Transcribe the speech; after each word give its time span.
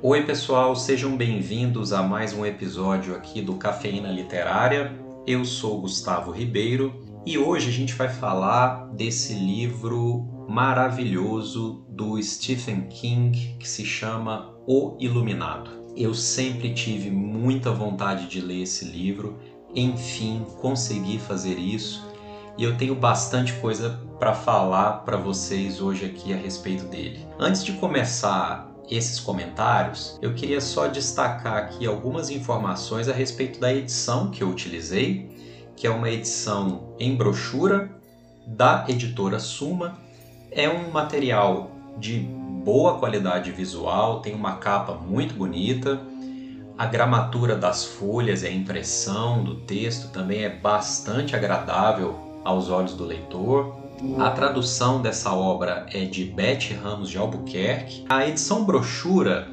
Oi, 0.00 0.22
pessoal, 0.24 0.76
sejam 0.76 1.16
bem-vindos 1.16 1.92
a 1.92 2.00
mais 2.00 2.32
um 2.32 2.46
episódio 2.46 3.16
aqui 3.16 3.42
do 3.42 3.56
Cafeína 3.56 4.08
Literária. 4.12 4.96
Eu 5.26 5.44
sou 5.44 5.80
Gustavo 5.80 6.30
Ribeiro 6.30 7.04
e 7.26 7.36
hoje 7.36 7.70
a 7.70 7.72
gente 7.72 7.92
vai 7.94 8.08
falar 8.08 8.86
desse 8.92 9.34
livro 9.34 10.46
maravilhoso 10.48 11.84
do 11.88 12.22
Stephen 12.22 12.82
King 12.82 13.56
que 13.58 13.68
se 13.68 13.84
chama 13.84 14.54
O 14.64 14.96
Iluminado. 15.00 15.72
Eu 15.96 16.14
sempre 16.14 16.72
tive 16.72 17.10
muita 17.10 17.72
vontade 17.72 18.28
de 18.28 18.40
ler 18.40 18.62
esse 18.62 18.84
livro, 18.84 19.40
enfim, 19.74 20.46
consegui 20.60 21.18
fazer 21.18 21.58
isso 21.58 22.11
e 22.56 22.64
eu 22.64 22.76
tenho 22.76 22.94
bastante 22.94 23.52
coisa 23.54 24.00
para 24.18 24.34
falar 24.34 25.04
para 25.04 25.16
vocês 25.16 25.80
hoje 25.80 26.04
aqui 26.04 26.32
a 26.32 26.36
respeito 26.36 26.84
dele. 26.84 27.26
Antes 27.38 27.64
de 27.64 27.72
começar 27.72 28.70
esses 28.90 29.18
comentários, 29.18 30.18
eu 30.20 30.34
queria 30.34 30.60
só 30.60 30.86
destacar 30.86 31.56
aqui 31.56 31.86
algumas 31.86 32.30
informações 32.30 33.08
a 33.08 33.12
respeito 33.12 33.58
da 33.58 33.72
edição 33.72 34.30
que 34.30 34.42
eu 34.42 34.48
utilizei, 34.48 35.30
que 35.74 35.86
é 35.86 35.90
uma 35.90 36.10
edição 36.10 36.94
em 36.98 37.16
brochura 37.16 37.90
da 38.46 38.84
editora 38.88 39.38
Suma. 39.38 39.98
É 40.50 40.68
um 40.68 40.90
material 40.90 41.70
de 41.98 42.18
boa 42.18 42.98
qualidade 42.98 43.50
visual, 43.50 44.20
tem 44.20 44.34
uma 44.34 44.56
capa 44.56 44.94
muito 44.94 45.34
bonita. 45.34 46.00
A 46.76 46.86
gramatura 46.86 47.56
das 47.56 47.84
folhas 47.84 48.42
e 48.42 48.46
a 48.46 48.52
impressão 48.52 49.42
do 49.42 49.56
texto 49.56 50.12
também 50.12 50.44
é 50.44 50.50
bastante 50.50 51.34
agradável 51.34 52.31
aos 52.44 52.68
olhos 52.68 52.94
do 52.94 53.04
leitor. 53.04 53.76
A 54.18 54.30
tradução 54.30 55.00
dessa 55.00 55.32
obra 55.32 55.86
é 55.92 56.04
de 56.04 56.24
Beth 56.24 56.74
Ramos 56.82 57.08
de 57.08 57.18
Albuquerque. 57.18 58.04
A 58.08 58.26
edição 58.26 58.64
brochura 58.64 59.48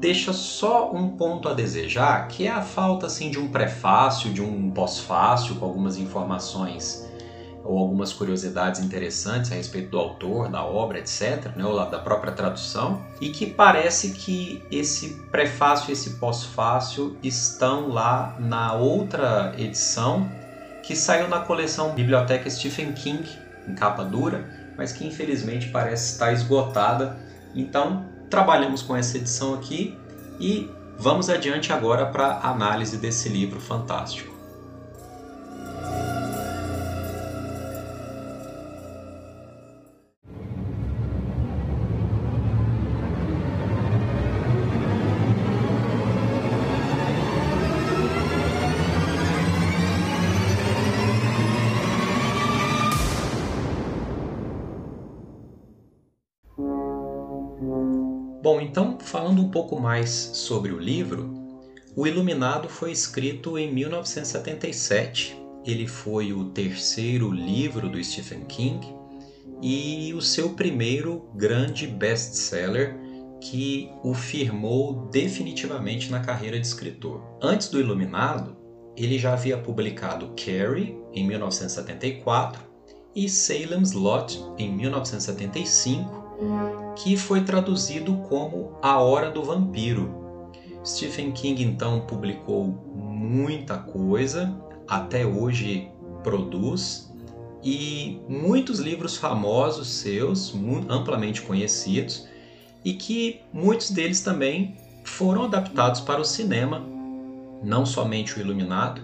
deixa 0.00 0.32
só 0.32 0.90
um 0.92 1.10
ponto 1.10 1.48
a 1.48 1.54
desejar, 1.54 2.26
que 2.26 2.46
é 2.46 2.50
a 2.50 2.62
falta 2.62 3.06
assim 3.06 3.30
de 3.30 3.38
um 3.38 3.48
prefácio, 3.48 4.32
de 4.32 4.42
um 4.42 4.70
pós-fácil 4.70 5.54
com 5.54 5.64
algumas 5.64 5.96
informações 5.96 7.08
ou 7.64 7.78
algumas 7.78 8.12
curiosidades 8.12 8.80
interessantes 8.80 9.52
a 9.52 9.54
respeito 9.54 9.90
do 9.90 9.98
autor, 9.98 10.48
da 10.48 10.64
obra, 10.64 10.98
etc., 10.98 11.54
né, 11.54 11.64
ou 11.64 11.76
da 11.88 11.98
própria 12.00 12.32
tradução, 12.32 13.00
e 13.20 13.28
que 13.28 13.46
parece 13.46 14.10
que 14.14 14.60
esse 14.68 15.10
prefácio 15.30 15.90
e 15.90 15.92
esse 15.92 16.14
pós-fácil 16.14 17.16
estão 17.22 17.88
lá 17.88 18.36
na 18.40 18.74
outra 18.74 19.54
edição 19.56 20.28
que 20.82 20.96
saiu 20.96 21.28
na 21.28 21.40
coleção 21.40 21.94
Biblioteca 21.94 22.50
Stephen 22.50 22.92
King, 22.92 23.28
em 23.68 23.74
capa 23.74 24.04
dura, 24.04 24.44
mas 24.76 24.92
que 24.92 25.06
infelizmente 25.06 25.68
parece 25.68 26.12
estar 26.12 26.32
esgotada. 26.32 27.16
Então, 27.54 28.06
trabalhamos 28.28 28.82
com 28.82 28.96
essa 28.96 29.16
edição 29.16 29.54
aqui 29.54 29.98
e 30.40 30.70
vamos 30.98 31.28
adiante 31.28 31.72
agora 31.72 32.06
para 32.06 32.26
a 32.26 32.50
análise 32.50 32.96
desse 32.96 33.28
livro 33.28 33.60
fantástico. 33.60 34.31
Pouco 59.52 59.78
mais 59.78 60.08
sobre 60.10 60.72
o 60.72 60.78
livro, 60.78 61.30
O 61.94 62.06
Iluminado 62.06 62.68
foi 62.70 62.90
escrito 62.90 63.58
em 63.58 63.72
1977. 63.72 65.36
Ele 65.64 65.86
foi 65.86 66.32
o 66.32 66.46
terceiro 66.46 67.30
livro 67.30 67.88
do 67.88 68.02
Stephen 68.02 68.46
King 68.46 68.84
e 69.60 70.12
o 70.14 70.22
seu 70.22 70.54
primeiro 70.54 71.28
grande 71.36 71.86
best-seller 71.86 72.98
que 73.40 73.90
o 74.02 74.14
firmou 74.14 75.08
definitivamente 75.10 76.10
na 76.10 76.20
carreira 76.20 76.58
de 76.58 76.66
escritor. 76.66 77.22
Antes 77.40 77.68
do 77.68 77.78
Iluminado, 77.78 78.56
ele 78.96 79.18
já 79.18 79.34
havia 79.34 79.58
publicado 79.58 80.32
Carrie 80.34 80.96
em 81.12 81.26
1974 81.26 82.62
e 83.14 83.28
Salem's 83.28 83.92
Lot 83.92 84.42
em 84.58 84.74
1975 84.74 86.21
que 86.96 87.16
foi 87.16 87.42
traduzido 87.42 88.14
como 88.28 88.78
A 88.82 88.98
Hora 89.00 89.30
do 89.30 89.42
Vampiro. 89.42 90.22
Stephen 90.84 91.32
King 91.32 91.62
então 91.62 92.00
publicou 92.00 92.64
muita 92.94 93.78
coisa, 93.78 94.54
até 94.86 95.24
hoje 95.24 95.88
produz, 96.22 97.12
e 97.62 98.20
muitos 98.28 98.78
livros 98.78 99.16
famosos 99.16 99.88
seus, 99.88 100.52
amplamente 100.88 101.42
conhecidos, 101.42 102.26
e 102.84 102.94
que 102.94 103.40
muitos 103.52 103.90
deles 103.90 104.20
também 104.22 104.76
foram 105.04 105.44
adaptados 105.44 106.00
para 106.00 106.20
o 106.20 106.24
cinema, 106.24 106.84
não 107.62 107.86
somente 107.86 108.36
o 108.36 108.40
Iluminado, 108.40 109.00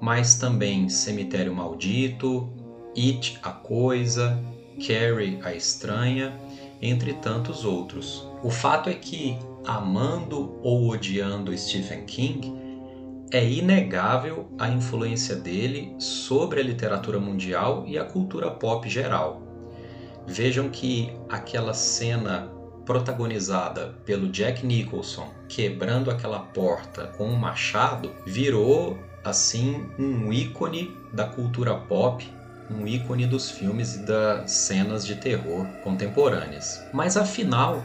mas 0.00 0.36
também 0.36 0.88
Cemitério 0.88 1.54
Maldito, 1.54 2.48
It, 2.96 3.38
a 3.42 3.50
Coisa, 3.50 4.42
Carrie, 4.78 5.38
a 5.42 5.54
Estranha 5.54 6.32
entre 6.80 7.14
tantos 7.14 7.64
outros. 7.64 8.28
O 8.42 8.50
fato 8.50 8.88
é 8.88 8.94
que, 8.94 9.38
amando 9.66 10.58
ou 10.62 10.88
odiando 10.88 11.56
Stephen 11.56 12.04
King, 12.04 12.56
é 13.30 13.46
inegável 13.46 14.48
a 14.58 14.68
influência 14.68 15.36
dele 15.36 15.94
sobre 15.98 16.60
a 16.60 16.64
literatura 16.64 17.20
mundial 17.20 17.84
e 17.86 17.98
a 17.98 18.04
cultura 18.04 18.50
pop 18.50 18.88
geral. 18.88 19.42
Vejam 20.26 20.68
que 20.68 21.12
aquela 21.28 21.74
cena 21.74 22.50
protagonizada 22.86 23.98
pelo 24.06 24.28
Jack 24.28 24.64
Nicholson 24.64 25.28
quebrando 25.46 26.10
aquela 26.10 26.38
porta 26.38 27.08
com 27.18 27.26
um 27.26 27.36
machado 27.36 28.14
virou 28.24 28.98
assim 29.22 29.86
um 29.98 30.32
ícone 30.32 30.90
da 31.12 31.26
cultura 31.26 31.74
pop 31.74 32.26
um 32.70 32.86
ícone 32.86 33.26
dos 33.26 33.50
filmes 33.50 33.94
e 33.94 33.98
das 34.00 34.50
cenas 34.50 35.04
de 35.06 35.14
terror 35.14 35.66
contemporâneas. 35.82 36.82
Mas 36.92 37.16
afinal, 37.16 37.84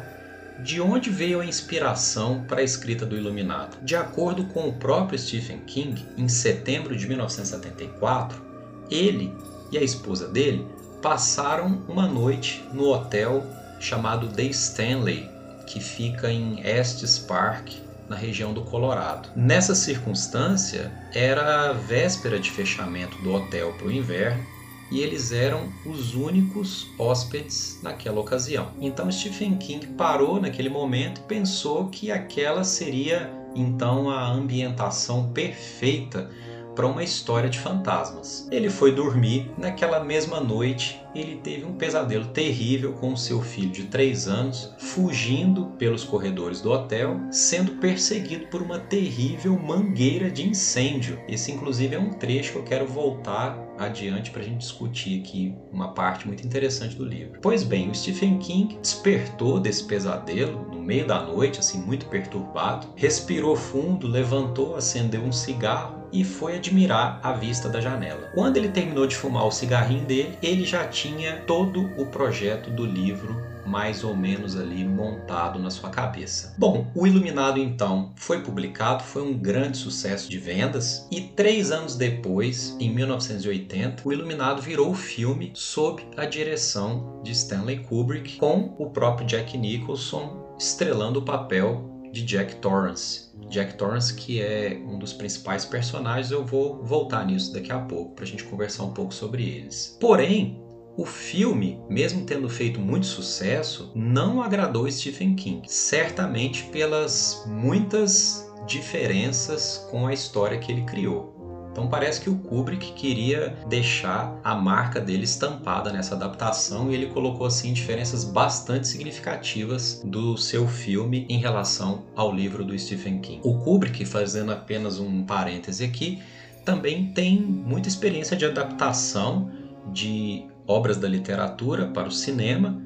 de 0.59 0.79
onde 0.79 1.09
veio 1.09 1.39
a 1.39 1.45
inspiração 1.45 2.43
para 2.47 2.61
a 2.61 2.63
escrita 2.63 3.05
do 3.05 3.17
Iluminado? 3.17 3.77
De 3.81 3.95
acordo 3.95 4.45
com 4.45 4.67
o 4.67 4.73
próprio 4.73 5.17
Stephen 5.17 5.59
King, 5.65 6.05
em 6.17 6.27
setembro 6.27 6.95
de 6.95 7.07
1974, 7.07 8.41
ele 8.89 9.33
e 9.71 9.77
a 9.77 9.81
esposa 9.81 10.27
dele 10.27 10.67
passaram 11.01 11.83
uma 11.87 12.07
noite 12.07 12.63
no 12.71 12.89
hotel 12.89 13.45
chamado 13.79 14.29
The 14.29 14.43
Stanley, 14.43 15.29
que 15.65 15.79
fica 15.79 16.31
em 16.31 16.61
Estes 16.61 17.17
Park, 17.17 17.69
na 18.07 18.15
região 18.15 18.53
do 18.53 18.61
Colorado. 18.61 19.29
Nessa 19.35 19.73
circunstância, 19.73 20.91
era 21.13 21.69
a 21.69 21.73
véspera 21.73 22.39
de 22.39 22.51
fechamento 22.51 23.17
do 23.21 23.33
hotel 23.33 23.73
para 23.73 23.87
o 23.87 23.91
inverno 23.91 24.52
e 24.91 25.01
eles 25.01 25.31
eram 25.31 25.71
os 25.85 26.15
únicos 26.15 26.89
hóspedes 26.97 27.79
naquela 27.81 28.19
ocasião. 28.19 28.71
Então 28.79 29.11
Stephen 29.11 29.57
King 29.57 29.87
parou 29.87 30.39
naquele 30.39 30.69
momento 30.69 31.21
e 31.21 31.27
pensou 31.27 31.87
que 31.87 32.11
aquela 32.11 32.63
seria 32.63 33.31
então 33.55 34.09
a 34.09 34.27
ambientação 34.27 35.31
perfeita 35.31 36.29
para 36.75 36.87
uma 36.87 37.03
história 37.03 37.49
de 37.49 37.59
fantasmas. 37.59 38.47
Ele 38.51 38.69
foi 38.69 38.91
dormir. 38.93 39.51
Naquela 39.57 40.03
mesma 40.03 40.39
noite, 40.39 40.99
ele 41.13 41.35
teve 41.35 41.65
um 41.65 41.73
pesadelo 41.73 42.25
terrível 42.25 42.93
com 42.93 43.15
seu 43.15 43.41
filho 43.41 43.69
de 43.69 43.83
3 43.83 44.27
anos, 44.27 44.73
fugindo 44.79 45.67
pelos 45.77 46.03
corredores 46.03 46.61
do 46.61 46.71
hotel, 46.71 47.19
sendo 47.31 47.73
perseguido 47.73 48.47
por 48.47 48.61
uma 48.61 48.79
terrível 48.79 49.57
mangueira 49.57 50.29
de 50.29 50.47
incêndio. 50.47 51.19
Esse, 51.27 51.51
inclusive, 51.51 51.95
é 51.95 51.99
um 51.99 52.13
trecho 52.13 52.53
que 52.53 52.57
eu 52.57 52.63
quero 52.63 52.87
voltar 52.87 53.55
adiante 53.77 54.31
para 54.31 54.41
a 54.41 54.43
gente 54.43 54.59
discutir 54.59 55.19
aqui 55.19 55.55
uma 55.71 55.89
parte 55.89 56.27
muito 56.27 56.45
interessante 56.45 56.95
do 56.95 57.05
livro. 57.05 57.39
Pois 57.41 57.63
bem, 57.63 57.89
o 57.89 57.95
Stephen 57.95 58.37
King 58.37 58.77
despertou 58.81 59.59
desse 59.59 59.83
pesadelo 59.83 60.67
no 60.71 60.81
meio 60.81 61.07
da 61.07 61.21
noite, 61.21 61.59
assim, 61.59 61.79
muito 61.79 62.05
perturbado, 62.07 62.87
respirou 62.95 63.55
fundo, 63.55 64.07
levantou, 64.07 64.75
acendeu 64.75 65.21
um 65.21 65.31
cigarro 65.31 66.03
e 66.11 66.23
foi 66.23 66.57
admirar 66.57 67.19
a 67.23 67.33
vista 67.33 67.67
da 67.67 67.81
janela. 67.81 68.29
Quando 68.33 68.57
ele 68.57 68.69
terminou 68.69 69.07
de 69.07 69.15
fumar 69.15 69.45
o 69.47 69.51
cigarrinho 69.51 70.05
dele, 70.05 70.37
ele 70.41 70.63
já 70.63 70.87
tinha 70.87 71.37
todo 71.47 71.89
o 71.97 72.05
projeto 72.05 72.69
do 72.69 72.85
livro 72.85 73.52
mais 73.65 74.03
ou 74.03 74.15
menos 74.15 74.55
ali 74.55 74.83
montado 74.83 75.59
na 75.59 75.69
sua 75.69 75.89
cabeça. 75.89 76.55
Bom, 76.57 76.87
o 76.95 77.07
Iluminado 77.07 77.59
então 77.59 78.11
foi 78.15 78.41
publicado, 78.41 79.03
foi 79.03 79.21
um 79.21 79.37
grande 79.37 79.77
sucesso 79.77 80.29
de 80.29 80.37
vendas 80.37 81.07
e 81.11 81.21
três 81.21 81.71
anos 81.71 81.95
depois, 81.95 82.75
em 82.79 82.93
1980, 82.93 84.07
o 84.07 84.13
Iluminado 84.13 84.61
virou 84.61 84.93
filme 84.93 85.51
sob 85.53 86.05
a 86.17 86.25
direção 86.25 87.21
de 87.23 87.31
Stanley 87.31 87.79
Kubrick, 87.79 88.37
com 88.37 88.75
o 88.77 88.89
próprio 88.89 89.27
Jack 89.27 89.57
Nicholson 89.57 90.55
estrelando 90.57 91.19
o 91.19 91.23
papel 91.23 91.89
de 92.11 92.23
Jack 92.23 92.55
Torrance. 92.57 93.33
Jack 93.49 93.75
Torrance, 93.75 94.13
que 94.13 94.39
é 94.39 94.79
um 94.87 94.99
dos 94.99 95.13
principais 95.13 95.65
personagens, 95.65 96.31
eu 96.31 96.45
vou 96.45 96.83
voltar 96.83 97.25
nisso 97.25 97.51
daqui 97.51 97.71
a 97.71 97.79
pouco 97.79 98.15
para 98.15 98.23
a 98.23 98.27
gente 98.27 98.43
conversar 98.43 98.83
um 98.83 98.93
pouco 98.93 99.13
sobre 99.13 99.43
eles. 99.43 99.97
Porém, 99.99 100.62
o 100.95 101.05
filme, 101.05 101.79
mesmo 101.89 102.25
tendo 102.25 102.47
feito 102.47 102.79
muito 102.79 103.05
sucesso, 103.05 103.91
não 103.95 104.41
agradou 104.41 104.89
Stephen 104.91 105.35
King, 105.35 105.61
certamente 105.67 106.63
pelas 106.65 107.43
muitas 107.47 108.51
diferenças 108.67 109.87
com 109.89 110.07
a 110.07 110.13
história 110.13 110.57
que 110.57 110.71
ele 110.71 110.83
criou. 110.83 111.33
Então 111.71 111.87
parece 111.87 112.21
que 112.21 112.29
o 112.29 112.37
Kubrick 112.37 112.93
queria 112.93 113.57
deixar 113.67 114.39
a 114.43 114.53
marca 114.53 115.01
dele 115.01 115.23
estampada 115.23 115.91
nessa 115.91 116.13
adaptação 116.13 116.91
e 116.91 116.93
ele 116.93 117.07
colocou 117.07 117.47
assim 117.47 117.73
diferenças 117.73 118.23
bastante 118.23 118.87
significativas 118.87 119.99
do 120.05 120.37
seu 120.37 120.67
filme 120.67 121.25
em 121.27 121.39
relação 121.39 122.03
ao 122.15 122.31
livro 122.31 122.63
do 122.63 122.77
Stephen 122.77 123.17
King. 123.17 123.41
O 123.43 123.57
Kubrick, 123.57 124.05
fazendo 124.05 124.51
apenas 124.51 124.99
um 124.99 125.23
parêntese 125.23 125.83
aqui, 125.83 126.21
também 126.63 127.07
tem 127.07 127.41
muita 127.41 127.89
experiência 127.89 128.37
de 128.37 128.45
adaptação 128.45 129.51
de 129.91 130.45
obras 130.67 130.97
da 130.97 131.07
literatura 131.07 131.87
para 131.87 132.07
o 132.07 132.11
cinema, 132.11 132.81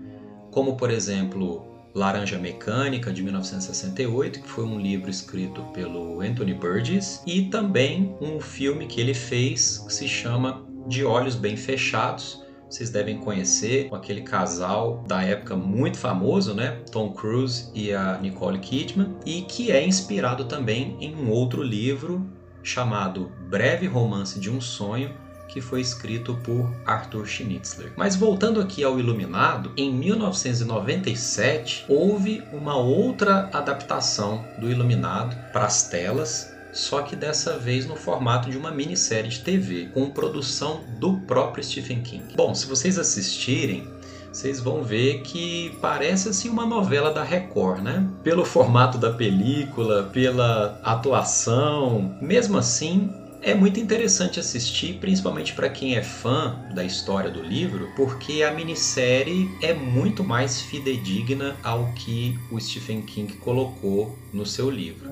como 0.52 0.76
por 0.76 0.90
exemplo 0.90 1.66
Laranja 1.94 2.38
Mecânica 2.38 3.12
de 3.12 3.24
1968, 3.24 4.42
que 4.42 4.48
foi 4.48 4.66
um 4.66 4.80
livro 4.80 5.10
escrito 5.10 5.62
pelo 5.74 6.22
Anthony 6.22 6.54
Burgess, 6.54 7.24
e 7.26 7.44
também 7.44 8.16
um 8.22 8.40
filme 8.40 8.86
que 8.86 9.02
ele 9.02 9.14
fez 9.14 9.80
que 9.80 9.94
se 9.94 10.08
chama 10.08 10.64
De 10.88 11.04
Olhos 11.04 11.36
Bem 11.36 11.58
Fechados. 11.58 12.44
Vocês 12.70 12.90
devem 12.90 13.18
conhecer 13.18 13.90
com 13.90 13.96
aquele 13.96 14.22
casal 14.22 15.04
da 15.08 15.24
época 15.24 15.56
muito 15.56 15.98
famoso, 15.98 16.54
né? 16.54 16.82
Tom 16.92 17.14
Cruise 17.14 17.72
e 17.74 17.94
a 17.94 18.18
Nicole 18.18 18.60
Kidman, 18.60 19.16
e 19.26 19.42
que 19.44 19.72
é 19.72 19.84
inspirado 19.84 20.46
também 20.46 20.98
em 21.00 21.16
um 21.16 21.32
outro 21.32 21.64
livro 21.64 22.30
chamado 22.62 23.32
Breve 23.50 23.88
Romance 23.88 24.40
de 24.40 24.52
um 24.52 24.60
Sonho, 24.60 25.14
que 25.48 25.62
foi 25.62 25.82
escrito 25.82 26.36
por 26.44 26.72
Arthur 26.86 27.26
Schnitzler. 27.26 27.92
Mas 27.96 28.16
voltando 28.16 28.60
aqui 28.60 28.84
ao 28.84 29.00
Iluminado, 29.00 29.72
em 29.78 29.94
1997 29.94 31.86
houve 31.88 32.44
uma 32.52 32.76
outra 32.76 33.50
adaptação 33.54 34.46
do 34.60 34.70
Iluminado 34.70 35.36
para 35.52 35.66
as 35.66 35.88
telas, 35.90 36.54
só 36.74 37.02
que 37.02 37.16
dessa 37.16 37.58
vez 37.58 37.86
no 37.86 37.96
formato 37.96 38.50
de 38.50 38.58
uma 38.58 38.72
minissérie 38.72 39.30
de 39.30 39.40
TV, 39.40 39.90
com 39.94 40.10
produção 40.10 40.82
do 41.00 41.18
próprio 41.22 41.64
Stephen 41.64 42.02
King. 42.02 42.36
Bom, 42.36 42.54
se 42.54 42.68
vocês 42.68 43.00
assistirem, 43.00 43.88
vocês 44.32 44.60
vão 44.60 44.84
ver 44.84 45.22
que 45.22 45.76
parece 45.82 46.30
assim 46.30 46.50
uma 46.50 46.66
novela 46.66 47.12
da 47.12 47.24
Record, 47.24 47.82
né? 47.82 48.08
Pelo 48.24 48.46
formato 48.46 48.98
da 48.98 49.12
película, 49.12 50.04
pela 50.14 50.80
atuação, 50.84 52.16
mesmo 52.22 52.58
assim 52.58 53.12
é 53.42 53.54
muito 53.54 53.80
interessante 53.80 54.40
assistir, 54.40 55.00
principalmente 55.00 55.54
para 55.54 55.70
quem 55.70 55.96
é 55.96 56.04
fã 56.04 56.60
da 56.74 56.84
história 56.84 57.30
do 57.30 57.42
livro, 57.42 57.90
porque 57.96 58.44
a 58.44 58.52
minissérie 58.52 59.50
é 59.62 59.74
muito 59.74 60.24
mais 60.24 60.62
fidedigna 60.62 61.56
ao 61.64 61.92
que 61.94 62.38
o 62.52 62.60
Stephen 62.60 63.02
King 63.02 63.34
colocou 63.38 64.18
no 64.34 64.46
seu 64.46 64.70
livro. 64.70 65.12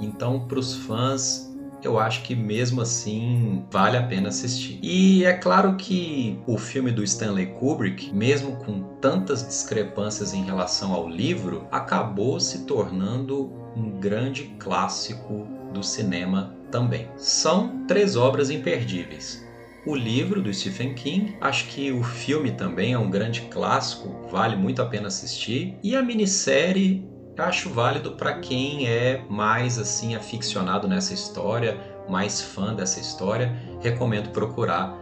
Então, 0.00 0.40
para 0.40 0.58
os 0.58 0.74
fãs, 0.74 1.52
eu 1.82 1.98
acho 1.98 2.22
que 2.22 2.34
mesmo 2.34 2.80
assim 2.80 3.64
vale 3.70 3.96
a 3.96 4.02
pena 4.02 4.28
assistir. 4.28 4.78
E 4.82 5.24
é 5.24 5.32
claro 5.32 5.76
que 5.76 6.38
o 6.46 6.58
filme 6.58 6.90
do 6.90 7.04
Stanley 7.04 7.46
Kubrick, 7.46 8.12
mesmo 8.12 8.56
com 8.56 8.82
tantas 9.00 9.46
discrepâncias 9.46 10.34
em 10.34 10.44
relação 10.44 10.92
ao 10.92 11.08
livro, 11.08 11.66
acabou 11.70 12.40
se 12.40 12.64
tornando 12.64 13.52
um 13.76 14.00
grande 14.00 14.54
clássico 14.58 15.46
do 15.72 15.82
cinema 15.82 16.56
também. 16.76 17.08
São 17.16 17.86
três 17.86 18.16
obras 18.16 18.50
imperdíveis. 18.50 19.42
O 19.86 19.94
livro 19.94 20.42
do 20.42 20.52
Stephen 20.52 20.92
King, 20.94 21.34
acho 21.40 21.68
que 21.68 21.90
o 21.90 22.02
filme 22.02 22.50
também 22.50 22.92
é 22.92 22.98
um 22.98 23.08
grande 23.08 23.42
clássico, 23.42 24.28
vale 24.30 24.56
muito 24.56 24.82
a 24.82 24.86
pena 24.86 25.08
assistir. 25.08 25.78
E 25.82 25.96
a 25.96 26.02
minissérie 26.02 27.08
acho 27.38 27.70
válido 27.70 28.12
para 28.12 28.34
quem 28.40 28.86
é 28.88 29.24
mais 29.30 29.78
assim 29.78 30.14
aficionado 30.14 30.86
nessa 30.86 31.14
história, 31.14 31.78
mais 32.10 32.42
fã 32.42 32.74
dessa 32.74 33.00
história. 33.00 33.56
Recomendo 33.80 34.30
procurar 34.30 34.94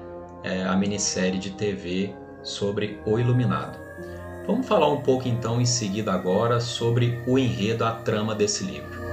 é, 0.44 0.62
a 0.62 0.76
minissérie 0.76 1.40
de 1.40 1.50
TV 1.50 2.14
sobre 2.44 3.00
O 3.04 3.18
Iluminado. 3.18 3.78
Vamos 4.46 4.66
falar 4.68 4.92
um 4.92 5.00
pouco 5.00 5.26
então 5.26 5.60
em 5.60 5.66
seguida 5.66 6.12
agora 6.12 6.60
sobre 6.60 7.20
o 7.26 7.36
enredo, 7.36 7.84
a 7.84 7.92
trama 7.92 8.34
desse 8.34 8.62
livro. 8.62 9.03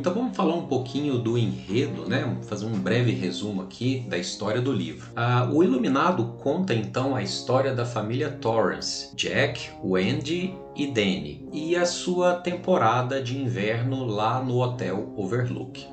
Então 0.00 0.14
vamos 0.14 0.34
falar 0.34 0.54
um 0.54 0.66
pouquinho 0.66 1.18
do 1.18 1.36
enredo, 1.36 2.08
né? 2.08 2.38
Fazer 2.48 2.64
um 2.64 2.72
breve 2.72 3.12
resumo 3.12 3.60
aqui 3.60 4.00
da 4.08 4.16
história 4.16 4.58
do 4.58 4.72
livro. 4.72 5.10
Ah, 5.14 5.46
o 5.52 5.62
Iluminado 5.62 6.36
conta 6.42 6.74
então 6.74 7.14
a 7.14 7.22
história 7.22 7.74
da 7.74 7.84
família 7.84 8.30
Torrance, 8.30 9.14
Jack, 9.14 9.68
Wendy 9.84 10.54
e 10.74 10.86
Danny, 10.86 11.46
e 11.52 11.76
a 11.76 11.84
sua 11.84 12.36
temporada 12.36 13.22
de 13.22 13.36
inverno 13.36 14.06
lá 14.06 14.42
no 14.42 14.58
Hotel 14.58 15.12
Overlook. 15.16 15.86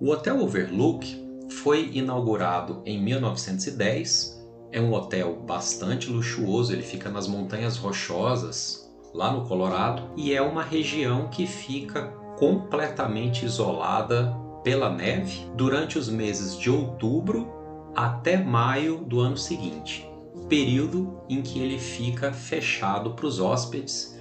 O 0.00 0.10
Hotel 0.10 0.42
Overlook 0.42 1.24
foi 1.62 1.90
inaugurado 1.92 2.82
em 2.84 3.00
1910. 3.00 4.44
É 4.72 4.80
um 4.80 4.92
hotel 4.92 5.36
bastante 5.46 6.10
luxuoso, 6.10 6.72
ele 6.72 6.82
fica 6.82 7.08
nas 7.08 7.28
Montanhas 7.28 7.76
Rochosas, 7.76 8.92
lá 9.14 9.30
no 9.30 9.46
Colorado, 9.46 10.10
e 10.16 10.34
é 10.34 10.42
uma 10.42 10.64
região 10.64 11.28
que 11.28 11.46
fica 11.46 12.25
completamente 12.38 13.44
isolada 13.44 14.36
pela 14.62 14.90
neve 14.90 15.46
durante 15.54 15.98
os 15.98 16.08
meses 16.08 16.58
de 16.58 16.70
outubro 16.70 17.46
até 17.94 18.36
maio 18.36 18.98
do 18.98 19.20
ano 19.20 19.36
seguinte, 19.36 20.06
período 20.48 21.20
em 21.28 21.40
que 21.40 21.58
ele 21.58 21.78
fica 21.78 22.32
fechado 22.32 23.12
para 23.12 23.26
os 23.26 23.40
hóspedes 23.40 24.18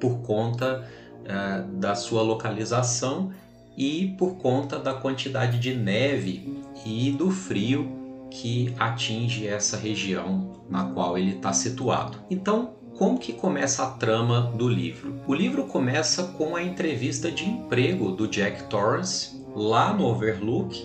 por 0.00 0.20
conta 0.20 0.88
uh, 1.24 1.76
da 1.78 1.94
sua 1.94 2.22
localização 2.22 3.32
e 3.76 4.14
por 4.18 4.36
conta 4.36 4.78
da 4.78 4.94
quantidade 4.94 5.58
de 5.58 5.74
neve 5.74 6.62
e 6.86 7.10
do 7.10 7.30
frio 7.30 7.96
que 8.30 8.74
atinge 8.78 9.46
essa 9.46 9.76
região 9.76 10.52
na 10.68 10.84
qual 10.84 11.16
ele 11.16 11.36
está 11.36 11.52
situado. 11.52 12.18
Então, 12.30 12.77
como 12.98 13.16
que 13.16 13.32
começa 13.32 13.84
a 13.84 13.90
trama 13.90 14.52
do 14.56 14.68
livro? 14.68 15.20
O 15.24 15.32
livro 15.32 15.64
começa 15.66 16.24
com 16.36 16.56
a 16.56 16.62
entrevista 16.62 17.30
de 17.30 17.48
emprego 17.48 18.10
do 18.10 18.26
Jack 18.26 18.64
Torrance 18.64 19.40
lá 19.54 19.94
no 19.94 20.04
Overlook 20.04 20.84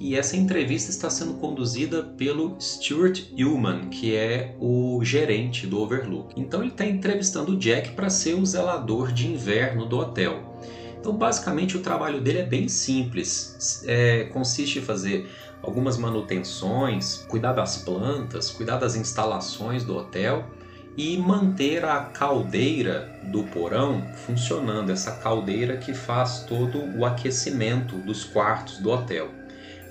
e 0.00 0.16
essa 0.16 0.34
entrevista 0.34 0.90
está 0.90 1.10
sendo 1.10 1.34
conduzida 1.34 2.04
pelo 2.04 2.58
Stuart 2.58 3.24
Ullman, 3.38 3.90
que 3.90 4.16
é 4.16 4.56
o 4.58 5.04
gerente 5.04 5.66
do 5.66 5.78
Overlook. 5.78 6.32
Então 6.40 6.62
ele 6.62 6.70
está 6.70 6.86
entrevistando 6.86 7.52
o 7.52 7.58
Jack 7.58 7.90
para 7.90 8.08
ser 8.08 8.32
o 8.32 8.46
zelador 8.46 9.12
de 9.12 9.28
inverno 9.28 9.84
do 9.84 9.98
hotel. 9.98 10.58
Então 10.98 11.12
basicamente 11.12 11.76
o 11.76 11.80
trabalho 11.80 12.22
dele 12.22 12.38
é 12.38 12.46
bem 12.46 12.66
simples, 12.66 13.84
é, 13.86 14.24
consiste 14.32 14.78
em 14.78 14.82
fazer 14.82 15.28
algumas 15.62 15.98
manutenções, 15.98 17.26
cuidar 17.28 17.52
das 17.52 17.76
plantas, 17.76 18.50
cuidar 18.50 18.78
das 18.78 18.96
instalações 18.96 19.84
do 19.84 19.94
hotel 19.94 20.46
e 20.96 21.16
manter 21.16 21.84
a 21.84 22.00
caldeira 22.00 23.10
do 23.24 23.44
porão 23.44 24.02
funcionando, 24.26 24.90
essa 24.90 25.12
caldeira 25.12 25.76
que 25.76 25.94
faz 25.94 26.40
todo 26.40 26.84
o 26.96 27.04
aquecimento 27.04 27.96
dos 27.96 28.24
quartos 28.24 28.78
do 28.78 28.90
hotel, 28.90 29.30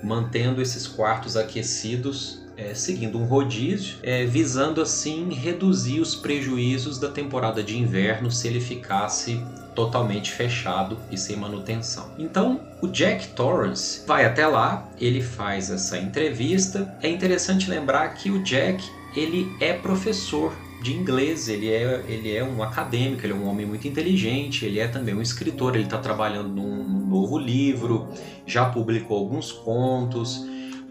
mantendo 0.02 0.62
esses 0.62 0.86
quartos 0.86 1.36
aquecidos 1.36 2.42
é, 2.56 2.74
seguindo 2.74 3.18
um 3.18 3.24
rodízio, 3.24 3.96
é, 4.02 4.24
visando 4.24 4.80
assim 4.80 5.32
reduzir 5.32 6.00
os 6.00 6.14
prejuízos 6.14 6.98
da 6.98 7.08
temporada 7.08 7.62
de 7.62 7.78
inverno 7.78 8.30
se 8.30 8.46
ele 8.46 8.60
ficasse 8.60 9.42
totalmente 9.74 10.30
fechado 10.30 10.98
e 11.10 11.16
sem 11.16 11.36
manutenção. 11.36 12.10
Então, 12.18 12.60
o 12.80 12.86
Jack 12.86 13.28
Torrance 13.28 14.02
vai 14.06 14.26
até 14.26 14.46
lá, 14.46 14.86
ele 15.00 15.22
faz 15.22 15.70
essa 15.70 15.96
entrevista. 15.96 16.94
É 17.02 17.08
interessante 17.08 17.70
lembrar 17.70 18.10
que 18.10 18.30
o 18.30 18.42
Jack 18.42 18.84
ele 19.16 19.50
é 19.60 19.72
professor 19.72 20.52
de 20.82 20.92
inglês, 20.92 21.48
ele 21.48 21.70
é, 21.70 22.04
ele 22.08 22.34
é 22.34 22.44
um 22.44 22.62
acadêmico, 22.62 23.24
ele 23.24 23.32
é 23.32 23.36
um 23.36 23.48
homem 23.48 23.64
muito 23.64 23.86
inteligente, 23.86 24.66
ele 24.66 24.80
é 24.80 24.88
também 24.88 25.14
um 25.14 25.22
escritor, 25.22 25.74
ele 25.74 25.84
está 25.84 25.98
trabalhando 25.98 26.48
num, 26.48 26.82
num 26.82 27.06
novo 27.06 27.38
livro, 27.38 28.08
já 28.44 28.66
publicou 28.66 29.18
alguns 29.18 29.52
contos. 29.52 30.44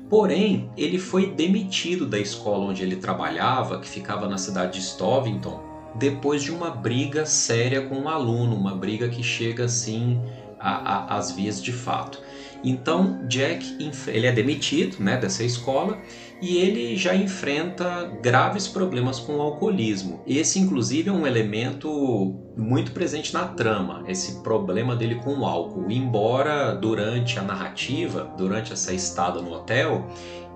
Porém, 0.09 0.69
ele 0.75 0.97
foi 0.97 1.31
demitido 1.31 2.05
da 2.05 2.19
escola 2.19 2.65
onde 2.65 2.83
ele 2.83 2.95
trabalhava, 2.95 3.79
que 3.79 3.87
ficava 3.87 4.27
na 4.27 4.37
cidade 4.37 4.73
de 4.73 4.85
Stovington, 4.85 5.61
depois 5.95 6.41
de 6.43 6.51
uma 6.51 6.69
briga 6.69 7.25
séria 7.25 7.81
com 7.81 7.95
um 7.95 8.09
aluno, 8.09 8.55
uma 8.55 8.75
briga 8.75 9.09
que 9.09 9.23
chega 9.23 9.65
assim 9.65 10.19
às 10.59 11.31
vias 11.31 11.61
de 11.61 11.71
fato. 11.71 12.21
Então 12.63 13.25
Jack 13.27 13.65
ele 14.07 14.27
é 14.27 14.31
demitido 14.31 15.01
né, 15.01 15.17
dessa 15.17 15.43
escola 15.43 15.97
e 16.41 16.57
ele 16.57 16.95
já 16.95 17.15
enfrenta 17.15 18.11
graves 18.21 18.67
problemas 18.67 19.19
com 19.19 19.37
o 19.37 19.41
alcoolismo. 19.41 20.21
Esse, 20.25 20.59
inclusive, 20.59 21.09
é 21.09 21.13
um 21.13 21.27
elemento 21.27 22.35
muito 22.57 22.91
presente 22.91 23.33
na 23.33 23.45
trama, 23.45 24.03
esse 24.07 24.41
problema 24.41 24.95
dele 24.95 25.15
com 25.15 25.39
o 25.39 25.45
álcool. 25.45 25.91
Embora 25.91 26.73
durante 26.73 27.37
a 27.37 27.43
narrativa, 27.43 28.33
durante 28.37 28.73
essa 28.73 28.93
estada 28.93 29.41
no 29.41 29.51
hotel, 29.51 30.07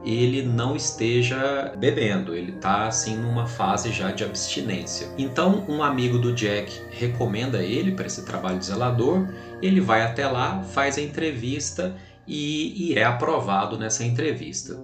ele 0.04 0.44
não 0.44 0.76
esteja 0.76 1.74
bebendo, 1.78 2.36
ele 2.36 2.52
está 2.52 2.88
assim 2.88 3.18
numa 3.18 3.48
fase 3.48 3.92
já 3.92 4.12
de 4.12 4.24
abstinência. 4.24 5.10
Então, 5.18 5.66
um 5.68 5.82
amigo 5.82 6.20
do 6.20 6.32
Jack 6.34 6.72
recomenda 6.92 7.64
ele 7.64 7.92
para 7.92 8.06
esse 8.06 8.24
trabalho 8.24 8.60
de 8.60 8.66
zelador, 8.66 9.28
ele 9.62 9.82
vai 9.82 10.04
até 10.04 10.28
lá, 10.28 10.62
faz 10.62 10.98
a 10.98 11.02
entrevista 11.02 11.96
e, 12.28 12.92
e 12.92 12.94
é 12.98 13.04
aprovado 13.04 13.78
nessa 13.78 14.04
entrevista. 14.04 14.82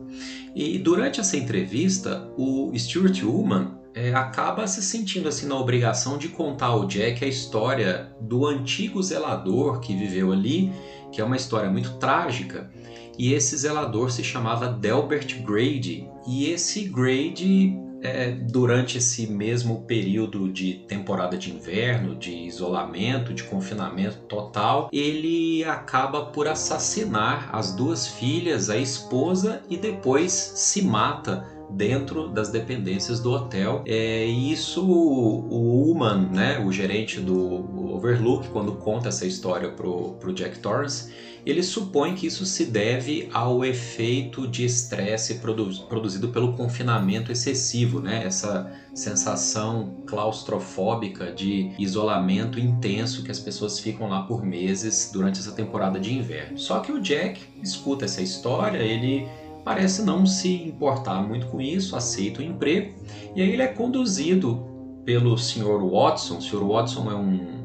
E 0.55 0.77
durante 0.77 1.19
essa 1.19 1.38
entrevista, 1.38 2.29
o 2.38 2.71
Stuart 2.77 3.21
Ullman 3.24 3.79
é, 3.93 4.13
acaba 4.13 4.67
se 4.67 4.81
sentindo 4.81 5.27
assim 5.27 5.48
na 5.48 5.55
obrigação 5.55 6.17
de 6.17 6.29
contar 6.29 6.67
ao 6.67 6.86
Jack 6.86 7.24
a 7.24 7.27
história 7.27 8.12
do 8.21 8.45
antigo 8.45 9.01
zelador 9.01 9.79
que 9.79 9.95
viveu 9.95 10.31
ali, 10.31 10.71
que 11.12 11.19
é 11.19 11.24
uma 11.24 11.36
história 11.36 11.69
muito 11.69 11.93
trágica. 11.98 12.69
E 13.17 13.33
esse 13.33 13.57
zelador 13.57 14.12
se 14.12 14.24
chamava 14.24 14.67
Delbert 14.67 15.43
Grady. 15.43 16.07
E 16.27 16.50
esse 16.50 16.88
Grady 16.88 17.77
é, 18.01 18.31
durante 18.31 18.98
esse 18.98 19.27
mesmo 19.27 19.84
período 19.84 20.50
de 20.50 20.74
temporada 20.88 21.38
de 21.38 21.51
inverno, 21.51 22.15
de 22.15 22.31
isolamento, 22.31 23.34
de 23.34 23.43
confinamento 23.43 24.17
total, 24.27 24.89
ele 24.91 25.63
acaba 25.63 26.25
por 26.25 26.48
assassinar 26.48 27.50
as 27.53 27.74
duas 27.74 28.08
filhas, 28.08 28.70
a 28.70 28.77
esposa, 28.77 29.62
e 29.70 29.77
depois 29.77 30.31
se 30.31 30.81
mata 30.81 31.48
dentro 31.70 32.27
das 32.27 32.50
dependências 32.50 33.20
do 33.20 33.31
hotel. 33.31 33.84
É, 33.86 34.25
isso 34.25 34.86
o 34.86 35.91
Uman, 35.91 36.29
né, 36.31 36.60
o 36.60 36.72
gerente 36.72 37.20
do 37.20 37.93
Overlook, 37.96 38.50
quando 38.50 38.74
conta 38.74 39.10
essa 39.10 39.25
história 39.25 39.70
pro, 39.70 40.13
pro 40.13 40.34
Jack 40.34 40.60
Torrance, 40.60 41.12
ele 41.45 41.63
supõe 41.63 42.15
que 42.15 42.27
isso 42.27 42.45
se 42.45 42.65
deve 42.65 43.29
ao 43.33 43.65
efeito 43.65 44.48
de 44.48 44.65
estresse 44.65 45.36
produ 45.36 45.71
produzido 45.88 46.29
pelo 46.29 46.53
confinamento 46.53 47.31
excessivo, 47.31 48.00
né? 48.00 48.24
essa 48.25 48.71
sensação 48.93 49.95
claustrofóbica 50.05 51.31
de 51.31 51.71
isolamento 51.79 52.60
intenso 52.60 53.24
que 53.24 53.31
as 53.31 53.39
pessoas 53.39 53.79
ficam 53.79 54.10
lá 54.10 54.24
por 54.24 54.43
meses 54.43 55.10
durante 55.12 55.39
essa 55.39 55.51
temporada 55.51 56.00
de 56.00 56.13
inverno. 56.13 56.57
Só 56.57 56.79
que 56.79 56.91
o 56.91 57.01
Jack 57.01 57.41
escuta 57.62 58.05
essa 58.05 58.21
história, 58.21 58.77
ele 58.77 59.27
parece 59.63 60.01
não 60.01 60.25
se 60.25 60.53
importar 60.63 61.21
muito 61.21 61.48
com 61.48 61.62
isso, 61.62 61.95
aceita 61.95 62.41
o 62.41 62.43
emprego 62.43 62.93
e 63.36 63.41
aí 63.41 63.51
ele 63.51 63.62
é 63.62 63.67
conduzido 63.67 64.67
pelo 65.05 65.38
Sr. 65.38 65.79
Watson. 65.89 66.38
O 66.38 66.41
Sr. 66.41 66.63
Watson 66.63 67.12
é 67.12 67.15
um 67.15 67.61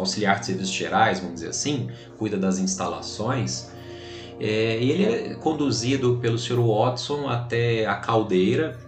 auxiliar 0.00 0.40
de 0.40 0.46
serviços 0.46 0.74
gerais, 0.74 1.20
vamos 1.20 1.36
dizer 1.36 1.48
assim, 1.48 1.88
cuida 2.18 2.36
das 2.36 2.58
instalações. 2.58 3.70
É, 4.40 4.76
ele 4.82 5.04
é 5.04 5.34
conduzido 5.34 6.18
pelo 6.20 6.38
Sr. 6.38 6.60
Watson 6.60 7.28
até 7.28 7.86
a 7.86 7.94
caldeira 7.94 8.78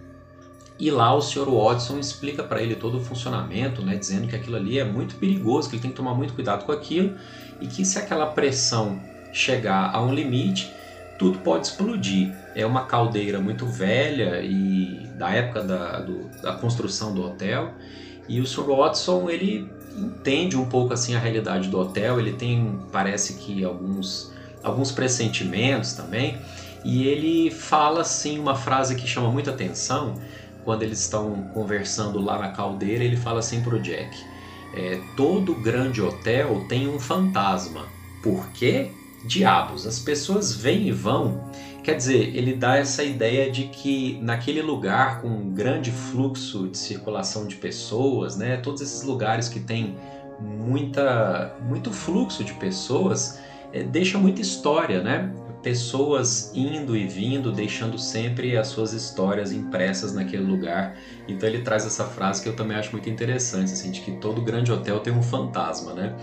e 0.79 0.91
lá 0.91 1.13
o 1.15 1.21
Sr. 1.21 1.49
Watson 1.49 1.97
explica 1.97 2.43
para 2.43 2.61
ele 2.61 2.75
todo 2.75 2.97
o 2.97 3.01
funcionamento, 3.01 3.81
né, 3.81 3.95
dizendo 3.95 4.27
que 4.27 4.35
aquilo 4.35 4.57
ali 4.57 4.77
é 4.77 4.83
muito 4.83 5.15
perigoso, 5.15 5.69
que 5.69 5.75
ele 5.75 5.81
tem 5.81 5.91
que 5.91 5.97
tomar 5.97 6.13
muito 6.13 6.33
cuidado 6.33 6.65
com 6.65 6.71
aquilo 6.71 7.15
e 7.59 7.67
que 7.67 7.83
se 7.83 7.97
aquela 7.97 8.27
pressão 8.27 9.01
chegar 9.33 9.91
a 9.93 10.01
um 10.01 10.13
limite, 10.13 10.71
tudo 11.17 11.39
pode 11.39 11.67
explodir. 11.67 12.31
É 12.55 12.65
uma 12.65 12.85
caldeira 12.85 13.39
muito 13.39 13.65
velha 13.65 14.41
e 14.41 15.07
da 15.17 15.31
época 15.31 15.63
da, 15.63 15.99
do, 15.99 16.29
da 16.41 16.53
construção 16.53 17.13
do 17.13 17.23
hotel. 17.23 17.73
E 18.29 18.39
o 18.39 18.45
Sr. 18.45 18.65
Watson 18.67 19.29
ele 19.29 19.67
entende 19.97 20.57
um 20.57 20.65
pouco 20.65 20.93
assim 20.93 21.15
a 21.15 21.19
realidade 21.19 21.67
do 21.69 21.79
hotel, 21.79 22.19
ele 22.19 22.33
tem, 22.33 22.79
parece 22.91 23.33
que 23.35 23.63
alguns 23.63 24.31
alguns 24.63 24.91
pressentimentos 24.91 25.93
também, 25.93 26.37
e 26.83 27.07
ele 27.07 27.51
fala 27.51 28.01
assim 28.01 28.37
uma 28.37 28.55
frase 28.55 28.95
que 28.95 29.07
chama 29.07 29.31
muita 29.31 29.51
atenção 29.51 30.15
quando 30.63 30.83
eles 30.83 30.99
estão 30.99 31.49
conversando 31.53 32.19
lá 32.19 32.37
na 32.37 32.49
caldeira, 32.49 33.03
ele 33.03 33.15
fala 33.15 33.39
assim 33.39 33.61
pro 33.61 33.79
Jack: 33.79 34.17
é, 34.73 34.99
todo 35.15 35.55
grande 35.55 36.01
hotel 36.01 36.65
tem 36.67 36.87
um 36.87 36.99
fantasma. 36.99 37.85
Por 38.21 38.49
quê? 38.49 38.91
Diabos, 39.25 39.87
as 39.87 39.99
pessoas 39.99 40.53
vêm 40.53 40.87
e 40.87 40.91
vão 40.91 41.49
Quer 41.87 41.95
dizer, 41.95 42.35
ele 42.35 42.53
dá 42.53 42.75
essa 42.75 43.01
ideia 43.01 43.49
de 43.49 43.69
que 43.69 44.19
naquele 44.21 44.61
lugar 44.61 45.21
com 45.21 45.29
um 45.29 45.53
grande 45.53 45.89
fluxo 45.89 46.67
de 46.67 46.77
circulação 46.77 47.47
de 47.47 47.55
pessoas, 47.55 48.35
né, 48.35 48.57
todos 48.57 48.81
esses 48.81 49.03
lugares 49.03 49.47
que 49.47 49.61
tem 49.61 49.95
muita, 50.37 51.55
muito 51.61 51.89
fluxo 51.93 52.43
de 52.43 52.51
pessoas, 52.55 53.39
é, 53.71 53.83
deixa 53.83 54.17
muita 54.17 54.41
história, 54.41 55.01
né? 55.01 55.33
Pessoas 55.63 56.51
indo 56.53 56.93
e 56.93 57.07
vindo, 57.07 57.53
deixando 57.53 57.97
sempre 57.97 58.57
as 58.57 58.67
suas 58.67 58.91
histórias 58.91 59.53
impressas 59.53 60.13
naquele 60.13 60.43
lugar. 60.43 60.97
Então 61.25 61.47
ele 61.47 61.59
traz 61.59 61.85
essa 61.85 62.03
frase 62.03 62.43
que 62.43 62.49
eu 62.49 62.55
também 62.57 62.75
acho 62.75 62.91
muito 62.91 63.09
interessante, 63.09 63.71
assim, 63.71 63.91
de 63.91 64.01
que 64.01 64.11
todo 64.17 64.41
grande 64.41 64.73
hotel 64.73 64.99
tem 64.99 65.13
um 65.13 65.23
fantasma, 65.23 65.93
né? 65.93 66.17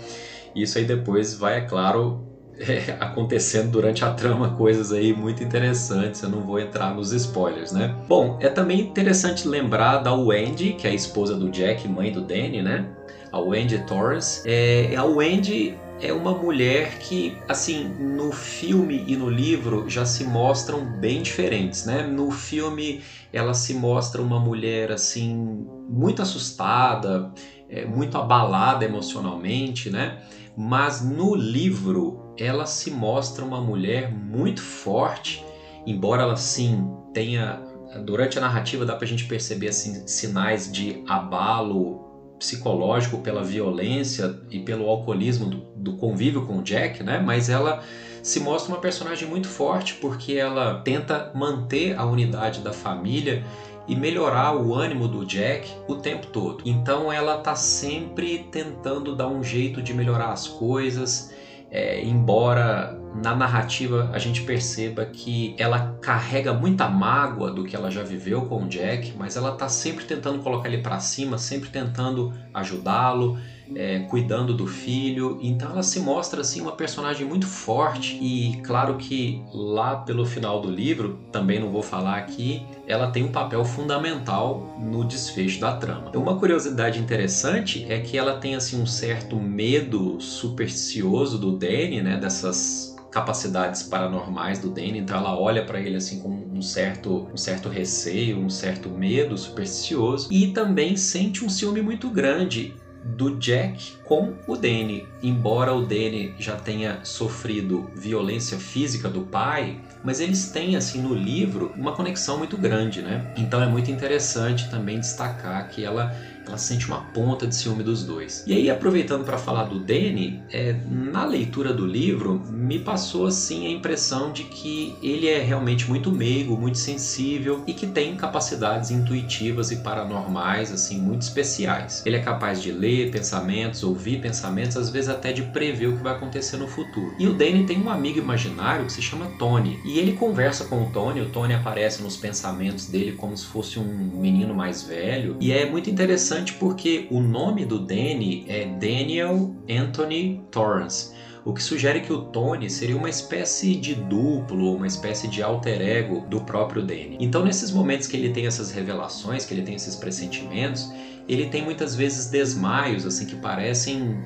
Isso 0.55 0.77
aí 0.77 0.85
depois 0.85 1.33
vai, 1.33 1.57
é 1.57 1.61
claro, 1.61 2.34
é, 2.59 2.97
acontecendo 2.99 3.71
durante 3.71 4.03
a 4.03 4.13
trama 4.13 4.55
coisas 4.55 4.91
aí 4.91 5.13
muito 5.13 5.43
interessantes, 5.43 6.21
eu 6.21 6.29
não 6.29 6.41
vou 6.41 6.59
entrar 6.59 6.93
nos 6.93 7.11
spoilers, 7.11 7.71
né? 7.71 7.95
Bom, 8.07 8.37
é 8.41 8.49
também 8.49 8.79
interessante 8.81 9.47
lembrar 9.47 9.99
da 9.99 10.13
Wendy, 10.13 10.73
que 10.73 10.87
é 10.87 10.91
a 10.91 10.93
esposa 10.93 11.35
do 11.35 11.49
Jack, 11.49 11.87
mãe 11.87 12.11
do 12.11 12.21
Danny, 12.21 12.61
né? 12.61 12.87
A 13.31 13.39
Wendy 13.39 13.79
Torres. 13.85 14.41
É, 14.45 14.95
a 14.95 15.03
Wendy 15.03 15.77
é 16.01 16.11
uma 16.13 16.33
mulher 16.33 16.97
que, 16.99 17.37
assim, 17.47 17.87
no 17.99 18.31
filme 18.31 19.03
e 19.07 19.15
no 19.15 19.29
livro 19.29 19.89
já 19.89 20.05
se 20.05 20.23
mostram 20.23 20.85
bem 20.85 21.21
diferentes, 21.21 21.85
né? 21.85 22.03
No 22.05 22.31
filme 22.31 23.01
ela 23.31 23.53
se 23.53 23.73
mostra 23.73 24.21
uma 24.21 24.39
mulher, 24.39 24.91
assim, 24.91 25.65
muito 25.89 26.21
assustada, 26.21 27.31
é, 27.69 27.85
muito 27.85 28.17
abalada 28.17 28.85
emocionalmente, 28.85 29.89
né? 29.89 30.19
Mas 30.55 31.03
no 31.03 31.35
livro 31.35 32.24
ela 32.37 32.65
se 32.65 32.91
mostra 32.91 33.43
uma 33.43 33.61
mulher 33.61 34.11
muito 34.11 34.61
forte, 34.61 35.43
embora 35.85 36.23
ela 36.23 36.35
sim 36.35 36.87
tenha 37.13 37.61
durante 38.03 38.37
a 38.37 38.41
narrativa 38.41 38.85
dá 38.85 38.95
para 38.95 39.05
a 39.05 39.07
gente 39.07 39.25
perceber 39.25 39.69
assim, 39.69 40.05
sinais 40.07 40.71
de 40.71 41.01
abalo 41.07 42.03
psicológico 42.37 43.19
pela 43.19 43.43
violência 43.43 44.37
e 44.49 44.59
pelo 44.59 44.89
alcoolismo 44.89 45.45
do, 45.45 45.57
do, 45.75 45.93
convívio 45.93 46.45
com 46.45 46.57
o 46.57 46.61
Jack, 46.61 47.01
né? 47.01 47.19
Mas 47.19 47.49
ela 47.49 47.81
se 48.21 48.39
mostra 48.39 48.73
uma 48.73 48.81
personagem 48.81 49.27
muito 49.27 49.47
forte 49.47 49.93
porque 49.95 50.33
ela 50.33 50.81
tenta 50.81 51.31
manter 51.33 51.97
a 51.97 52.05
unidade 52.05 52.59
da 52.59 52.73
família 52.73 53.43
e 53.87 53.95
melhorar 53.95 54.55
o 54.55 54.73
ânimo 54.73 55.07
do 55.07 55.25
Jack 55.25 55.71
o 55.87 55.95
tempo 55.95 56.27
todo. 56.27 56.61
Então 56.65 57.11
ela 57.11 57.37
tá 57.37 57.55
sempre 57.55 58.39
tentando 58.51 59.15
dar 59.15 59.27
um 59.27 59.43
jeito 59.43 59.81
de 59.81 59.93
melhorar 59.93 60.33
as 60.33 60.47
coisas 60.47 61.31
é, 61.75 62.01
embora 62.01 62.97
na 63.21 63.35
narrativa 63.35 64.09
a 64.13 64.17
gente 64.17 64.43
perceba 64.43 65.05
que 65.05 65.53
ela 65.57 65.97
carrega 66.01 66.53
muita 66.53 66.87
mágoa 66.87 67.51
do 67.51 67.65
que 67.65 67.75
ela 67.75 67.91
já 67.91 68.01
viveu 68.01 68.45
com 68.45 68.63
o 68.63 68.67
Jack, 68.69 69.13
mas 69.17 69.35
ela 69.35 69.51
está 69.51 69.67
sempre 69.67 70.05
tentando 70.05 70.39
colocar 70.39 70.69
ele 70.69 70.81
para 70.81 71.01
cima, 71.01 71.37
sempre 71.37 71.69
tentando 71.69 72.33
ajudá-lo, 72.53 73.37
é, 73.73 73.99
cuidando 73.99 74.53
do 74.53 74.67
filho. 74.67 75.39
Então 75.41 75.71
ela 75.71 75.83
se 75.83 75.99
mostra 75.99 76.41
assim 76.41 76.61
uma 76.61 76.73
personagem 76.73 77.25
muito 77.25 77.47
forte 77.47 78.17
e 78.21 78.61
claro 78.61 78.97
que 78.97 79.41
lá 79.53 79.97
pelo 79.97 80.25
final 80.25 80.61
do 80.61 80.69
livro, 80.69 81.19
também 81.31 81.59
não 81.59 81.71
vou 81.71 81.81
falar 81.81 82.17
aqui, 82.17 82.65
ela 82.87 83.11
tem 83.11 83.23
um 83.23 83.31
papel 83.31 83.63
fundamental 83.63 84.75
no 84.79 85.05
desfecho 85.05 85.59
da 85.59 85.75
trama. 85.77 86.11
Uma 86.15 86.37
curiosidade 86.37 86.99
interessante 86.99 87.85
é 87.89 87.99
que 87.99 88.17
ela 88.17 88.37
tem 88.37 88.55
assim 88.55 88.81
um 88.81 88.85
certo 88.85 89.37
medo 89.37 90.19
supersticioso 90.19 91.37
do 91.37 91.57
Danny, 91.57 92.01
né, 92.01 92.17
dessas 92.17 92.95
capacidades 93.15 93.81
paranormais 93.81 94.59
do 94.59 94.69
Danny, 94.69 94.99
então 94.99 95.17
ela 95.17 95.39
olha 95.39 95.63
para 95.63 95.79
ele 95.79 95.95
assim 95.95 96.19
com 96.19 96.29
um 96.53 96.61
certo, 96.61 97.29
um 97.33 97.37
certo 97.37 97.69
receio, 97.69 98.37
um 98.37 98.49
certo 98.49 98.89
medo 98.89 99.37
supersticioso 99.37 100.27
e 100.29 100.47
também 100.47 100.97
sente 100.97 101.45
um 101.45 101.47
ciúme 101.47 101.81
muito 101.81 102.09
grande 102.09 102.73
do 103.05 103.37
Jack 103.37 103.93
com 104.03 104.33
o 104.47 104.55
Danny. 104.55 105.07
Embora 105.21 105.73
o 105.73 105.85
Danny 105.85 106.33
já 106.39 106.55
tenha 106.55 106.99
sofrido 107.03 107.89
violência 107.95 108.57
física 108.57 109.07
do 109.07 109.21
pai, 109.21 109.79
mas 110.03 110.19
eles 110.19 110.49
têm 110.49 110.75
assim 110.75 111.01
no 111.01 111.13
livro 111.13 111.71
uma 111.77 111.93
conexão 111.93 112.37
muito 112.37 112.57
grande, 112.57 113.01
né? 113.01 113.31
Então 113.37 113.61
é 113.61 113.67
muito 113.67 113.91
interessante 113.91 114.69
também 114.69 114.99
destacar 114.99 115.69
que 115.69 115.83
ela 115.83 116.15
ela 116.47 116.57
sente 116.57 116.87
uma 116.87 117.01
ponta 117.01 117.47
de 117.47 117.55
ciúme 117.55 117.83
dos 117.83 118.03
dois. 118.03 118.43
E 118.47 118.53
aí, 118.53 118.69
aproveitando 118.69 119.23
para 119.23 119.37
falar 119.37 119.65
do 119.65 119.79
Danny, 119.79 120.41
é, 120.51 120.75
na 120.89 121.25
leitura 121.25 121.73
do 121.73 121.85
livro, 121.85 122.41
me 122.49 122.79
passou 122.79 123.25
assim 123.25 123.67
a 123.67 123.69
impressão 123.69 124.31
de 124.31 124.43
que 124.43 124.95
ele 125.01 125.27
é 125.27 125.41
realmente 125.41 125.87
muito 125.87 126.11
meigo, 126.11 126.57
muito 126.57 126.77
sensível 126.77 127.63
e 127.67 127.73
que 127.73 127.87
tem 127.87 128.15
capacidades 128.15 128.91
intuitivas 128.91 129.71
e 129.71 129.77
paranormais 129.77 130.71
assim 130.71 130.99
muito 130.99 131.23
especiais. 131.23 132.03
Ele 132.05 132.17
é 132.17 132.21
capaz 132.21 132.61
de 132.61 132.71
ler 132.71 133.11
pensamentos, 133.11 133.83
ouvir 133.83 134.21
pensamentos, 134.21 134.77
às 134.77 134.89
vezes 134.89 135.09
até 135.09 135.31
de 135.31 135.43
prever 135.43 135.87
o 135.87 135.97
que 135.97 136.03
vai 136.03 136.13
acontecer 136.13 136.57
no 136.57 136.67
futuro. 136.67 137.15
E 137.19 137.27
o 137.27 137.33
Danny 137.33 137.65
tem 137.65 137.81
um 137.81 137.89
amigo 137.89 138.19
imaginário 138.19 138.85
que 138.85 138.93
se 138.93 139.01
chama 139.01 139.27
Tony, 139.37 139.79
e 139.85 139.99
ele 139.99 140.13
conversa 140.13 140.65
com 140.65 140.83
o 140.83 140.89
Tony, 140.91 141.21
o 141.21 141.29
Tony 141.29 141.53
aparece 141.53 142.01
nos 142.01 142.17
pensamentos 142.17 142.87
dele 142.87 143.13
como 143.13 143.35
se 143.35 143.45
fosse 143.45 143.79
um 143.79 143.85
menino 143.85 144.53
mais 144.53 144.83
velho, 144.83 145.37
e 145.39 145.51
é 145.51 145.69
muito 145.69 145.89
interessante 145.89 146.34
interessante 146.35 146.53
porque 146.53 147.07
o 147.09 147.19
nome 147.19 147.65
do 147.65 147.79
Danny 147.79 148.45
é 148.47 148.65
Daniel 148.65 149.55
Anthony 149.69 150.43
Torrance, 150.51 151.13
o 151.45 151.53
que 151.53 151.61
sugere 151.61 152.01
que 152.01 152.11
o 152.11 152.23
Tony 152.23 152.69
seria 152.69 152.97
uma 152.97 153.09
espécie 153.09 153.75
de 153.75 153.95
duplo, 153.95 154.75
uma 154.75 154.87
espécie 154.87 155.27
de 155.27 155.41
alter 155.41 155.81
ego 155.81 156.25
do 156.27 156.41
próprio 156.41 156.81
Danny. 156.81 157.17
Então, 157.19 157.45
nesses 157.45 157.71
momentos 157.71 158.07
que 158.07 158.17
ele 158.17 158.31
tem 158.31 158.47
essas 158.47 158.71
revelações, 158.71 159.45
que 159.45 159.53
ele 159.53 159.61
tem 159.61 159.75
esses 159.75 159.95
pressentimentos, 159.95 160.91
ele 161.27 161.47
tem 161.47 161.63
muitas 161.63 161.95
vezes 161.95 162.27
desmaios, 162.29 163.05
assim, 163.05 163.25
que 163.25 163.35
parecem 163.35 164.17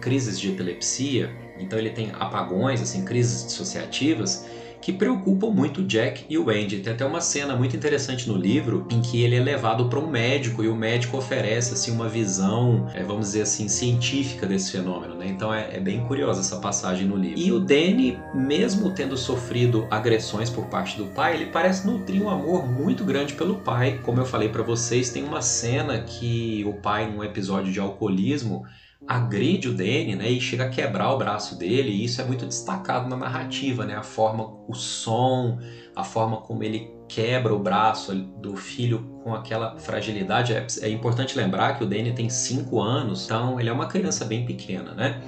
crises 0.00 0.38
de 0.38 0.50
epilepsia. 0.50 1.30
Então, 1.58 1.78
ele 1.78 1.90
tem 1.90 2.12
apagões, 2.12 2.80
assim, 2.80 3.04
crises 3.04 3.44
dissociativas 3.44 4.46
que 4.80 4.92
preocupam 4.92 5.50
muito 5.50 5.80
o 5.80 5.84
Jack 5.84 6.24
e 6.28 6.38
o 6.38 6.50
Andy. 6.50 6.80
Tem 6.80 6.92
até 6.92 7.04
uma 7.04 7.20
cena 7.20 7.56
muito 7.56 7.76
interessante 7.76 8.28
no 8.28 8.36
livro 8.36 8.86
em 8.90 9.00
que 9.00 9.22
ele 9.22 9.36
é 9.36 9.40
levado 9.40 9.88
para 9.88 9.98
um 9.98 10.08
médico 10.08 10.62
e 10.62 10.68
o 10.68 10.76
médico 10.76 11.16
oferece 11.16 11.74
assim 11.74 11.90
uma 11.90 12.08
visão, 12.08 12.88
é, 12.94 13.02
vamos 13.02 13.26
dizer 13.26 13.42
assim, 13.42 13.68
científica 13.68 14.46
desse 14.46 14.72
fenômeno. 14.72 15.14
Né? 15.14 15.26
Então 15.28 15.52
é, 15.52 15.76
é 15.76 15.80
bem 15.80 16.00
curiosa 16.04 16.40
essa 16.40 16.56
passagem 16.56 17.06
no 17.06 17.16
livro. 17.16 17.38
E 17.38 17.52
o 17.52 17.60
Danny, 17.60 18.18
mesmo 18.34 18.90
tendo 18.90 19.16
sofrido 19.16 19.86
agressões 19.90 20.50
por 20.50 20.66
parte 20.66 20.96
do 20.96 21.06
pai, 21.06 21.34
ele 21.34 21.46
parece 21.46 21.86
nutrir 21.86 22.22
um 22.22 22.30
amor 22.30 22.66
muito 22.66 23.04
grande 23.04 23.34
pelo 23.34 23.56
pai. 23.56 24.00
Como 24.04 24.20
eu 24.20 24.26
falei 24.26 24.48
para 24.48 24.62
vocês, 24.62 25.10
tem 25.10 25.24
uma 25.24 25.42
cena 25.42 25.98
que 26.00 26.64
o 26.66 26.74
pai, 26.74 27.10
num 27.10 27.24
episódio 27.24 27.72
de 27.72 27.80
alcoolismo, 27.80 28.64
agride 29.08 29.68
o 29.68 29.74
Danny, 29.74 30.14
né, 30.14 30.30
e 30.30 30.38
chega 30.38 30.64
a 30.64 30.68
quebrar 30.68 31.14
o 31.14 31.16
braço 31.16 31.56
dele, 31.56 31.88
e 31.88 32.04
isso 32.04 32.20
é 32.20 32.24
muito 32.24 32.44
destacado 32.44 33.08
na 33.08 33.16
narrativa, 33.16 33.86
né, 33.86 33.96
a 33.96 34.02
forma, 34.02 34.52
o 34.68 34.74
som, 34.74 35.58
a 35.96 36.04
forma 36.04 36.36
como 36.42 36.62
ele 36.62 36.90
quebra 37.08 37.54
o 37.54 37.58
braço 37.58 38.14
do 38.14 38.54
filho 38.54 39.18
com 39.24 39.34
aquela 39.34 39.78
fragilidade. 39.78 40.52
É, 40.52 40.66
é 40.82 40.90
importante 40.90 41.38
lembrar 41.38 41.78
que 41.78 41.84
o 41.84 41.86
Danny 41.86 42.12
tem 42.12 42.28
5 42.28 42.78
anos, 42.80 43.24
então 43.24 43.58
ele 43.58 43.70
é 43.70 43.72
uma 43.72 43.86
criança 43.86 44.26
bem 44.26 44.44
pequena, 44.44 44.92
né? 44.92 45.22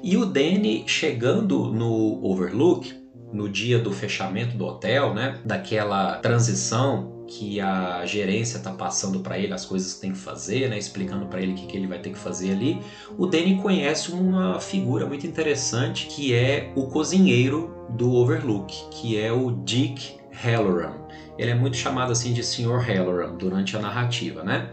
E 0.00 0.16
o 0.16 0.24
Danny 0.24 0.84
chegando 0.86 1.72
no 1.72 2.24
Overlook, 2.24 2.94
no 3.32 3.48
dia 3.48 3.80
do 3.80 3.90
fechamento 3.90 4.56
do 4.56 4.64
hotel, 4.64 5.12
né, 5.12 5.40
daquela 5.44 6.18
transição 6.18 7.13
que 7.26 7.60
a 7.60 8.04
gerência 8.04 8.58
está 8.58 8.72
passando 8.72 9.20
para 9.20 9.38
ele 9.38 9.52
as 9.52 9.64
coisas 9.64 9.94
que 9.94 10.00
tem 10.00 10.12
que 10.12 10.18
fazer, 10.18 10.68
né, 10.68 10.78
explicando 10.78 11.26
para 11.26 11.40
ele 11.40 11.52
o 11.52 11.54
que, 11.54 11.66
que 11.66 11.76
ele 11.76 11.86
vai 11.86 11.98
ter 11.98 12.10
que 12.10 12.18
fazer 12.18 12.52
ali, 12.52 12.80
o 13.18 13.26
Danny 13.26 13.60
conhece 13.60 14.12
uma 14.12 14.60
figura 14.60 15.06
muito 15.06 15.26
interessante 15.26 16.06
que 16.06 16.34
é 16.34 16.72
o 16.74 16.86
cozinheiro 16.88 17.74
do 17.90 18.12
Overlook, 18.12 18.74
que 18.90 19.18
é 19.18 19.32
o 19.32 19.50
Dick 19.50 20.16
Halloran. 20.42 20.94
Ele 21.38 21.50
é 21.50 21.54
muito 21.54 21.76
chamado 21.76 22.12
assim 22.12 22.32
de 22.32 22.42
Sr. 22.42 22.78
Halloran 22.78 23.34
durante 23.36 23.76
a 23.76 23.80
narrativa, 23.80 24.42
né? 24.42 24.70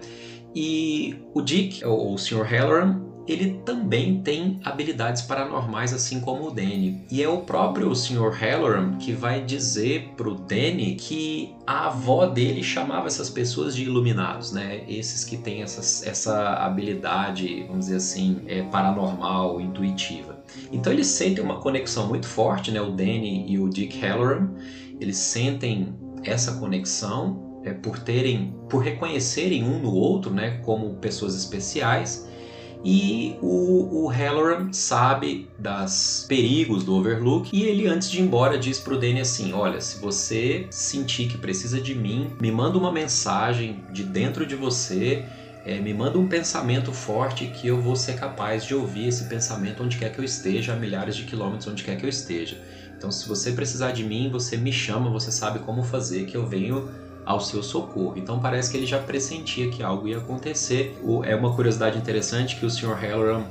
E 0.53 1.23
o 1.33 1.41
Dick, 1.41 1.83
ou 1.85 2.13
o 2.13 2.17
Sr. 2.17 2.43
Halloran, 2.43 3.10
ele 3.27 3.61
também 3.65 4.21
tem 4.21 4.59
habilidades 4.63 5.21
paranormais, 5.21 5.93
assim 5.93 6.19
como 6.19 6.47
o 6.47 6.51
Danny. 6.51 7.05
E 7.09 7.21
é 7.21 7.29
o 7.29 7.39
próprio 7.39 7.93
Sr. 7.95 8.31
Halloran 8.31 8.97
que 8.97 9.13
vai 9.13 9.43
dizer 9.43 10.13
pro 10.17 10.35
Danny 10.35 10.95
que 10.95 11.55
a 11.65 11.87
avó 11.87 12.25
dele 12.25 12.63
chamava 12.63 13.07
essas 13.07 13.29
pessoas 13.29 13.75
de 13.75 13.83
iluminados, 13.83 14.51
né? 14.51 14.83
Esses 14.87 15.23
que 15.23 15.37
têm 15.37 15.61
essas, 15.61 16.05
essa 16.05 16.53
habilidade, 16.55 17.63
vamos 17.67 17.85
dizer 17.85 17.97
assim, 17.97 18.41
é, 18.47 18.63
paranormal, 18.63 19.61
intuitiva. 19.61 20.43
Então 20.71 20.91
eles 20.91 21.07
sentem 21.07 21.43
uma 21.43 21.59
conexão 21.59 22.07
muito 22.07 22.27
forte, 22.27 22.71
né? 22.71 22.81
O 22.81 22.91
Danny 22.91 23.45
e 23.47 23.59
o 23.59 23.69
Dick 23.69 23.99
Halloran, 23.99 24.49
eles 24.99 25.17
sentem 25.17 25.93
essa 26.23 26.53
conexão 26.53 27.61
é, 27.63 27.71
por 27.71 27.99
terem, 27.99 28.55
por 28.67 28.79
reconhecerem 28.79 29.63
um 29.63 29.79
no 29.79 29.93
outro, 29.93 30.33
né? 30.33 30.59
Como 30.63 30.95
pessoas 30.95 31.35
especiais 31.35 32.30
e 32.83 33.37
o, 33.41 34.05
o 34.05 34.07
Halloran 34.07 34.73
sabe 34.73 35.47
das 35.57 36.25
perigos 36.27 36.83
do 36.83 36.95
Overlook 36.95 37.49
e 37.53 37.63
ele 37.63 37.87
antes 37.87 38.09
de 38.09 38.19
ir 38.19 38.21
embora 38.21 38.57
diz 38.57 38.79
pro 38.79 38.97
Danny 38.97 39.21
assim, 39.21 39.53
olha, 39.53 39.79
se 39.79 39.99
você 39.99 40.67
sentir 40.71 41.27
que 41.27 41.37
precisa 41.37 41.79
de 41.79 41.93
mim, 41.93 42.31
me 42.41 42.51
manda 42.51 42.77
uma 42.77 42.91
mensagem 42.91 43.83
de 43.91 44.03
dentro 44.03 44.47
de 44.47 44.55
você, 44.55 45.25
é, 45.63 45.79
me 45.79 45.93
manda 45.93 46.17
um 46.17 46.27
pensamento 46.27 46.91
forte 46.91 47.45
que 47.47 47.67
eu 47.67 47.79
vou 47.79 47.95
ser 47.95 48.13
capaz 48.13 48.65
de 48.65 48.73
ouvir 48.73 49.07
esse 49.07 49.25
pensamento 49.25 49.83
onde 49.83 49.97
quer 49.97 50.11
que 50.11 50.19
eu 50.19 50.25
esteja, 50.25 50.73
a 50.73 50.75
milhares 50.75 51.15
de 51.15 51.23
quilômetros 51.23 51.67
onde 51.67 51.83
quer 51.83 51.97
que 51.97 52.05
eu 52.05 52.09
esteja. 52.09 52.59
Então, 52.97 53.11
se 53.11 53.27
você 53.27 53.51
precisar 53.51 53.91
de 53.91 54.03
mim, 54.03 54.29
você 54.29 54.57
me 54.57 54.71
chama, 54.71 55.09
você 55.09 55.31
sabe 55.31 55.59
como 55.59 55.83
fazer, 55.83 56.25
que 56.25 56.37
eu 56.37 56.47
venho 56.47 56.89
ao 57.25 57.39
seu 57.39 57.61
socorro. 57.61 58.13
Então 58.17 58.39
parece 58.39 58.71
que 58.71 58.77
ele 58.77 58.85
já 58.85 58.99
pressentia 58.99 59.69
que 59.69 59.83
algo 59.83 60.07
ia 60.07 60.17
acontecer. 60.17 60.97
É 61.23 61.35
uma 61.35 61.55
curiosidade 61.55 61.97
interessante 61.97 62.55
que 62.55 62.65
o 62.65 62.69
Sr. 62.69 62.95
Halloran, 62.95 63.43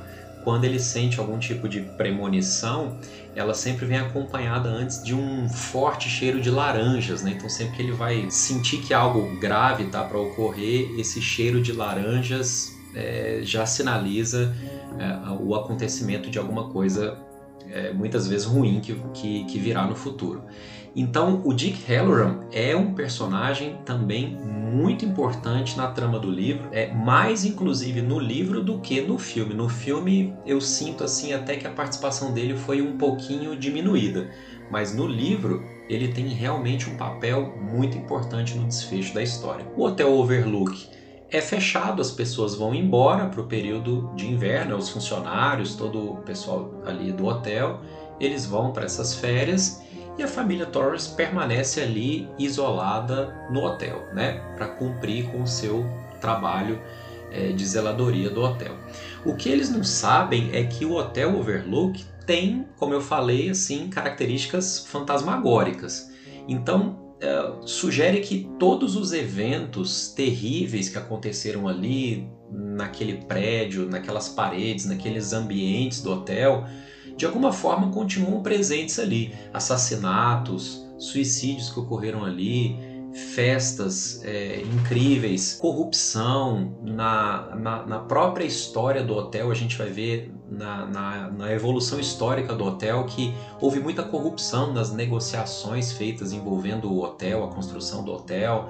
quando 0.43 0.65
ele 0.65 0.79
sente 0.79 1.19
algum 1.19 1.37
tipo 1.37 1.69
de 1.69 1.81
premonição, 1.81 2.97
ela 3.35 3.53
sempre 3.53 3.85
vem 3.85 3.97
acompanhada 3.97 4.67
antes 4.67 5.01
de 5.03 5.15
um 5.15 5.47
forte 5.47 6.09
cheiro 6.09 6.41
de 6.41 6.49
laranjas, 6.49 7.21
né? 7.21 7.31
Então 7.37 7.47
sempre 7.47 7.77
que 7.77 7.81
ele 7.83 7.91
vai 7.91 8.29
sentir 8.29 8.77
que 8.79 8.93
algo 8.93 9.39
grave 9.39 9.83
está 9.83 10.03
para 10.03 10.19
ocorrer, 10.19 10.99
esse 10.99 11.21
cheiro 11.21 11.61
de 11.61 11.71
laranjas 11.71 12.71
é, 12.93 13.39
já 13.43 13.65
sinaliza 13.65 14.53
é, 14.99 15.31
o 15.39 15.55
acontecimento 15.55 16.29
de 16.29 16.37
alguma 16.37 16.69
coisa 16.69 17.17
é, 17.69 17.93
muitas 17.93 18.27
vezes 18.27 18.45
ruim 18.45 18.81
que, 18.81 18.95
que, 19.13 19.45
que 19.45 19.59
virá 19.59 19.85
no 19.85 19.95
futuro. 19.95 20.43
Então, 20.95 21.41
o 21.45 21.53
Dick 21.53 21.89
Halloran 21.89 22.41
é 22.51 22.75
um 22.75 22.93
personagem 22.93 23.77
também 23.85 24.35
muito 24.35 25.05
importante 25.05 25.77
na 25.77 25.87
trama 25.87 26.19
do 26.19 26.29
livro, 26.29 26.69
é 26.71 26.91
mais 26.91 27.45
inclusive 27.45 28.01
no 28.01 28.19
livro 28.19 28.61
do 28.61 28.79
que 28.79 29.01
no 29.01 29.17
filme. 29.17 29.53
No 29.53 29.69
filme 29.69 30.33
eu 30.45 30.59
sinto 30.59 31.03
assim 31.03 31.33
até 31.33 31.55
que 31.55 31.67
a 31.67 31.71
participação 31.71 32.33
dele 32.33 32.55
foi 32.55 32.81
um 32.81 32.97
pouquinho 32.97 33.55
diminuída, 33.55 34.29
mas 34.69 34.95
no 34.95 35.05
livro 35.05 35.63
ele 35.89 36.09
tem 36.09 36.27
realmente 36.29 36.89
um 36.89 36.95
papel 36.95 37.57
muito 37.61 37.97
importante 37.97 38.55
no 38.55 38.65
desfecho 38.65 39.13
da 39.13 39.21
história. 39.21 39.67
O 39.75 39.83
Hotel 39.83 40.13
Overlook 40.13 40.89
é 41.29 41.39
fechado, 41.39 42.01
as 42.01 42.11
pessoas 42.11 42.55
vão 42.55 42.75
embora 42.75 43.27
para 43.27 43.41
o 43.41 43.47
período 43.47 44.11
de 44.15 44.29
inverno, 44.29 44.75
os 44.75 44.89
funcionários, 44.89 45.75
todo 45.75 46.11
o 46.11 46.17
pessoal 46.17 46.81
ali 46.85 47.11
do 47.11 47.25
hotel, 47.25 47.81
eles 48.19 48.45
vão 48.45 48.71
para 48.71 48.85
essas 48.85 49.15
férias 49.15 49.81
e 50.17 50.23
a 50.23 50.27
família 50.27 50.65
Torres 50.65 51.07
permanece 51.07 51.81
ali 51.81 52.29
isolada 52.37 53.47
no 53.49 53.63
hotel, 53.63 54.07
né, 54.13 54.41
para 54.55 54.67
cumprir 54.67 55.29
com 55.31 55.43
o 55.43 55.47
seu 55.47 55.85
trabalho 56.19 56.79
é, 57.31 57.51
de 57.51 57.65
zeladoria 57.65 58.29
do 58.29 58.41
hotel. 58.41 58.75
O 59.25 59.35
que 59.35 59.49
eles 59.49 59.69
não 59.69 59.83
sabem 59.83 60.49
é 60.53 60.63
que 60.63 60.85
o 60.85 60.95
Hotel 60.95 61.37
Overlook 61.37 62.03
tem, 62.25 62.67
como 62.77 62.93
eu 62.93 63.01
falei, 63.01 63.49
assim, 63.49 63.89
características 63.89 64.85
fantasmagóricas. 64.85 66.11
Então, 66.47 67.15
é, 67.19 67.53
sugere 67.65 68.19
que 68.19 68.49
todos 68.59 68.95
os 68.95 69.13
eventos 69.13 70.09
terríveis 70.09 70.89
que 70.89 70.97
aconteceram 70.97 71.67
ali, 71.67 72.29
naquele 72.51 73.25
prédio, 73.25 73.87
naquelas 73.87 74.29
paredes, 74.29 74.85
naqueles 74.85 75.31
ambientes 75.33 76.01
do 76.01 76.11
hotel, 76.11 76.65
de 77.15 77.25
alguma 77.25 77.51
forma 77.51 77.91
continuam 77.91 78.41
presentes 78.41 78.99
ali. 78.99 79.33
Assassinatos, 79.53 80.85
suicídios 80.97 81.69
que 81.69 81.79
ocorreram 81.79 82.23
ali, 82.23 82.77
festas 83.13 84.21
é, 84.23 84.61
incríveis, 84.61 85.57
corrupção 85.59 86.77
na, 86.81 87.55
na, 87.55 87.85
na, 87.85 87.99
própria 87.99 88.45
história 88.45 89.03
do 89.03 89.13
hotel. 89.15 89.51
A 89.51 89.53
gente 89.53 89.77
vai 89.77 89.89
ver 89.89 90.33
na, 90.49 90.85
na, 90.85 91.29
na, 91.29 91.51
evolução 91.51 91.99
histórica 91.99 92.53
do 92.53 92.63
hotel 92.63 93.05
que 93.05 93.33
houve 93.59 93.79
muita 93.79 94.03
corrupção 94.03 94.73
nas 94.73 94.93
negociações 94.93 95.91
feitas 95.91 96.31
envolvendo 96.31 96.91
o 96.91 97.03
hotel, 97.03 97.43
a 97.43 97.47
construção 97.49 98.03
do 98.03 98.13
hotel. 98.13 98.69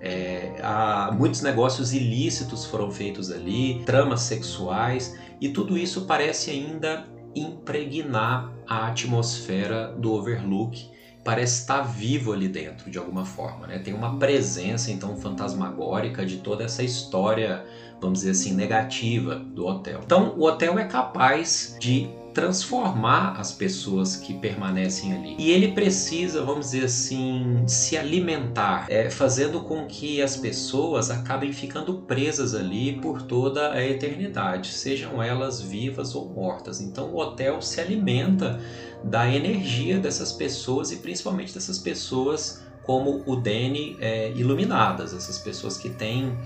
É, 0.00 0.54
há, 0.62 1.12
muitos 1.12 1.42
negócios 1.42 1.92
ilícitos 1.92 2.64
foram 2.64 2.90
feitos 2.90 3.30
ali, 3.30 3.82
tramas 3.84 4.20
sexuais, 4.22 5.18
e 5.40 5.48
tudo 5.48 5.76
isso 5.76 6.02
parece 6.02 6.50
ainda 6.50 7.06
impregnar 7.34 8.52
a 8.66 8.88
atmosfera 8.88 9.92
do 9.92 10.12
Overlook 10.12 10.90
parece 11.24 11.60
estar 11.60 11.82
vivo 11.82 12.32
ali 12.32 12.48
dentro 12.48 12.90
de 12.90 12.98
alguma 12.98 13.24
forma, 13.24 13.66
né? 13.66 13.78
Tem 13.78 13.92
uma 13.92 14.18
presença 14.18 14.90
então 14.90 15.16
fantasmagórica 15.16 16.24
de 16.24 16.38
toda 16.38 16.64
essa 16.64 16.82
história, 16.82 17.64
vamos 18.00 18.20
dizer 18.20 18.30
assim, 18.30 18.54
negativa 18.54 19.36
do 19.36 19.66
hotel. 19.66 20.00
Então, 20.04 20.34
o 20.36 20.44
hotel 20.44 20.78
é 20.78 20.84
capaz 20.84 21.76
de 21.78 22.08
transformar 22.32 23.38
as 23.38 23.52
pessoas 23.52 24.16
que 24.16 24.34
permanecem 24.34 25.12
ali. 25.12 25.36
E 25.38 25.50
ele 25.50 25.72
precisa, 25.72 26.42
vamos 26.44 26.70
dizer 26.70 26.84
assim, 26.84 27.64
se 27.66 27.96
alimentar, 27.96 28.86
é, 28.88 29.10
fazendo 29.10 29.60
com 29.60 29.86
que 29.86 30.22
as 30.22 30.36
pessoas 30.36 31.10
acabem 31.10 31.52
ficando 31.52 31.98
presas 32.02 32.54
ali 32.54 33.00
por 33.00 33.22
toda 33.22 33.72
a 33.72 33.84
eternidade, 33.84 34.68
sejam 34.68 35.22
elas 35.22 35.60
vivas 35.60 36.14
ou 36.14 36.28
mortas. 36.28 36.80
Então 36.80 37.12
o 37.12 37.18
hotel 37.18 37.60
se 37.60 37.80
alimenta 37.80 38.60
da 39.02 39.28
energia 39.28 39.98
dessas 39.98 40.32
pessoas 40.32 40.92
e 40.92 40.96
principalmente 40.96 41.54
dessas 41.54 41.78
pessoas 41.78 42.62
como 42.82 43.22
o 43.26 43.36
Danny 43.36 43.96
é, 44.00 44.32
iluminadas, 44.32 45.14
essas 45.14 45.38
pessoas 45.38 45.76
que 45.76 45.90
têm 45.90 46.36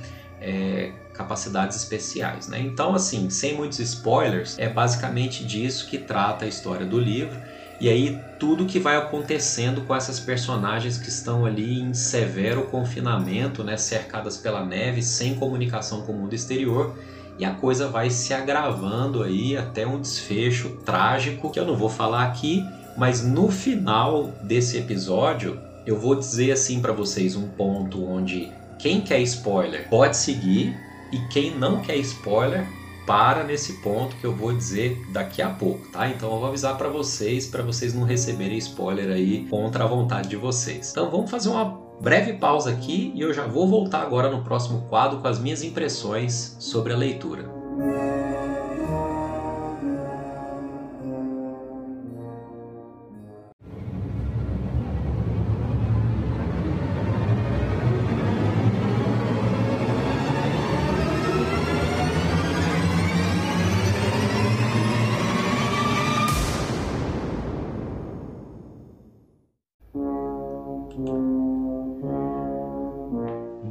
é, 0.44 0.92
capacidades 1.14 1.76
especiais. 1.76 2.48
Né? 2.48 2.60
Então, 2.60 2.94
assim, 2.94 3.30
sem 3.30 3.56
muitos 3.56 3.78
spoilers, 3.78 4.58
é 4.58 4.68
basicamente 4.68 5.44
disso 5.44 5.88
que 5.88 5.96
trata 5.96 6.44
a 6.44 6.48
história 6.48 6.84
do 6.84 7.00
livro. 7.00 7.36
E 7.80 7.88
aí 7.88 8.20
tudo 8.38 8.66
que 8.66 8.78
vai 8.78 8.96
acontecendo 8.96 9.80
com 9.80 9.96
essas 9.96 10.20
personagens 10.20 10.98
que 10.98 11.08
estão 11.08 11.44
ali 11.44 11.80
em 11.80 11.92
severo 11.92 12.66
confinamento, 12.66 13.64
né, 13.64 13.76
cercadas 13.76 14.36
pela 14.36 14.64
neve, 14.64 15.02
sem 15.02 15.34
comunicação 15.34 16.02
com 16.02 16.12
o 16.12 16.16
mundo 16.16 16.34
exterior, 16.34 16.94
e 17.36 17.44
a 17.44 17.52
coisa 17.52 17.88
vai 17.88 18.10
se 18.10 18.32
agravando 18.32 19.24
aí 19.24 19.56
até 19.56 19.84
um 19.84 20.00
desfecho 20.00 20.78
trágico 20.84 21.50
que 21.50 21.58
eu 21.58 21.66
não 21.66 21.76
vou 21.76 21.88
falar 21.88 22.24
aqui, 22.24 22.64
mas 22.96 23.24
no 23.24 23.50
final 23.50 24.32
desse 24.40 24.78
episódio 24.78 25.58
eu 25.84 25.98
vou 25.98 26.14
dizer 26.14 26.52
assim 26.52 26.80
para 26.80 26.92
vocês 26.92 27.34
um 27.34 27.48
ponto 27.48 28.04
onde 28.06 28.52
quem 28.84 29.00
quer 29.00 29.20
spoiler 29.20 29.88
pode 29.88 30.14
seguir 30.14 30.76
e 31.10 31.18
quem 31.28 31.56
não 31.56 31.80
quer 31.80 31.96
spoiler 31.96 32.66
para 33.06 33.42
nesse 33.42 33.80
ponto 33.80 34.14
que 34.16 34.26
eu 34.26 34.36
vou 34.36 34.52
dizer 34.52 35.02
daqui 35.08 35.40
a 35.40 35.48
pouco, 35.48 35.88
tá? 35.88 36.06
Então 36.10 36.30
eu 36.30 36.38
vou 36.38 36.48
avisar 36.48 36.76
para 36.76 36.90
vocês, 36.90 37.46
para 37.46 37.62
vocês 37.62 37.94
não 37.94 38.04
receberem 38.04 38.58
spoiler 38.58 39.08
aí 39.08 39.46
contra 39.48 39.84
a 39.84 39.86
vontade 39.86 40.28
de 40.28 40.36
vocês. 40.36 40.90
Então 40.90 41.10
vamos 41.10 41.30
fazer 41.30 41.48
uma 41.48 41.80
breve 41.98 42.34
pausa 42.34 42.72
aqui 42.72 43.10
e 43.14 43.22
eu 43.22 43.32
já 43.32 43.46
vou 43.46 43.66
voltar 43.66 44.02
agora 44.02 44.28
no 44.28 44.44
próximo 44.44 44.82
quadro 44.82 45.18
com 45.18 45.28
as 45.28 45.38
minhas 45.38 45.62
impressões 45.62 46.54
sobre 46.60 46.92
a 46.92 46.96
leitura. 46.96 47.50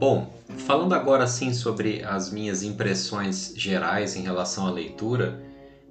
Bom, 0.06 0.34
falando 0.68 0.92
agora 0.92 1.24
assim 1.24 1.54
sobre 1.54 2.04
as 2.04 2.30
minhas 2.30 2.62
impressões 2.62 3.54
gerais 3.56 4.18
em 4.18 4.22
relação 4.22 4.68
à 4.68 4.70
leitura, 4.70 5.42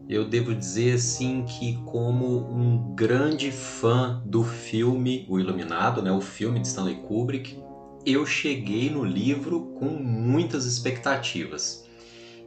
eu 0.06 0.28
devo 0.28 0.54
dizer 0.54 0.96
assim 0.96 1.46
que 1.46 1.78
como 1.86 2.46
um 2.54 2.94
grande 2.94 3.50
fã 3.50 4.22
do 4.26 4.44
filme 4.44 5.24
O 5.30 5.40
Iluminado, 5.40 6.02
né, 6.02 6.12
o 6.12 6.20
filme 6.20 6.60
de 6.60 6.66
Stanley 6.66 6.96
Kubrick, 6.96 7.58
eu 8.04 8.26
cheguei 8.26 8.90
no 8.90 9.02
livro 9.02 9.72
com 9.78 9.86
muitas 9.86 10.66
expectativas. 10.66 11.86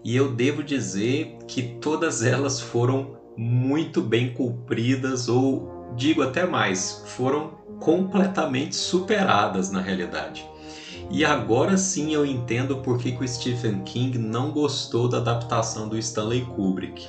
E 0.04 0.16
eu 0.16 0.36
devo 0.36 0.62
dizer 0.62 1.36
que 1.48 1.64
todas 1.82 2.24
elas 2.24 2.62
foram 2.62 3.18
muito 3.36 4.04
bem 4.04 4.36
cumpridas 4.36 5.28
ou 5.28 5.96
digo 5.96 6.22
até 6.22 6.46
mais, 6.46 7.02
foram 7.08 7.58
completamente 7.80 8.76
superadas 8.76 9.72
na 9.72 9.82
realidade. 9.82 10.48
E 11.10 11.24
agora 11.24 11.78
sim 11.78 12.14
eu 12.14 12.26
entendo 12.26 12.78
por 12.78 12.98
que, 12.98 13.12
que 13.12 13.24
o 13.24 13.28
Stephen 13.28 13.82
King 13.84 14.18
não 14.18 14.52
gostou 14.52 15.08
da 15.08 15.18
adaptação 15.18 15.88
do 15.88 15.98
Stanley 15.98 16.42
Kubrick. 16.42 17.08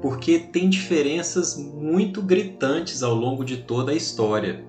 Porque 0.00 0.38
tem 0.38 0.68
diferenças 0.68 1.56
muito 1.56 2.22
gritantes 2.22 3.02
ao 3.02 3.14
longo 3.14 3.44
de 3.44 3.58
toda 3.58 3.92
a 3.92 3.94
história. 3.94 4.64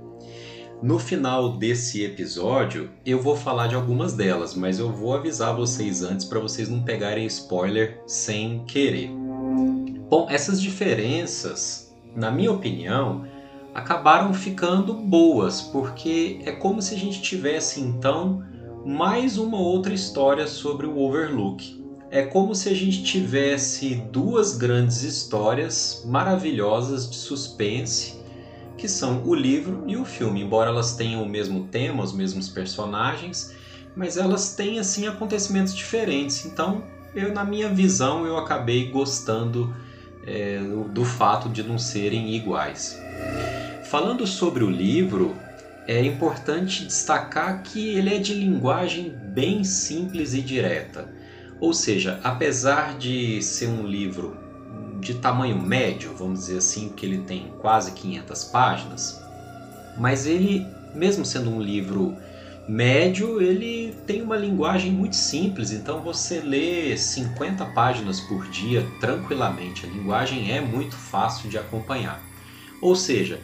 No 0.82 0.98
final 0.98 1.58
desse 1.58 2.04
episódio, 2.04 2.89
eu 3.06 3.22
vou 3.22 3.36
falar 3.36 3.67
de 3.67 3.76
algumas 3.76 4.13
delas, 4.13 4.56
mas 4.56 4.80
eu 4.80 4.91
vou 4.91 5.13
avisar 5.13 5.54
vocês 5.54 6.02
antes 6.02 6.26
para 6.26 6.39
vocês 6.39 6.69
não 6.69 6.84
pegarem 6.84 7.26
spoiler 7.26 8.02
sem 8.08 8.63
querer. 8.65 9.12
Bom, 10.10 10.28
essas 10.30 10.62
diferenças, 10.62 11.93
na 12.15 12.32
minha 12.32 12.52
opinião, 12.52 13.28
acabaram 13.74 14.34
ficando 14.34 14.93
boas, 14.93 15.62
porque 15.62 16.39
é 16.45 16.52
como 16.54 16.82
se 16.82 16.95
a 16.95 16.98
gente 16.98 17.22
tivesse 17.22 17.82
então 17.82 18.43
mais 18.89 19.38
uma 19.38 19.60
outra 19.60 19.93
história 19.93 20.47
sobre 20.47 20.88
o 20.88 20.97
Overlook. 20.97 21.80
É 22.10 22.23
como 22.23 22.56
se 22.56 22.69
a 22.69 22.73
gente 22.73 23.04
tivesse 23.04 23.93
duas 24.12 24.58
grandes 24.58 25.04
histórias 25.04 26.04
maravilhosas 26.08 27.08
de 27.08 27.15
suspense, 27.15 28.15
que 28.75 28.88
são 28.88 29.23
o 29.28 29.36
livro 29.36 29.84
e 29.86 29.95
o 29.95 30.04
filme, 30.04 30.41
embora 30.41 30.71
elas 30.71 30.95
tenham 30.95 31.21
o 31.21 31.30
mesmo 31.30 31.67
tema, 31.67 32.04
os 32.04 32.12
mesmos 32.12 32.49
personagens, 32.49 33.54
mas 33.95 34.17
elas 34.17 34.56
têm 34.56 34.80
assim 34.80 35.06
acontecimentos 35.06 35.75
diferentes. 35.75 36.43
Então, 36.47 36.84
eu 37.13 37.32
na 37.32 37.43
minha 37.43 37.69
visão 37.69 38.25
eu 38.25 38.38
acabei 38.38 38.89
gostando 38.89 39.71
é, 40.25 40.62
do 40.91 41.06
fato 41.06 41.47
de 41.47 41.62
não 41.62 41.78
serem 41.78 42.34
iguais. 42.34 42.99
Falando 43.84 44.25
sobre 44.25 44.63
o 44.63 44.69
livro, 44.69 45.36
é 45.89 46.06
importante 46.06 46.86
destacar 46.86 47.63
que 47.63 47.95
ele 47.95 48.13
é 48.13 48.19
de 48.19 48.36
linguagem 48.36 49.10
bem 49.10 49.63
simples 49.63 50.36
e 50.36 50.41
direta. 50.41 51.12
Ou 51.60 51.73
seja, 51.73 52.19
apesar 52.23 52.95
de 52.95 53.41
ser 53.41 53.69
um 53.69 53.88
livro 53.88 54.38
de 54.99 55.15
tamanho 55.15 55.60
médio, 55.60 56.13
vamos 56.15 56.41
dizer 56.41 56.60
assim, 56.60 56.89
que 56.89 57.08
ele 57.08 57.23
tem 57.23 57.52
quase 57.58 57.93
500 57.93 58.43
páginas, 58.45 59.19
mas 59.97 60.28
ele, 60.28 60.63
mesmo 60.93 61.25
sendo 61.25 61.49
um 61.49 61.60
livro 61.60 62.15
médio, 62.67 63.41
ele 63.41 63.95
tem 64.06 64.21
uma 64.21 64.38
linguagem 64.38 64.91
muito 64.91 65.15
simples, 65.15 65.71
então 65.71 66.04
você 66.04 66.39
lê 66.39 66.95
50 66.95 67.65
páginas 67.65 68.19
por 68.21 68.47
dia 68.47 68.86
tranquilamente. 68.99 69.88
A 69.88 69.89
linguagem 69.89 70.52
é 70.52 70.62
muito 70.62 70.95
fácil 70.95 71.49
de 71.49 71.58
acompanhar. 71.58 72.21
Ou 72.80 72.95
seja, 72.95 73.39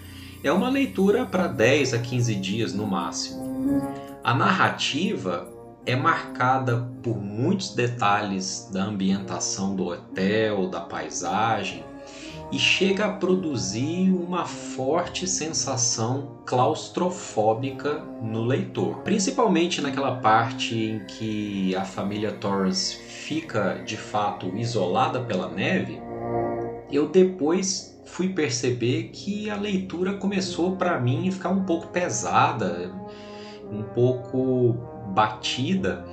é 0.45 0.51
uma 0.51 0.69
leitura 0.69 1.25
para 1.25 1.47
10 1.47 1.95
a 1.95 1.97
15 1.97 2.35
dias 2.35 2.71
no 2.71 2.85
máximo. 2.85 3.81
A 4.23 4.31
narrativa 4.31 5.49
é 5.87 5.95
marcada 5.95 6.87
por 7.01 7.17
muitos 7.17 7.73
detalhes 7.73 8.69
da 8.71 8.83
ambientação 8.83 9.75
do 9.75 9.87
hotel, 9.87 10.69
da 10.69 10.81
paisagem 10.81 11.83
e 12.51 12.59
chega 12.59 13.05
a 13.05 13.13
produzir 13.13 14.11
uma 14.11 14.45
forte 14.45 15.27
sensação 15.27 16.37
claustrofóbica 16.45 18.03
no 18.21 18.43
leitor, 18.43 18.97
principalmente 18.99 19.81
naquela 19.81 20.17
parte 20.17 20.75
em 20.75 20.99
que 21.05 21.75
a 21.75 21.83
família 21.83 22.31
Torres 22.33 22.93
fica 22.93 23.81
de 23.83 23.97
fato 23.97 24.55
isolada 24.55 25.19
pela 25.21 25.49
neve. 25.49 25.99
Eu 26.91 27.09
depois 27.09 27.94
fui 28.05 28.29
perceber 28.29 29.09
que 29.11 29.49
a 29.49 29.57
leitura 29.57 30.13
começou 30.13 30.75
para 30.75 30.99
mim 30.99 31.29
ficar 31.31 31.49
um 31.49 31.63
pouco 31.63 31.87
pesada. 31.87 32.91
um 33.71 33.81
pouco 33.81 34.77
batida 35.13 36.05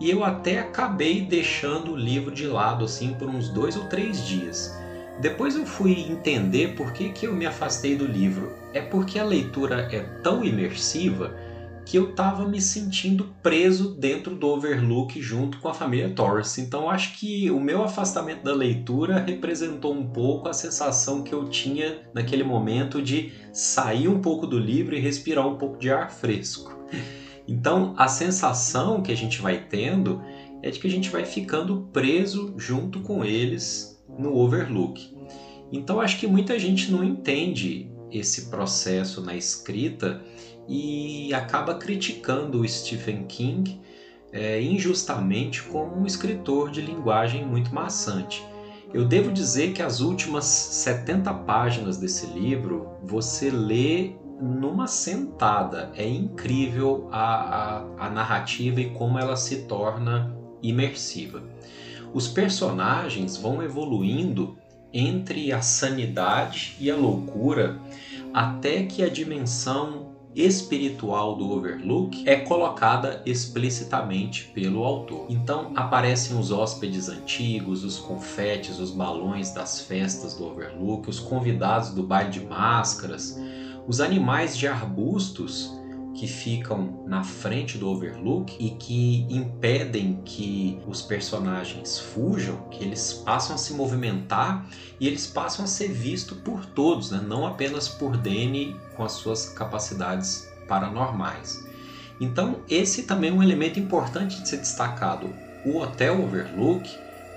e 0.00 0.10
eu 0.10 0.24
até 0.24 0.58
acabei 0.58 1.22
deixando 1.22 1.92
o 1.92 1.96
livro 1.96 2.30
de 2.30 2.46
lado 2.46 2.84
assim 2.84 3.14
por 3.14 3.28
uns 3.28 3.48
dois 3.48 3.76
ou 3.76 3.84
três 3.84 4.26
dias. 4.26 4.76
Depois 5.20 5.54
eu 5.54 5.64
fui 5.64 6.00
entender 6.00 6.74
por 6.74 6.92
que, 6.92 7.10
que 7.10 7.26
eu 7.26 7.32
me 7.32 7.46
afastei 7.46 7.94
do 7.94 8.04
livro. 8.04 8.52
É 8.72 8.80
porque 8.80 9.18
a 9.18 9.24
leitura 9.24 9.88
é 9.92 10.00
tão 10.22 10.44
imersiva 10.44 11.36
que 11.84 11.98
eu 11.98 12.10
estava 12.10 12.48
me 12.48 12.60
sentindo 12.60 13.34
preso 13.42 13.94
dentro 13.94 14.34
do 14.34 14.46
Overlook 14.48 15.20
junto 15.20 15.58
com 15.58 15.68
a 15.68 15.74
família 15.74 16.10
Torres. 16.10 16.56
Então 16.58 16.88
acho 16.88 17.18
que 17.18 17.50
o 17.50 17.60
meu 17.60 17.82
afastamento 17.82 18.42
da 18.42 18.54
leitura 18.54 19.18
representou 19.18 19.92
um 19.92 20.06
pouco 20.06 20.48
a 20.48 20.54
sensação 20.54 21.22
que 21.22 21.34
eu 21.34 21.44
tinha 21.48 21.98
naquele 22.14 22.42
momento 22.42 23.02
de 23.02 23.32
sair 23.52 24.08
um 24.08 24.20
pouco 24.20 24.46
do 24.46 24.58
livro 24.58 24.94
e 24.94 25.00
respirar 25.00 25.46
um 25.46 25.56
pouco 25.56 25.78
de 25.78 25.90
ar 25.90 26.10
fresco. 26.10 26.72
Então 27.46 27.94
a 27.96 28.08
sensação 28.08 29.02
que 29.02 29.12
a 29.12 29.16
gente 29.16 29.42
vai 29.42 29.58
tendo 29.68 30.22
é 30.62 30.70
de 30.70 30.78
que 30.78 30.86
a 30.86 30.90
gente 30.90 31.10
vai 31.10 31.26
ficando 31.26 31.88
preso 31.92 32.54
junto 32.56 33.00
com 33.00 33.22
eles 33.22 34.02
no 34.18 34.34
Overlook. 34.34 35.14
Então 35.70 36.00
acho 36.00 36.18
que 36.18 36.26
muita 36.26 36.58
gente 36.58 36.90
não 36.90 37.04
entende 37.04 37.90
esse 38.18 38.46
processo 38.46 39.20
na 39.20 39.34
escrita 39.34 40.22
e 40.68 41.32
acaba 41.34 41.74
criticando 41.74 42.60
o 42.60 42.68
Stephen 42.68 43.24
King 43.26 43.80
é, 44.32 44.60
injustamente 44.60 45.62
como 45.62 45.96
um 45.96 46.06
escritor 46.06 46.70
de 46.70 46.80
linguagem 46.80 47.44
muito 47.44 47.74
maçante. 47.74 48.44
Eu 48.92 49.04
devo 49.04 49.32
dizer 49.32 49.72
que 49.72 49.82
as 49.82 50.00
últimas 50.00 50.44
70 50.44 51.32
páginas 51.34 51.96
desse 51.96 52.26
livro 52.26 52.88
você 53.02 53.50
lê 53.50 54.12
numa 54.40 54.86
sentada. 54.86 55.90
É 55.96 56.06
incrível 56.06 57.08
a, 57.10 57.78
a, 57.98 58.06
a 58.06 58.10
narrativa 58.10 58.80
e 58.80 58.90
como 58.90 59.18
ela 59.18 59.36
se 59.36 59.62
torna 59.62 60.36
imersiva. 60.62 61.42
Os 62.12 62.28
personagens 62.28 63.36
vão 63.36 63.62
evoluindo 63.62 64.56
entre 64.94 65.52
a 65.52 65.60
sanidade 65.60 66.76
e 66.78 66.88
a 66.88 66.96
loucura 66.96 67.78
até 68.32 68.84
que 68.84 69.02
a 69.02 69.08
dimensão 69.08 70.14
espiritual 70.34 71.36
do 71.36 71.50
Overlook 71.50 72.28
é 72.28 72.36
colocada 72.36 73.22
explicitamente 73.24 74.44
pelo 74.54 74.82
autor. 74.82 75.26
Então 75.28 75.72
aparecem 75.76 76.36
os 76.36 76.50
hóspedes 76.50 77.08
antigos, 77.08 77.84
os 77.84 77.98
confetes, 77.98 78.78
os 78.78 78.90
balões 78.90 79.52
das 79.52 79.80
festas 79.80 80.34
do 80.34 80.44
Overlook, 80.46 81.08
os 81.08 81.20
convidados 81.20 81.90
do 81.90 82.02
baile 82.02 82.30
de 82.30 82.40
máscaras, 82.40 83.38
os 83.86 84.00
animais 84.00 84.56
de 84.56 84.66
arbustos 84.66 85.72
que 86.14 86.26
ficam 86.26 87.02
na 87.06 87.24
frente 87.24 87.76
do 87.76 87.88
Overlook 87.88 88.56
e 88.58 88.70
que 88.70 89.26
impedem 89.28 90.22
que 90.24 90.80
os 90.86 91.02
personagens 91.02 91.98
fujam, 91.98 92.68
que 92.70 92.84
eles 92.84 93.12
passam 93.12 93.56
a 93.56 93.58
se 93.58 93.74
movimentar 93.74 94.66
e 95.00 95.06
eles 95.06 95.26
passam 95.26 95.64
a 95.64 95.68
ser 95.68 95.88
vistos 95.88 96.38
por 96.38 96.64
todos, 96.66 97.10
né? 97.10 97.22
não 97.26 97.46
apenas 97.46 97.88
por 97.88 98.16
Danny 98.16 98.76
com 98.96 99.02
as 99.02 99.12
suas 99.12 99.48
capacidades 99.50 100.48
paranormais. 100.68 101.64
Então, 102.20 102.60
esse 102.68 103.02
também 103.02 103.30
é 103.30 103.32
um 103.32 103.42
elemento 103.42 103.80
importante 103.80 104.40
de 104.40 104.48
ser 104.48 104.58
destacado. 104.58 105.34
O 105.66 105.78
Hotel 105.78 106.22
Overlook, 106.22 106.88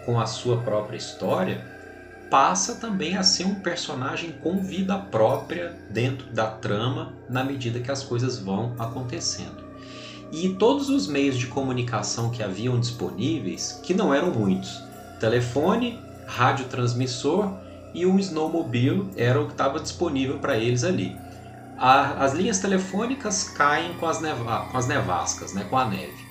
com 0.05 0.19
a 0.19 0.27
sua 0.27 0.57
própria 0.57 0.97
história, 0.97 1.76
passa 2.29 2.75
também 2.75 3.17
a 3.17 3.23
ser 3.23 3.45
um 3.45 3.55
personagem 3.55 4.31
com 4.31 4.61
vida 4.61 4.97
própria 4.97 5.77
dentro 5.89 6.27
da 6.27 6.47
trama 6.47 7.13
na 7.29 7.43
medida 7.43 7.79
que 7.79 7.91
as 7.91 8.03
coisas 8.03 8.39
vão 8.39 8.75
acontecendo. 8.77 9.65
E 10.31 10.49
todos 10.49 10.89
os 10.89 11.07
meios 11.07 11.37
de 11.37 11.47
comunicação 11.47 12.29
que 12.29 12.43
haviam 12.43 12.79
disponíveis, 12.79 13.79
que 13.83 13.93
não 13.93 14.13
eram 14.13 14.31
muitos, 14.31 14.83
telefone, 15.19 15.99
radiotransmissor 16.25 17.53
e 17.93 18.05
um 18.05 18.19
snowmobile 18.19 19.09
era 19.15 19.41
o 19.41 19.45
que 19.45 19.53
estava 19.53 19.79
disponível 19.79 20.37
para 20.39 20.57
eles 20.57 20.83
ali. 20.83 21.15
A, 21.77 22.23
as 22.25 22.33
linhas 22.33 22.59
telefônicas 22.59 23.43
caem 23.43 23.93
com 23.93 24.05
as, 24.05 24.19
neva, 24.19 24.67
com 24.71 24.77
as 24.77 24.87
nevascas, 24.87 25.53
né, 25.53 25.65
com 25.69 25.77
a 25.77 25.85
neve. 25.85 26.26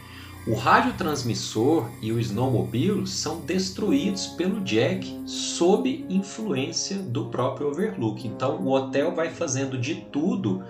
O 0.47 0.55
radiotransmissor 0.55 1.91
e 2.01 2.13
o 2.13 2.21
snowmobile 2.21 3.05
são 3.05 3.41
destruídos 3.41 4.29
pelo 4.29 4.61
Jack 4.61 5.21
sob 5.27 6.07
influência 6.09 6.99
do 6.99 7.25
próprio 7.27 7.69
Overlook. 7.69 8.29
Então 8.29 8.61
o 8.61 8.71
hotel 8.71 9.13
vai 9.13 9.29
fazendo 9.29 9.77
de 9.77 9.97
tudo 10.13 10.63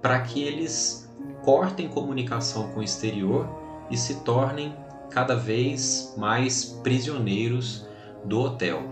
para 0.00 0.20
que 0.20 0.42
eles 0.42 1.06
cortem 1.42 1.86
comunicação 1.86 2.68
com 2.72 2.80
o 2.80 2.82
exterior 2.82 3.46
e 3.90 3.96
se 3.96 4.22
tornem 4.22 4.74
cada 5.10 5.36
vez 5.36 6.14
mais 6.16 6.64
prisioneiros 6.82 7.86
do 8.24 8.40
hotel. 8.40 8.82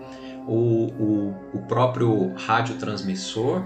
O, 0.47 0.53
o, 0.53 1.35
o 1.55 1.61
próprio 1.67 2.35
radiotransmissor 2.35 3.63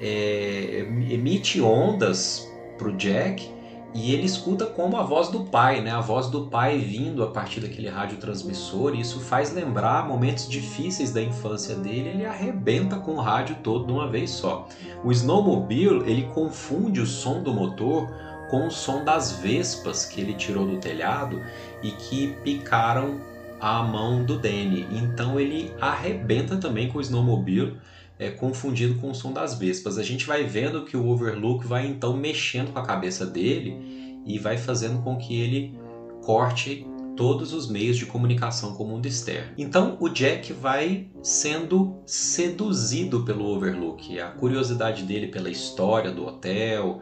é, 0.00 0.80
emite 1.08 1.60
ondas 1.60 2.48
para 2.76 2.88
o 2.88 2.96
Jack 2.96 3.59
e 3.92 4.14
ele 4.14 4.24
escuta 4.24 4.66
como 4.66 4.96
a 4.96 5.02
voz 5.02 5.28
do 5.28 5.44
pai, 5.44 5.80
né? 5.80 5.90
A 5.90 6.00
voz 6.00 6.28
do 6.28 6.46
pai 6.46 6.78
vindo 6.78 7.24
a 7.24 7.26
partir 7.26 7.60
daquele 7.60 7.88
radiotransmissor. 7.88 8.94
E 8.94 9.00
isso 9.00 9.18
faz 9.18 9.52
lembrar 9.52 10.06
momentos 10.06 10.48
difíceis 10.48 11.12
da 11.12 11.20
infância 11.20 11.74
dele. 11.74 12.10
Ele 12.10 12.24
arrebenta 12.24 12.96
com 12.96 13.12
o 13.12 13.20
rádio 13.20 13.56
todo 13.64 13.86
de 13.86 13.92
uma 13.92 14.08
vez 14.08 14.30
só. 14.30 14.68
O 15.02 15.10
snowmobile 15.10 16.08
ele 16.08 16.22
confunde 16.34 17.00
o 17.00 17.06
som 17.06 17.42
do 17.42 17.52
motor 17.52 18.08
com 18.48 18.68
o 18.68 18.70
som 18.70 19.04
das 19.04 19.32
vespas 19.32 20.04
que 20.04 20.20
ele 20.20 20.34
tirou 20.34 20.66
do 20.66 20.76
telhado 20.78 21.42
e 21.82 21.90
que 21.90 22.36
picaram 22.44 23.20
a 23.60 23.82
mão 23.82 24.24
do 24.24 24.38
Danny. 24.38 24.86
Então 24.92 25.38
ele 25.38 25.74
arrebenta 25.80 26.56
também 26.56 26.88
com 26.88 26.98
o 26.98 27.02
snowmobile 27.02 27.76
é, 28.20 28.30
confundido 28.30 28.96
com 28.96 29.10
o 29.10 29.14
som 29.14 29.32
das 29.32 29.58
vespas. 29.58 29.96
A 29.96 30.02
gente 30.02 30.26
vai 30.26 30.44
vendo 30.44 30.84
que 30.84 30.94
o 30.94 31.08
Overlook 31.08 31.66
vai 31.66 31.86
então 31.86 32.14
mexendo 32.14 32.70
com 32.70 32.78
a 32.78 32.84
cabeça 32.84 33.24
dele 33.24 34.20
e 34.26 34.38
vai 34.38 34.58
fazendo 34.58 35.02
com 35.02 35.16
que 35.16 35.40
ele 35.40 35.74
corte 36.22 36.86
todos 37.16 37.54
os 37.54 37.68
meios 37.68 37.96
de 37.96 38.04
comunicação 38.04 38.74
com 38.74 38.84
o 38.84 38.88
mundo 38.88 39.06
externo. 39.06 39.52
Então 39.56 39.96
o 39.98 40.08
Jack 40.10 40.52
vai 40.52 41.08
sendo 41.22 42.02
seduzido 42.04 43.24
pelo 43.24 43.46
Overlook. 43.46 44.20
A 44.20 44.28
curiosidade 44.28 45.02
dele 45.04 45.28
pela 45.28 45.48
história 45.48 46.12
do 46.12 46.26
hotel 46.26 47.00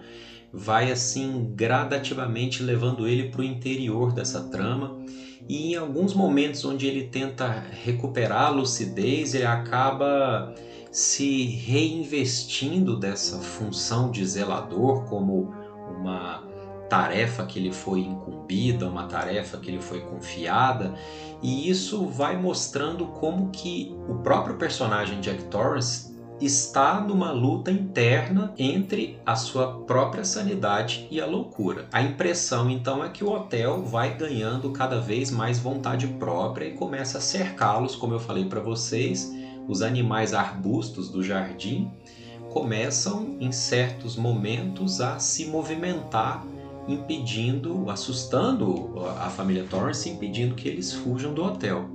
vai 0.52 0.92
assim 0.92 1.52
gradativamente 1.54 2.62
levando 2.62 3.08
ele 3.08 3.28
para 3.28 3.40
o 3.40 3.44
interior 3.44 4.12
dessa 4.12 4.48
trama. 4.48 4.96
E 5.48 5.72
em 5.72 5.76
alguns 5.76 6.14
momentos 6.14 6.64
onde 6.64 6.86
ele 6.86 7.08
tenta 7.08 7.48
recuperar 7.84 8.46
a 8.46 8.50
lucidez, 8.50 9.34
ele 9.34 9.46
acaba 9.46 10.54
se 10.98 11.44
reinvestindo 11.44 12.96
dessa 12.96 13.38
função 13.38 14.10
de 14.10 14.26
zelador 14.26 15.04
como 15.04 15.54
uma 15.96 16.42
tarefa 16.90 17.46
que 17.46 17.60
lhe 17.60 17.72
foi 17.72 18.00
incumbida, 18.00 18.88
uma 18.88 19.04
tarefa 19.04 19.58
que 19.58 19.70
lhe 19.70 19.80
foi 19.80 20.00
confiada, 20.00 20.92
e 21.40 21.70
isso 21.70 22.04
vai 22.06 22.36
mostrando 22.36 23.06
como 23.06 23.50
que 23.50 23.96
o 24.08 24.16
próprio 24.16 24.56
personagem 24.56 25.20
Jack 25.20 25.44
Torrance 25.44 26.18
está 26.40 27.00
numa 27.00 27.30
luta 27.30 27.70
interna 27.70 28.52
entre 28.58 29.20
a 29.24 29.36
sua 29.36 29.80
própria 29.82 30.24
sanidade 30.24 31.06
e 31.12 31.20
a 31.20 31.26
loucura. 31.26 31.86
A 31.92 32.02
impressão 32.02 32.68
então 32.68 33.04
é 33.04 33.08
que 33.08 33.22
o 33.22 33.30
hotel 33.30 33.84
vai 33.84 34.16
ganhando 34.16 34.70
cada 34.72 35.00
vez 35.00 35.30
mais 35.30 35.60
vontade 35.60 36.08
própria 36.08 36.66
e 36.66 36.74
começa 36.74 37.18
a 37.18 37.20
cercá-los, 37.20 37.94
como 37.94 38.14
eu 38.14 38.20
falei 38.20 38.46
para 38.46 38.60
vocês, 38.60 39.37
os 39.68 39.82
animais 39.82 40.32
arbustos 40.32 41.10
do 41.10 41.22
jardim 41.22 41.90
começam 42.50 43.36
em 43.38 43.52
certos 43.52 44.16
momentos 44.16 45.00
a 45.00 45.18
se 45.18 45.44
movimentar, 45.44 46.44
impedindo, 46.88 47.90
assustando 47.90 48.94
a 49.18 49.28
família 49.28 49.64
Torrance, 49.68 50.08
impedindo 50.08 50.54
que 50.54 50.66
eles 50.66 50.92
fujam 50.92 51.34
do 51.34 51.44
hotel. 51.44 51.90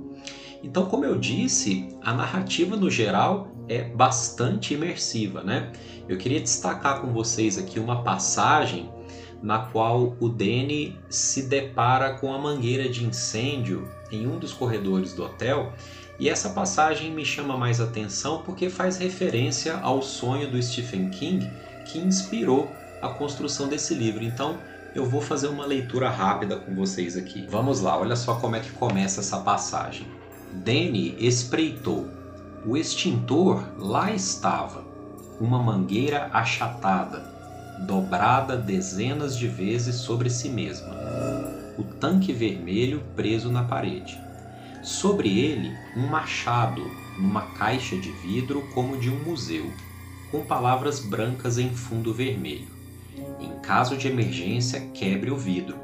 Então, 0.62 0.86
como 0.86 1.04
eu 1.04 1.18
disse, 1.18 1.88
a 2.00 2.14
narrativa 2.14 2.76
no 2.76 2.88
geral 2.88 3.48
é 3.68 3.82
bastante 3.82 4.72
imersiva, 4.74 5.42
né? 5.42 5.72
Eu 6.08 6.16
queria 6.16 6.40
destacar 6.40 7.00
com 7.00 7.12
vocês 7.12 7.58
aqui 7.58 7.80
uma 7.80 8.02
passagem 8.02 8.88
na 9.42 9.58
qual 9.58 10.16
o 10.20 10.28
Danny 10.28 10.96
se 11.10 11.48
depara 11.48 12.14
com 12.14 12.32
a 12.32 12.38
mangueira 12.38 12.88
de 12.88 13.04
incêndio 13.04 13.86
em 14.10 14.26
um 14.26 14.38
dos 14.38 14.54
corredores 14.54 15.12
do 15.12 15.24
hotel 15.24 15.72
e 16.18 16.28
essa 16.28 16.50
passagem 16.50 17.10
me 17.10 17.24
chama 17.24 17.56
mais 17.56 17.80
atenção 17.80 18.42
porque 18.42 18.70
faz 18.70 18.96
referência 18.96 19.76
ao 19.78 20.00
sonho 20.00 20.50
do 20.50 20.62
Stephen 20.62 21.10
King 21.10 21.50
que 21.86 21.98
inspirou 21.98 22.70
a 23.02 23.08
construção 23.08 23.68
desse 23.68 23.94
livro. 23.94 24.22
Então, 24.24 24.58
eu 24.94 25.04
vou 25.04 25.20
fazer 25.20 25.48
uma 25.48 25.66
leitura 25.66 26.08
rápida 26.08 26.56
com 26.56 26.74
vocês 26.74 27.16
aqui. 27.16 27.46
Vamos 27.50 27.80
lá, 27.80 27.98
olha 27.98 28.16
só 28.16 28.36
como 28.36 28.56
é 28.56 28.60
que 28.60 28.70
começa 28.70 29.20
essa 29.20 29.38
passagem. 29.38 30.06
Danny 30.52 31.16
espreitou. 31.18 32.08
O 32.64 32.76
extintor 32.76 33.62
lá 33.76 34.12
estava, 34.12 34.84
uma 35.40 35.58
mangueira 35.58 36.30
achatada, 36.32 37.20
dobrada 37.86 38.56
dezenas 38.56 39.36
de 39.36 39.48
vezes 39.48 39.96
sobre 39.96 40.30
si 40.30 40.48
mesma. 40.48 40.94
O 41.76 41.82
tanque 41.82 42.32
vermelho 42.32 43.02
preso 43.14 43.50
na 43.50 43.64
parede. 43.64 44.23
Sobre 44.84 45.40
ele, 45.40 45.74
um 45.96 46.06
machado 46.06 46.82
numa 47.18 47.46
caixa 47.52 47.96
de 47.96 48.12
vidro 48.12 48.68
como 48.74 48.98
de 48.98 49.08
um 49.08 49.18
museu, 49.24 49.72
com 50.30 50.44
palavras 50.44 51.00
brancas 51.00 51.56
em 51.56 51.70
fundo 51.70 52.12
vermelho. 52.12 52.68
Em 53.40 53.58
caso 53.60 53.96
de 53.96 54.08
emergência, 54.08 54.80
quebre 54.92 55.30
o 55.30 55.38
vidro. 55.38 55.78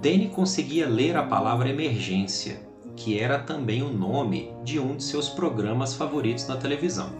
Danny 0.00 0.30
conseguia 0.30 0.88
ler 0.88 1.18
a 1.18 1.22
palavra 1.22 1.68
emergência, 1.68 2.66
que 2.96 3.18
era 3.18 3.40
também 3.40 3.82
o 3.82 3.92
nome 3.92 4.54
de 4.64 4.78
um 4.78 4.96
de 4.96 5.04
seus 5.04 5.28
programas 5.28 5.92
favoritos 5.92 6.48
na 6.48 6.56
televisão. 6.56 7.10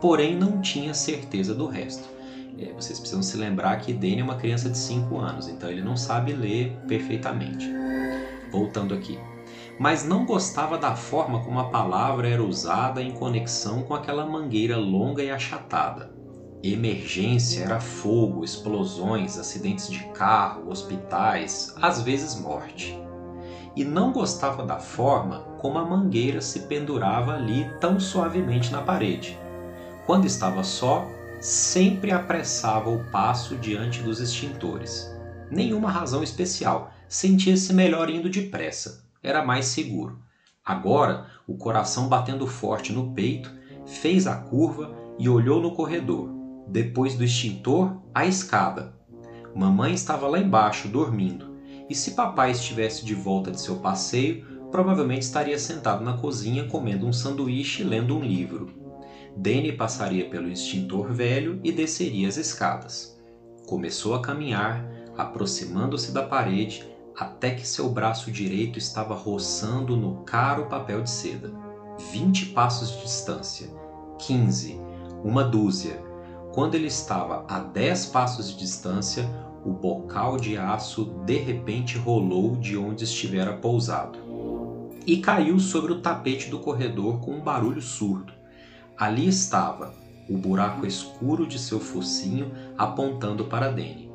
Porém, 0.00 0.34
não 0.34 0.62
tinha 0.62 0.94
certeza 0.94 1.54
do 1.54 1.66
resto. 1.66 2.08
É, 2.58 2.72
vocês 2.72 2.98
precisam 2.98 3.22
se 3.22 3.36
lembrar 3.36 3.76
que 3.76 3.92
Danny 3.92 4.20
é 4.20 4.24
uma 4.24 4.36
criança 4.36 4.70
de 4.70 4.78
5 4.78 5.18
anos, 5.18 5.48
então 5.48 5.68
ele 5.68 5.82
não 5.82 5.98
sabe 5.98 6.32
ler 6.32 6.74
perfeitamente. 6.88 7.68
Voltando 8.50 8.94
aqui. 8.94 9.18
Mas 9.78 10.04
não 10.04 10.24
gostava 10.24 10.78
da 10.78 10.94
forma 10.94 11.42
como 11.42 11.58
a 11.58 11.68
palavra 11.68 12.28
era 12.28 12.42
usada 12.42 13.02
em 13.02 13.12
conexão 13.12 13.82
com 13.82 13.94
aquela 13.94 14.24
mangueira 14.24 14.76
longa 14.76 15.22
e 15.22 15.30
achatada. 15.30 16.14
Emergência 16.62 17.64
era 17.64 17.80
fogo, 17.80 18.44
explosões, 18.44 19.36
acidentes 19.36 19.90
de 19.90 20.02
carro, 20.14 20.70
hospitais, 20.70 21.74
às 21.82 22.00
vezes 22.00 22.40
morte. 22.40 22.98
E 23.76 23.84
não 23.84 24.12
gostava 24.12 24.64
da 24.64 24.78
forma 24.78 25.40
como 25.58 25.78
a 25.78 25.84
mangueira 25.84 26.40
se 26.40 26.60
pendurava 26.60 27.34
ali 27.34 27.68
tão 27.80 27.98
suavemente 27.98 28.72
na 28.72 28.80
parede. 28.80 29.38
Quando 30.06 30.26
estava 30.26 30.62
só, 30.62 31.06
sempre 31.40 32.12
apressava 32.12 32.88
o 32.88 33.04
passo 33.10 33.56
diante 33.56 34.00
dos 34.02 34.20
extintores. 34.20 35.14
Nenhuma 35.50 35.90
razão 35.90 36.22
especial, 36.22 36.90
sentia-se 37.08 37.74
melhor 37.74 38.08
indo 38.08 38.30
depressa, 38.30 39.03
era 39.24 39.44
mais 39.44 39.66
seguro. 39.66 40.20
Agora, 40.64 41.26
o 41.46 41.56
coração 41.56 42.08
batendo 42.08 42.46
forte 42.46 42.92
no 42.92 43.12
peito, 43.12 43.50
fez 43.84 44.28
a 44.28 44.36
curva 44.36 44.94
e 45.18 45.28
olhou 45.28 45.60
no 45.60 45.74
corredor 45.74 46.34
depois 46.66 47.14
do 47.14 47.24
extintor, 47.24 47.96
a 48.14 48.26
escada. 48.26 48.94
Mamãe 49.54 49.94
estava 49.94 50.26
lá 50.26 50.38
embaixo, 50.38 50.88
dormindo, 50.88 51.56
e 51.88 51.94
se 51.94 52.12
papai 52.12 52.50
estivesse 52.50 53.04
de 53.04 53.14
volta 53.14 53.50
de 53.50 53.60
seu 53.60 53.76
passeio, 53.76 54.44
provavelmente 54.70 55.22
estaria 55.22 55.58
sentado 55.58 56.02
na 56.02 56.16
cozinha 56.16 56.66
comendo 56.66 57.06
um 57.06 57.12
sanduíche 57.12 57.82
e 57.82 57.84
lendo 57.84 58.16
um 58.16 58.22
livro. 58.22 58.72
Danny 59.36 59.72
passaria 59.72 60.28
pelo 60.28 60.48
extintor 60.48 61.12
velho 61.12 61.60
e 61.62 61.70
desceria 61.70 62.28
as 62.28 62.36
escadas. 62.36 63.20
Começou 63.66 64.14
a 64.14 64.22
caminhar, 64.22 64.84
aproximando-se 65.16 66.12
da 66.12 66.22
parede, 66.22 66.84
até 67.16 67.50
que 67.50 67.66
seu 67.66 67.88
braço 67.88 68.30
direito 68.30 68.78
estava 68.78 69.14
roçando 69.14 69.96
no 69.96 70.22
caro 70.24 70.66
papel 70.66 71.02
de 71.02 71.10
seda. 71.10 71.52
Vinte 72.12 72.46
passos 72.46 72.90
de 72.90 73.02
distância, 73.02 73.68
quinze, 74.18 74.80
uma 75.22 75.44
dúzia, 75.44 76.02
quando 76.52 76.74
ele 76.74 76.88
estava 76.88 77.44
a 77.48 77.60
dez 77.60 78.06
passos 78.06 78.48
de 78.50 78.56
distância, 78.56 79.28
o 79.64 79.70
bocal 79.70 80.36
de 80.36 80.56
aço 80.56 81.04
de 81.24 81.38
repente 81.38 81.96
rolou 81.96 82.56
de 82.56 82.76
onde 82.76 83.04
estivera 83.04 83.54
pousado 83.54 84.18
e 85.06 85.18
caiu 85.18 85.58
sobre 85.58 85.92
o 85.92 86.00
tapete 86.00 86.48
do 86.50 86.58
corredor 86.58 87.20
com 87.20 87.32
um 87.32 87.40
barulho 87.40 87.80
surdo. 87.80 88.32
Ali 88.96 89.28
estava, 89.28 89.94
o 90.28 90.36
buraco 90.36 90.86
escuro 90.86 91.46
de 91.46 91.58
seu 91.58 91.78
focinho 91.78 92.52
apontando 92.76 93.44
para 93.44 93.70
Danny. 93.70 94.10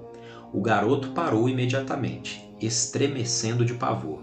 O 0.51 0.62
garoto 0.62 1.09
parou 1.09 1.47
imediatamente, 1.47 2.48
estremecendo 2.62 3.65
de 3.65 3.74
pavor. 3.74 4.19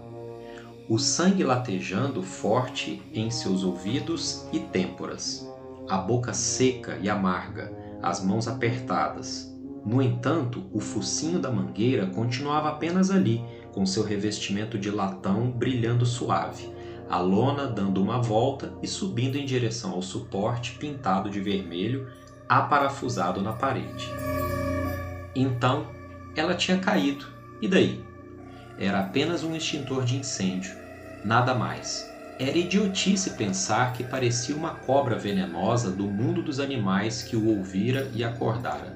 O 0.89 0.97
sangue 0.97 1.43
latejando 1.43 2.23
forte 2.23 3.01
em 3.13 3.29
seus 3.29 3.63
ouvidos 3.63 4.45
e 4.53 4.59
têmporas, 4.59 5.45
a 5.89 5.97
boca 5.97 6.33
seca 6.33 6.97
e 7.01 7.09
amarga, 7.09 7.71
as 8.01 8.23
mãos 8.23 8.47
apertadas. 8.47 9.53
No 9.85 10.01
entanto, 10.01 10.65
o 10.73 10.79
focinho 10.79 11.39
da 11.39 11.51
mangueira 11.51 12.07
continuava 12.07 12.69
apenas 12.69 13.09
ali, 13.09 13.43
com 13.73 13.85
seu 13.85 14.03
revestimento 14.03 14.77
de 14.77 14.89
latão 14.89 15.51
brilhando 15.51 16.05
suave, 16.05 16.69
a 17.09 17.19
lona 17.19 17.67
dando 17.67 18.01
uma 18.01 18.21
volta 18.21 18.73
e 18.81 18.87
subindo 18.87 19.37
em 19.37 19.45
direção 19.45 19.91
ao 19.91 20.01
suporte 20.01 20.73
pintado 20.73 21.29
de 21.29 21.39
vermelho, 21.39 22.07
aparafusado 22.49 23.41
na 23.41 23.53
parede. 23.53 24.09
Então, 25.35 25.87
ela 26.35 26.53
tinha 26.53 26.77
caído. 26.77 27.25
E 27.61 27.67
daí? 27.67 28.03
Era 28.79 28.99
apenas 28.99 29.43
um 29.43 29.55
extintor 29.55 30.05
de 30.05 30.17
incêndio, 30.17 30.75
nada 31.23 31.53
mais. 31.55 32.07
Era 32.39 32.57
idiotice 32.57 33.31
pensar 33.31 33.93
que 33.93 34.03
parecia 34.03 34.55
uma 34.55 34.75
cobra 34.75 35.17
venenosa 35.17 35.89
do 35.89 36.03
mundo 36.03 36.43
dos 36.43 36.59
animais 36.59 37.23
que 37.23 37.35
o 37.35 37.47
ouvira 37.47 38.11
e 38.13 38.23
acordara. 38.23 38.95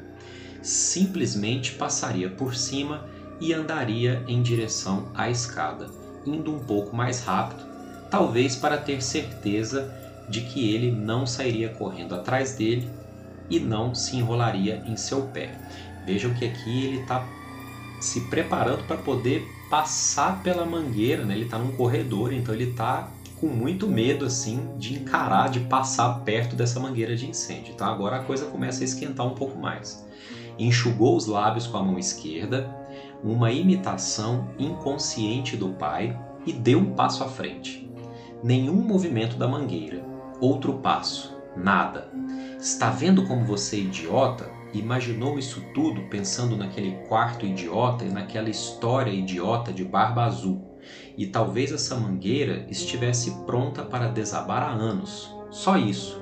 Simplesmente 0.62 1.72
passaria 1.72 2.30
por 2.30 2.56
cima 2.56 3.08
e 3.40 3.52
andaria 3.52 4.24
em 4.28 4.44
direção 4.44 5.12
à 5.16 5.30
escada, 5.32 5.90
indo 6.24 6.54
um 6.54 6.60
pouco 6.60 6.96
mais 6.96 7.24
rápido, 7.24 7.66
talvez 8.12 8.56
para 8.56 8.78
ter 8.78 9.02
certeza 9.02 9.92
de 10.30 10.42
que 10.42 10.74
ele 10.74 10.92
não 10.92 11.26
sairia 11.26 11.70
correndo 11.70 12.14
atrás 12.14 12.54
dele 12.54 12.88
e 13.50 13.60
não 13.60 13.96
se 13.96 14.16
enrolaria 14.16 14.84
em 14.86 14.96
seu 14.96 15.24
pé. 15.24 15.58
Vejam 16.06 16.32
que 16.36 16.46
aqui 16.46 16.86
ele 16.86 17.02
está 17.02 17.28
se 18.00 18.22
preparando 18.30 18.84
para 18.86 18.98
poder 18.98 19.44
passar 19.72 20.44
pela 20.44 20.66
mangueira, 20.66 21.24
né? 21.24 21.34
ele 21.34 21.46
está 21.46 21.58
num 21.58 21.72
corredor, 21.72 22.34
então 22.34 22.54
ele 22.54 22.72
está 22.72 23.10
com 23.40 23.48
muito 23.48 23.88
medo 23.88 24.26
assim 24.26 24.70
de 24.78 24.94
encarar, 24.94 25.50
de 25.50 25.62
passar 25.62 26.20
perto 26.26 26.58
dessa 26.58 26.78
mangueira 26.78 27.16
de 27.16 27.28
incêndio. 27.28 27.74
Então 27.74 27.88
agora 27.88 28.18
a 28.18 28.24
coisa 28.24 28.46
começa 28.48 28.82
a 28.82 28.84
esquentar 28.84 29.26
um 29.26 29.34
pouco 29.34 29.58
mais. 29.58 30.06
Enxugou 30.60 31.16
os 31.16 31.26
lábios 31.26 31.68
com 31.68 31.78
a 31.78 31.84
mão 31.84 31.98
esquerda, 31.98 32.70
uma 33.24 33.50
imitação 33.52 34.50
inconsciente 34.60 35.56
do 35.56 35.70
pai, 35.70 36.20
e 36.46 36.52
deu 36.52 36.80
um 36.80 36.94
passo 36.94 37.24
à 37.24 37.28
frente. 37.28 37.90
Nenhum 38.44 38.76
movimento 38.76 39.38
da 39.38 39.48
mangueira. 39.48 40.04
Outro 40.42 40.74
passo. 40.80 41.36
Nada. 41.56 42.12
Está 42.60 42.90
vendo 42.90 43.26
como 43.26 43.46
você 43.46 43.78
é 43.78 43.80
idiota? 43.80 44.50
Imaginou 44.74 45.38
isso 45.38 45.62
tudo 45.74 46.04
pensando 46.04 46.56
naquele 46.56 46.92
quarto 47.08 47.46
idiota 47.46 48.06
e 48.06 48.10
naquela 48.10 48.50
história 48.50 49.12
idiota 49.12 49.74
de 49.74 49.84
barba 49.84 50.24
azul 50.26 50.72
e 51.18 51.26
talvez 51.28 51.72
essa 51.72 51.96
mangueira 51.96 52.66
estivesse 52.70 53.32
pronta 53.46 53.84
para 53.84 54.08
desabar 54.08 54.64
há 54.64 54.72
anos. 54.72 55.34
Só 55.50 55.78
isso. 55.78 56.22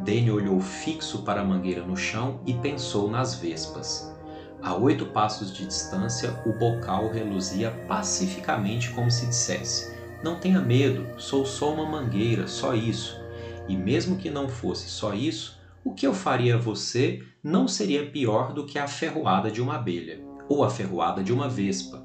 Danny 0.00 0.30
olhou 0.30 0.60
fixo 0.60 1.22
para 1.22 1.40
a 1.40 1.44
mangueira 1.44 1.82
no 1.82 1.96
chão 1.96 2.40
e 2.46 2.54
pensou 2.54 3.10
nas 3.10 3.34
vespas. 3.34 4.14
A 4.62 4.74
oito 4.74 5.06
passos 5.06 5.52
de 5.52 5.66
distância, 5.66 6.38
o 6.44 6.52
bocal 6.52 7.10
reluzia 7.10 7.70
pacificamente 7.88 8.90
como 8.90 9.10
se 9.10 9.26
dissesse: 9.26 9.96
Não 10.22 10.36
tenha 10.36 10.60
medo, 10.60 11.06
sou 11.18 11.46
só 11.46 11.72
uma 11.72 11.86
mangueira, 11.86 12.46
só 12.46 12.74
isso. 12.74 13.20
E 13.68 13.76
mesmo 13.76 14.16
que 14.16 14.30
não 14.30 14.48
fosse 14.48 14.88
só 14.88 15.12
isso, 15.14 15.55
o 15.86 15.94
que 15.94 16.04
eu 16.04 16.12
faria 16.12 16.56
a 16.56 16.58
você 16.58 17.22
não 17.40 17.68
seria 17.68 18.10
pior 18.10 18.52
do 18.52 18.66
que 18.66 18.76
a 18.76 18.88
ferroada 18.88 19.52
de 19.52 19.62
uma 19.62 19.76
abelha, 19.76 20.20
ou 20.48 20.64
a 20.64 20.68
ferroada 20.68 21.22
de 21.22 21.32
uma 21.32 21.48
vespa, 21.48 22.04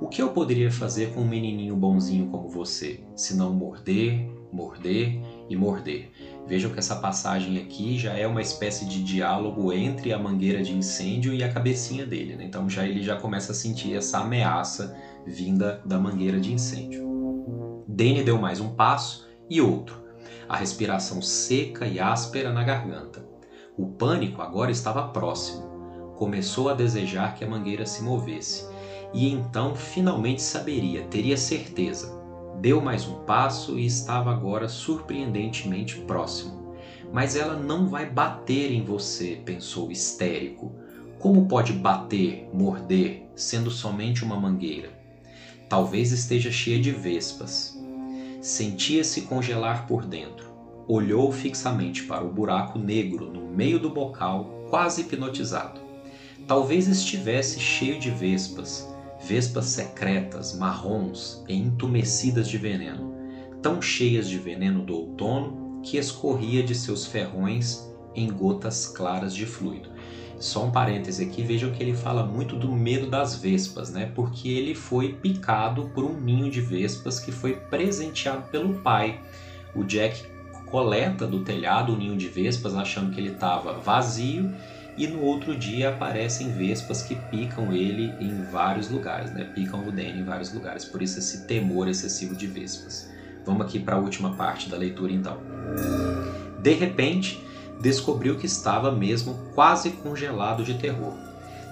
o 0.00 0.08
que 0.08 0.20
eu 0.20 0.30
poderia 0.30 0.68
fazer 0.68 1.14
com 1.14 1.20
um 1.20 1.28
menininho 1.28 1.76
bonzinho 1.76 2.26
como 2.26 2.48
você, 2.48 3.04
se 3.14 3.36
não 3.36 3.54
morder, 3.54 4.28
morder 4.52 5.20
e 5.48 5.54
morder? 5.54 6.10
Vejam 6.48 6.72
que 6.72 6.80
essa 6.80 6.96
passagem 6.96 7.56
aqui 7.58 7.96
já 7.96 8.14
é 8.14 8.26
uma 8.26 8.42
espécie 8.42 8.84
de 8.84 9.00
diálogo 9.00 9.72
entre 9.72 10.12
a 10.12 10.18
mangueira 10.18 10.60
de 10.60 10.72
incêndio 10.72 11.32
e 11.32 11.44
a 11.44 11.52
cabecinha 11.52 12.04
dele. 12.04 12.34
Né? 12.34 12.46
Então 12.46 12.68
já 12.68 12.84
ele 12.84 13.00
já 13.00 13.14
começa 13.14 13.52
a 13.52 13.54
sentir 13.54 13.94
essa 13.94 14.18
ameaça 14.18 14.96
vinda 15.24 15.80
da 15.86 16.00
mangueira 16.00 16.40
de 16.40 16.52
incêndio. 16.52 17.84
Danny 17.86 18.24
deu 18.24 18.40
mais 18.40 18.60
um 18.60 18.70
passo 18.70 19.28
e 19.48 19.60
outro, 19.60 19.99
a 20.50 20.56
respiração 20.56 21.22
seca 21.22 21.86
e 21.86 22.00
áspera 22.00 22.52
na 22.52 22.64
garganta. 22.64 23.24
O 23.78 23.86
pânico 23.86 24.42
agora 24.42 24.72
estava 24.72 25.06
próximo. 25.06 26.14
Começou 26.16 26.68
a 26.68 26.74
desejar 26.74 27.36
que 27.36 27.44
a 27.44 27.48
mangueira 27.48 27.86
se 27.86 28.02
movesse 28.02 28.66
e 29.14 29.30
então 29.30 29.76
finalmente 29.76 30.42
saberia, 30.42 31.04
teria 31.04 31.36
certeza. 31.36 32.18
Deu 32.60 32.80
mais 32.80 33.06
um 33.06 33.20
passo 33.20 33.78
e 33.78 33.86
estava 33.86 34.32
agora 34.32 34.68
surpreendentemente 34.68 36.00
próximo. 36.00 36.74
Mas 37.12 37.36
ela 37.36 37.54
não 37.54 37.86
vai 37.86 38.10
bater 38.10 38.72
em 38.72 38.82
você, 38.82 39.40
pensou 39.44 39.92
histérico. 39.92 40.74
Como 41.20 41.46
pode 41.46 41.72
bater, 41.74 42.50
morder, 42.52 43.22
sendo 43.36 43.70
somente 43.70 44.24
uma 44.24 44.34
mangueira? 44.34 44.98
Talvez 45.68 46.10
esteja 46.10 46.50
cheia 46.50 46.80
de 46.80 46.90
vespas. 46.90 47.69
Sentia-se 48.40 49.22
congelar 49.22 49.86
por 49.86 50.06
dentro. 50.06 50.48
Olhou 50.88 51.30
fixamente 51.30 52.04
para 52.04 52.24
o 52.24 52.32
buraco 52.32 52.78
negro 52.78 53.30
no 53.30 53.46
meio 53.46 53.78
do 53.78 53.90
bocal, 53.90 54.66
quase 54.70 55.02
hipnotizado. 55.02 55.80
talvez 56.46 56.88
estivesse 56.88 57.60
cheio 57.60 58.00
de 58.00 58.10
vespas, 58.10 58.88
vespas 59.22 59.66
secretas, 59.66 60.56
marrons 60.56 61.44
e 61.48 61.54
entumecidas 61.54 62.48
de 62.48 62.58
veneno, 62.58 63.14
tão 63.62 63.80
cheias 63.80 64.28
de 64.28 64.38
veneno 64.38 64.84
do 64.84 64.94
outono 64.94 65.80
que 65.82 65.96
escorria 65.96 66.62
de 66.62 66.74
seus 66.74 67.06
ferrões 67.06 67.88
em 68.14 68.28
gotas 68.32 68.86
claras 68.86 69.34
de 69.34 69.46
fluido. 69.46 69.90
Só 70.40 70.64
um 70.64 70.70
parêntese 70.70 71.22
aqui, 71.22 71.42
vejam 71.42 71.70
que 71.70 71.82
ele 71.82 71.94
fala 71.94 72.24
muito 72.24 72.56
do 72.56 72.72
medo 72.72 73.10
das 73.10 73.36
vespas, 73.36 73.90
né? 73.90 74.10
Porque 74.14 74.48
ele 74.48 74.74
foi 74.74 75.12
picado 75.12 75.90
por 75.94 76.02
um 76.02 76.18
ninho 76.18 76.50
de 76.50 76.62
vespas 76.62 77.20
que 77.20 77.30
foi 77.30 77.56
presenteado 77.56 78.44
pelo 78.50 78.80
pai. 78.80 79.20
O 79.74 79.84
Jack 79.84 80.24
coleta 80.64 81.26
do 81.26 81.44
telhado 81.44 81.92
o 81.92 81.96
ninho 81.96 82.16
de 82.16 82.26
vespas 82.26 82.74
achando 82.74 83.12
que 83.12 83.20
ele 83.20 83.32
estava 83.32 83.74
vazio 83.74 84.50
e 84.96 85.06
no 85.06 85.20
outro 85.20 85.54
dia 85.54 85.90
aparecem 85.90 86.52
vespas 86.52 87.02
que 87.02 87.14
picam 87.14 87.70
ele 87.72 88.12
em 88.18 88.44
vários 88.50 88.88
lugares, 88.88 89.32
né? 89.32 89.44
Picam 89.44 89.86
o 89.86 89.92
Danny 89.92 90.20
em 90.20 90.24
vários 90.24 90.54
lugares, 90.54 90.86
por 90.86 91.02
isso 91.02 91.18
esse 91.18 91.46
temor 91.46 91.86
excessivo 91.86 92.34
de 92.34 92.46
vespas. 92.46 93.10
Vamos 93.44 93.66
aqui 93.66 93.78
para 93.78 93.96
a 93.96 93.98
última 93.98 94.34
parte 94.34 94.70
da 94.70 94.76
leitura 94.78 95.12
então. 95.12 95.38
De 96.62 96.72
repente, 96.72 97.42
descobriu 97.80 98.36
que 98.36 98.46
estava 98.46 98.92
mesmo 98.92 99.38
quase 99.54 99.90
congelado 99.90 100.62
de 100.62 100.74
terror. 100.74 101.14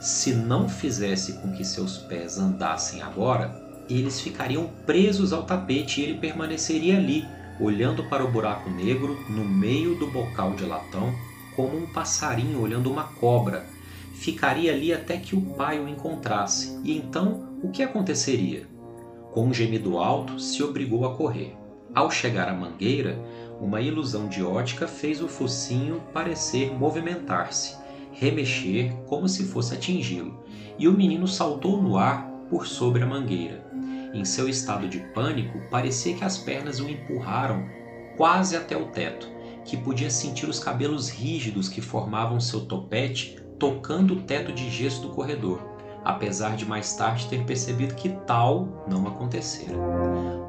Se 0.01 0.33
não 0.33 0.69
fizesse 0.69 1.35
com 1.35 1.53
que 1.53 1.65
seus 1.65 1.99
pés 1.99 2.39
andassem 2.39 3.03
agora, 3.03 3.69
eles 3.89 4.21
ficariam 4.21 4.71
presos 4.87 5.33
ao 5.33 5.43
tapete 5.43 6.01
e 6.01 6.05
ele 6.05 6.19
permaneceria 6.19 6.97
ali, 6.97 7.27
olhando 7.61 8.05
para 8.05 8.25
o 8.25 8.31
buraco 8.31 8.71
negro 8.71 9.19
no 9.29 9.45
meio 9.45 9.97
do 9.97 10.07
bocal 10.07 10.55
de 10.55 10.65
latão, 10.65 11.13
como 11.57 11.77
um 11.77 11.87
passarinho 11.87 12.61
olhando 12.61 12.91
uma 12.91 13.05
cobra. 13.05 13.67
Ficaria 14.15 14.73
ali 14.73 14.93
até 14.93 15.17
que 15.17 15.35
o 15.35 15.41
pai 15.41 15.81
o 15.81 15.89
encontrasse. 15.89 16.79
E 16.85 16.97
então, 16.97 17.49
o 17.63 17.71
que 17.71 17.83
aconteceria? 17.83 18.67
Com 19.33 19.47
um 19.47 19.55
gemido 19.55 19.99
alto, 19.99 20.39
se 20.39 20.63
obrigou 20.63 21.05
a 21.05 21.17
correr. 21.17 21.57
Ao 21.95 22.11
chegar 22.11 22.49
à 22.49 22.55
mangueira, 22.55 23.19
uma 23.61 23.81
ilusão 23.81 24.29
de 24.29 24.43
ótica 24.43 24.87
fez 24.87 25.21
o 25.21 25.29
focinho 25.29 26.01
parecer 26.13 26.73
movimentar-se, 26.73 27.77
remexer 28.13 28.93
como 29.07 29.29
se 29.29 29.45
fosse 29.45 29.75
atingi-lo, 29.75 30.43
e 30.79 30.87
o 30.87 30.93
menino 30.93 31.27
saltou 31.27 31.83
no 31.83 31.97
ar 31.97 32.29
por 32.49 32.67
sobre 32.67 33.03
a 33.03 33.07
mangueira. 33.07 33.65
Em 34.15 34.25
seu 34.25 34.49
estado 34.49 34.89
de 34.89 35.01
pânico, 35.13 35.59
parecia 35.71 36.15
que 36.15 36.25
as 36.25 36.39
pernas 36.39 36.81
o 36.81 36.89
empurraram 36.89 37.69
quase 38.17 38.57
até 38.57 38.77
o 38.77 38.87
teto, 38.87 39.29
que 39.65 39.77
podia 39.77 40.11
sentir 40.11 40.49
os 40.49 40.59
cabelos 40.59 41.09
rígidos 41.09 41.69
que 41.69 41.81
formavam 41.81 42.41
seu 42.41 42.65
topete 42.65 43.39
tocando 43.59 44.15
o 44.15 44.23
teto 44.23 44.53
de 44.53 44.71
gesso 44.71 45.03
do 45.03 45.11
corredor, 45.11 45.61
apesar 46.05 46.57
de 46.57 46.65
mais 46.65 46.95
tarde 46.95 47.29
ter 47.29 47.45
percebido 47.45 47.95
que 47.95 48.09
tal 48.27 48.85
não 48.89 49.07
acontecera. 49.07 49.77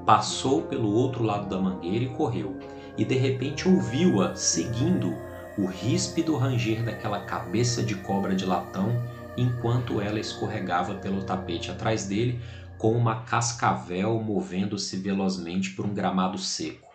Passou 0.05 0.61
pelo 0.63 0.93
outro 0.93 1.23
lado 1.23 1.49
da 1.49 1.59
mangueira 1.59 2.05
e 2.05 2.09
correu 2.09 2.57
e 2.99 3.05
de 3.05 3.15
repente 3.15 3.65
ouviu-a 3.65 4.35
seguindo 4.35 5.15
o 5.57 5.65
ríspido 5.65 6.35
ranger 6.35 6.83
daquela 6.83 7.21
cabeça 7.21 7.81
de 7.81 7.95
cobra 7.95 8.35
de 8.35 8.45
latão 8.45 8.91
enquanto 9.37 10.01
ela 10.01 10.19
escorregava 10.19 10.95
pelo 10.95 11.23
tapete 11.23 11.71
atrás 11.71 12.05
dele 12.05 12.41
com 12.77 12.91
uma 12.91 13.21
cascavel 13.21 14.21
movendo-se 14.21 14.97
velozmente 14.97 15.71
por 15.71 15.85
um 15.85 15.93
gramado 15.93 16.37
seco. 16.37 16.89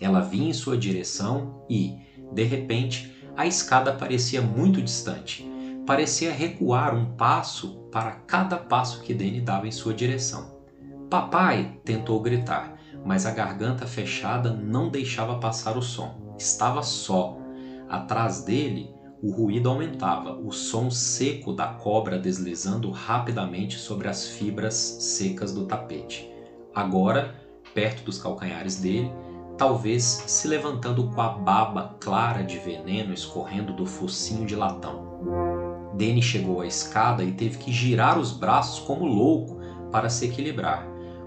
Ela 0.00 0.20
vinha 0.20 0.50
em 0.50 0.52
sua 0.52 0.76
direção 0.76 1.64
e, 1.70 1.96
de 2.32 2.42
repente, 2.42 3.14
a 3.36 3.46
escada 3.46 3.92
parecia 3.92 4.42
muito 4.42 4.82
distante. 4.82 5.48
Parecia 5.86 6.32
recuar 6.32 6.92
um 6.92 7.14
passo 7.14 7.88
para 7.92 8.12
cada 8.12 8.56
passo 8.56 9.00
que 9.02 9.14
Danny 9.14 9.40
dava 9.40 9.68
em 9.68 9.72
sua 9.72 9.94
direção. 9.94 10.60
Papai! 11.08 11.78
tentou 11.84 12.20
gritar, 12.20 12.73
mas 13.04 13.26
a 13.26 13.30
garganta 13.30 13.86
fechada 13.86 14.50
não 14.50 14.88
deixava 14.88 15.38
passar 15.38 15.76
o 15.76 15.82
som. 15.82 16.34
Estava 16.38 16.82
só. 16.82 17.36
Atrás 17.88 18.42
dele, 18.42 18.90
o 19.22 19.30
ruído 19.30 19.68
aumentava, 19.68 20.34
o 20.34 20.50
som 20.52 20.90
seco 20.90 21.52
da 21.52 21.66
cobra 21.66 22.18
deslizando 22.18 22.90
rapidamente 22.90 23.78
sobre 23.78 24.08
as 24.08 24.28
fibras 24.28 24.74
secas 24.74 25.52
do 25.52 25.66
tapete. 25.66 26.30
Agora, 26.74 27.34
perto 27.72 28.04
dos 28.04 28.18
calcanhares 28.18 28.76
dele, 28.76 29.10
talvez 29.56 30.02
se 30.02 30.48
levantando 30.48 31.10
com 31.10 31.20
a 31.20 31.28
baba 31.28 31.96
clara 32.00 32.42
de 32.42 32.58
veneno 32.58 33.14
escorrendo 33.14 33.72
do 33.72 33.86
focinho 33.86 34.46
de 34.46 34.56
latão. 34.56 35.14
Danny 35.94 36.20
chegou 36.20 36.60
à 36.60 36.66
escada 36.66 37.22
e 37.22 37.32
teve 37.32 37.58
que 37.58 37.72
girar 37.72 38.18
os 38.18 38.32
braços 38.32 38.80
como 38.84 39.06
louco 39.06 39.60
para 39.92 40.10
se 40.10 40.26
equilibrar. 40.26 40.86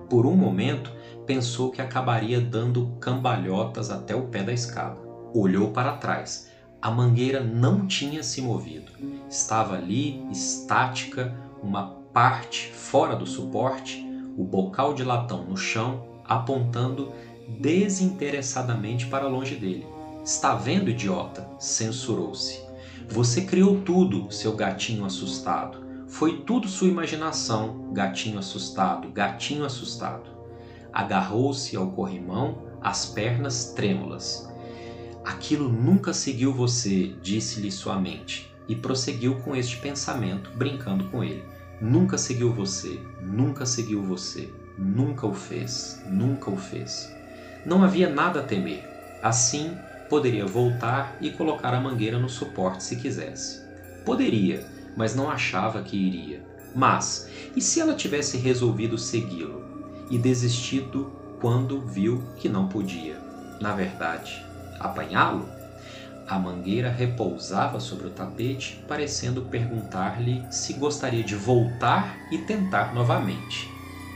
Por 0.10 0.26
um 0.26 0.36
momento, 0.36 0.92
pensou 1.28 1.70
que 1.70 1.82
acabaria 1.82 2.40
dando 2.40 2.96
cambalhotas 3.02 3.92
até 3.92 4.16
o 4.16 4.28
pé 4.28 4.42
da 4.44 4.54
escada. 4.54 4.98
Olhou 5.36 5.72
para 5.72 5.98
trás. 5.98 6.50
A 6.82 6.90
mangueira 6.90 7.44
não 7.44 7.86
tinha 7.86 8.24
se 8.24 8.42
movido. 8.42 8.94
Estava 9.30 9.76
ali, 9.76 10.26
estática, 10.32 11.36
uma 11.62 11.98
parte 12.14 12.72
fora 12.72 13.16
do 13.16 13.28
suporte, 13.28 14.04
o 14.38 14.44
bocal 14.44 14.94
de 14.94 15.04
latão 15.04 15.44
no 15.44 15.58
chão, 15.58 16.08
apontando 16.24 17.12
desinteressadamente 17.60 19.08
para 19.08 19.28
longe 19.28 19.56
dele. 19.56 19.86
Está 20.24 20.56
vendo, 20.56 20.90
idiota? 20.90 21.48
censurou-se. 21.60 22.66
Você 23.10 23.42
criou 23.42 23.82
tudo, 23.82 24.32
seu 24.32 24.56
gatinho 24.56 25.04
assustado. 25.04 25.86
Foi 26.08 26.42
tudo 26.42 26.68
sua 26.70 26.88
imaginação, 26.88 27.92
gatinho 27.92 28.40
assustado, 28.40 29.10
gatinho 29.10 29.66
assustado 29.66 30.37
agarrou-se 30.92 31.76
ao 31.76 31.92
corrimão, 31.92 32.64
as 32.82 33.06
pernas 33.06 33.74
trêmulas. 33.74 34.48
Aquilo 35.24 35.68
nunca 35.68 36.14
seguiu 36.14 36.54
você, 36.54 37.14
disse-lhe 37.22 37.72
sua 37.72 38.00
mente, 38.00 38.54
e 38.68 38.76
prosseguiu 38.76 39.36
com 39.42 39.56
este 39.56 39.78
pensamento, 39.78 40.50
brincando 40.56 41.06
com 41.10 41.24
ele. 41.24 41.44
Nunca 41.82 42.18
seguiu 42.18 42.54
você, 42.54 43.00
nunca 43.22 43.66
seguiu 43.66 44.02
você, 44.02 44.50
nunca 44.78 45.28
o 45.28 45.34
fez, 45.34 46.02
nunca 46.08 46.50
o 46.50 46.58
fez. 46.58 47.14
Não 47.66 47.84
havia 47.84 48.10
nada 48.10 48.40
a 48.40 48.44
temer. 48.44 48.84
Assim, 49.22 49.78
poderia 50.10 50.46
voltar 50.46 51.18
e 51.20 51.30
colocar 51.32 51.74
a 51.74 51.82
mangueira 51.82 52.18
no 52.18 52.30
suporte 52.30 52.84
se 52.84 52.96
quisesse. 52.96 53.62
Poderia, 54.06 54.66
mas 54.96 55.14
não 55.14 55.30
achava 55.30 55.84
que 55.84 55.98
iria. 55.98 56.42
Mas, 56.74 57.30
e 57.56 57.62
se 57.62 57.80
ela 57.80 57.94
tivesse 57.94 58.38
resolvido 58.38 58.98
segui-lo? 58.98 59.77
E 60.10 60.18
desistido 60.18 61.12
quando 61.40 61.82
viu 61.82 62.24
que 62.38 62.50
não 62.50 62.68
podia, 62.68 63.20
na 63.62 63.74
verdade, 63.74 64.44
apanhá-lo? 64.80 65.48
A 66.28 66.38
mangueira 66.38 66.90
repousava 66.90 67.80
sobre 67.80 68.08
o 68.08 68.10
tapete, 68.10 68.84
parecendo 68.86 69.44
perguntar-lhe 69.44 70.44
se 70.52 70.74
gostaria 70.74 71.24
de 71.24 71.36
voltar 71.36 72.18
e 72.30 72.38
tentar 72.40 72.94
novamente. 72.94 73.70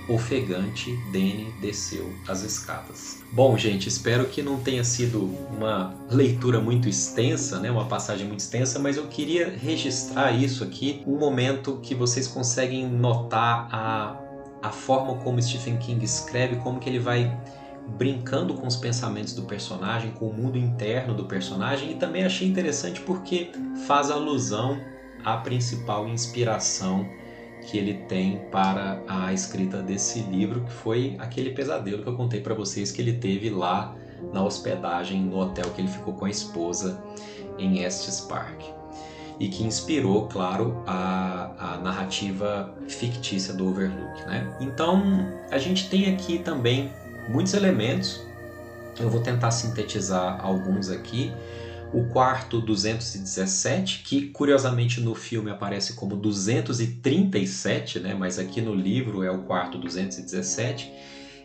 Ofegante, 0.09 0.93
Danny 1.13 1.53
desceu 1.61 2.13
as 2.27 2.41
escadas. 2.41 3.19
Bom, 3.31 3.57
gente, 3.57 3.87
espero 3.87 4.25
que 4.25 4.41
não 4.41 4.59
tenha 4.59 4.83
sido 4.83 5.23
uma 5.55 5.93
leitura 6.09 6.59
muito 6.59 6.89
extensa, 6.89 7.59
né, 7.59 7.71
uma 7.71 7.85
passagem 7.85 8.27
muito 8.27 8.41
extensa, 8.41 8.77
mas 8.77 8.97
eu 8.97 9.07
queria 9.07 9.49
registrar 9.49 10.33
isso 10.33 10.65
aqui, 10.65 11.01
um 11.07 11.17
momento 11.17 11.79
que 11.81 11.95
vocês 11.95 12.27
conseguem 12.27 12.89
notar 12.89 13.69
a 13.71 14.20
a 14.61 14.69
forma 14.69 15.15
como 15.23 15.41
Stephen 15.41 15.77
King 15.77 16.03
escreve, 16.03 16.57
como 16.57 16.79
que 16.79 16.89
ele 16.89 16.99
vai 16.99 17.35
brincando 17.97 18.53
com 18.53 18.67
os 18.67 18.75
pensamentos 18.75 19.33
do 19.33 19.43
personagem, 19.43 20.11
com 20.11 20.27
o 20.27 20.33
mundo 20.33 20.57
interno 20.57 21.13
do 21.13 21.25
personagem, 21.25 21.91
e 21.91 21.95
também 21.95 22.23
achei 22.23 22.47
interessante 22.47 23.01
porque 23.01 23.51
faz 23.87 24.11
alusão 24.11 24.79
à 25.23 25.37
principal 25.37 26.07
inspiração 26.07 27.07
que 27.63 27.77
ele 27.77 28.05
tem 28.07 28.39
para 28.51 29.01
a 29.07 29.33
escrita 29.33 29.81
desse 29.81 30.19
livro, 30.21 30.63
que 30.63 30.71
foi 30.71 31.15
aquele 31.19 31.51
pesadelo 31.51 32.01
que 32.01 32.09
eu 32.09 32.15
contei 32.15 32.41
para 32.41 32.55
vocês 32.55 32.91
que 32.91 33.01
ele 33.01 33.13
teve 33.13 33.49
lá 33.49 33.95
na 34.31 34.43
hospedagem 34.43 35.21
no 35.21 35.37
hotel 35.39 35.65
que 35.75 35.81
ele 35.81 35.87
ficou 35.87 36.13
com 36.13 36.25
a 36.25 36.29
esposa 36.29 37.03
em 37.57 37.83
Estes 37.83 38.21
Park 38.21 38.80
e 39.41 39.47
que 39.47 39.63
inspirou, 39.63 40.27
claro, 40.27 40.83
a, 40.85 41.73
a 41.73 41.77
narrativa 41.79 42.71
fictícia 42.87 43.51
do 43.51 43.67
Overlook. 43.67 44.23
Né? 44.27 44.47
Então, 44.61 45.01
a 45.49 45.57
gente 45.57 45.89
tem 45.89 46.13
aqui 46.13 46.37
também 46.37 46.93
muitos 47.27 47.55
elementos. 47.55 48.21
Eu 48.99 49.09
vou 49.09 49.19
tentar 49.19 49.49
sintetizar 49.49 50.39
alguns 50.45 50.91
aqui. 50.91 51.33
O 51.91 52.03
quarto 52.03 52.61
217, 52.61 54.03
que 54.03 54.27
curiosamente 54.27 55.01
no 55.01 55.15
filme 55.15 55.49
aparece 55.49 55.93
como 55.93 56.15
237, 56.15 57.99
né? 57.99 58.13
mas 58.13 58.37
aqui 58.37 58.61
no 58.61 58.75
livro 58.75 59.23
é 59.23 59.31
o 59.31 59.39
quarto 59.39 59.79
217 59.79 60.93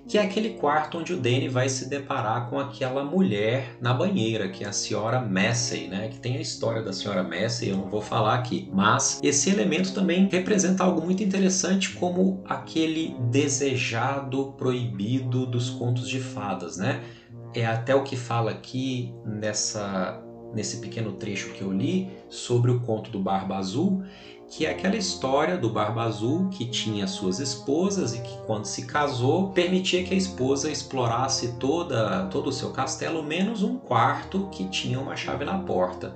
que 0.08 0.18
é 0.18 0.22
aquele 0.22 0.50
quarto 0.50 0.98
onde 0.98 1.12
o 1.12 1.16
Danny 1.16 1.48
vai 1.48 1.68
se 1.68 1.88
deparar 1.88 2.48
com 2.48 2.58
aquela 2.58 3.04
mulher 3.04 3.76
na 3.80 3.92
banheira, 3.92 4.48
que 4.48 4.62
é 4.62 4.68
a 4.68 4.72
senhora 4.72 5.20
Massey, 5.20 5.88
né? 5.88 6.08
Que 6.08 6.18
tem 6.18 6.36
a 6.36 6.40
história 6.40 6.82
da 6.82 6.92
senhora 6.92 7.24
Massey, 7.24 7.70
eu 7.70 7.76
não 7.76 7.88
vou 7.88 8.00
falar 8.00 8.34
aqui. 8.34 8.70
Mas 8.72 9.18
esse 9.22 9.50
elemento 9.50 9.92
também 9.92 10.28
representa 10.30 10.84
algo 10.84 11.04
muito 11.04 11.22
interessante 11.22 11.92
como 11.94 12.42
aquele 12.44 13.16
desejado 13.30 14.52
proibido 14.52 15.44
dos 15.44 15.70
contos 15.70 16.08
de 16.08 16.20
fadas, 16.20 16.76
né? 16.76 17.02
É 17.52 17.66
até 17.66 17.94
o 17.94 18.04
que 18.04 18.16
fala 18.16 18.52
aqui 18.52 19.12
nessa 19.24 20.22
nesse 20.54 20.78
pequeno 20.78 21.12
trecho 21.12 21.52
que 21.52 21.60
eu 21.60 21.72
li 21.72 22.08
sobre 22.30 22.70
o 22.70 22.80
conto 22.80 23.10
do 23.10 23.18
Barba 23.18 23.56
Azul, 23.56 24.02
que 24.48 24.64
é 24.64 24.70
aquela 24.70 24.96
história 24.96 25.56
do 25.56 25.68
Barba 25.68 26.04
Azul 26.04 26.48
que 26.50 26.66
tinha 26.66 27.06
suas 27.06 27.40
esposas 27.40 28.14
e 28.14 28.20
que 28.20 28.38
quando 28.46 28.64
se 28.64 28.86
casou 28.86 29.50
permitia 29.50 30.04
que 30.04 30.14
a 30.14 30.16
esposa 30.16 30.70
explorasse 30.70 31.54
toda 31.58 32.26
todo 32.26 32.48
o 32.48 32.52
seu 32.52 32.70
castelo 32.70 33.22
menos 33.22 33.62
um 33.62 33.76
quarto 33.76 34.48
que 34.52 34.68
tinha 34.68 35.00
uma 35.00 35.16
chave 35.16 35.44
na 35.44 35.58
porta. 35.58 36.14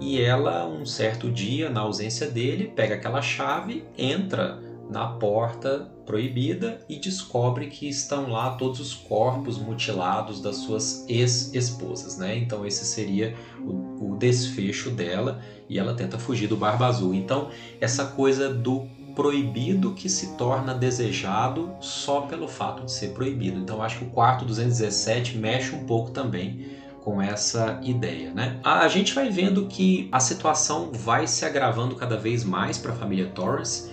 E 0.00 0.20
ela, 0.20 0.66
um 0.66 0.86
certo 0.86 1.30
dia, 1.30 1.68
na 1.68 1.80
ausência 1.80 2.30
dele, 2.30 2.72
pega 2.74 2.94
aquela 2.94 3.20
chave, 3.20 3.84
entra 3.96 4.60
na 4.88 5.06
porta 5.06 5.90
proibida 6.06 6.80
e 6.88 6.98
descobre 6.98 7.66
que 7.66 7.86
estão 7.88 8.30
lá 8.30 8.52
todos 8.52 8.80
os 8.80 8.94
corpos 8.94 9.58
mutilados 9.58 10.40
das 10.40 10.56
suas 10.56 11.04
ex-esposas, 11.08 12.16
né? 12.16 12.38
Então 12.38 12.64
esse 12.64 12.86
seria 12.86 13.36
o, 13.60 14.12
o, 14.12 14.16
desfecho 14.16 14.90
dela 14.90 15.42
e 15.68 15.78
ela 15.78 15.94
tenta 15.94 16.18
fugir 16.18 16.46
do 16.46 16.56
Barba 16.56 16.86
Azul. 16.86 17.14
Então 17.14 17.50
essa 17.80 18.06
coisa 18.06 18.52
do 18.52 18.86
proibido 19.14 19.94
que 19.94 20.08
se 20.08 20.36
torna 20.36 20.72
desejado 20.72 21.74
só 21.80 22.20
pelo 22.22 22.46
fato 22.46 22.84
de 22.84 22.92
ser 22.92 23.08
proibido. 23.08 23.58
Então 23.58 23.82
acho 23.82 23.98
que 23.98 24.04
o 24.04 24.10
quarto 24.10 24.44
217 24.44 25.36
mexe 25.36 25.74
um 25.74 25.84
pouco 25.84 26.12
também 26.12 26.78
com 27.02 27.20
essa 27.20 27.80
ideia, 27.82 28.32
né? 28.32 28.60
A 28.62 28.86
gente 28.86 29.14
vai 29.14 29.30
vendo 29.30 29.66
que 29.66 30.08
a 30.12 30.20
situação 30.20 30.90
vai 30.92 31.26
se 31.26 31.44
agravando 31.44 31.96
cada 31.96 32.16
vez 32.16 32.44
mais 32.44 32.78
para 32.78 32.92
a 32.92 32.94
família 32.94 33.26
Torres 33.34 33.90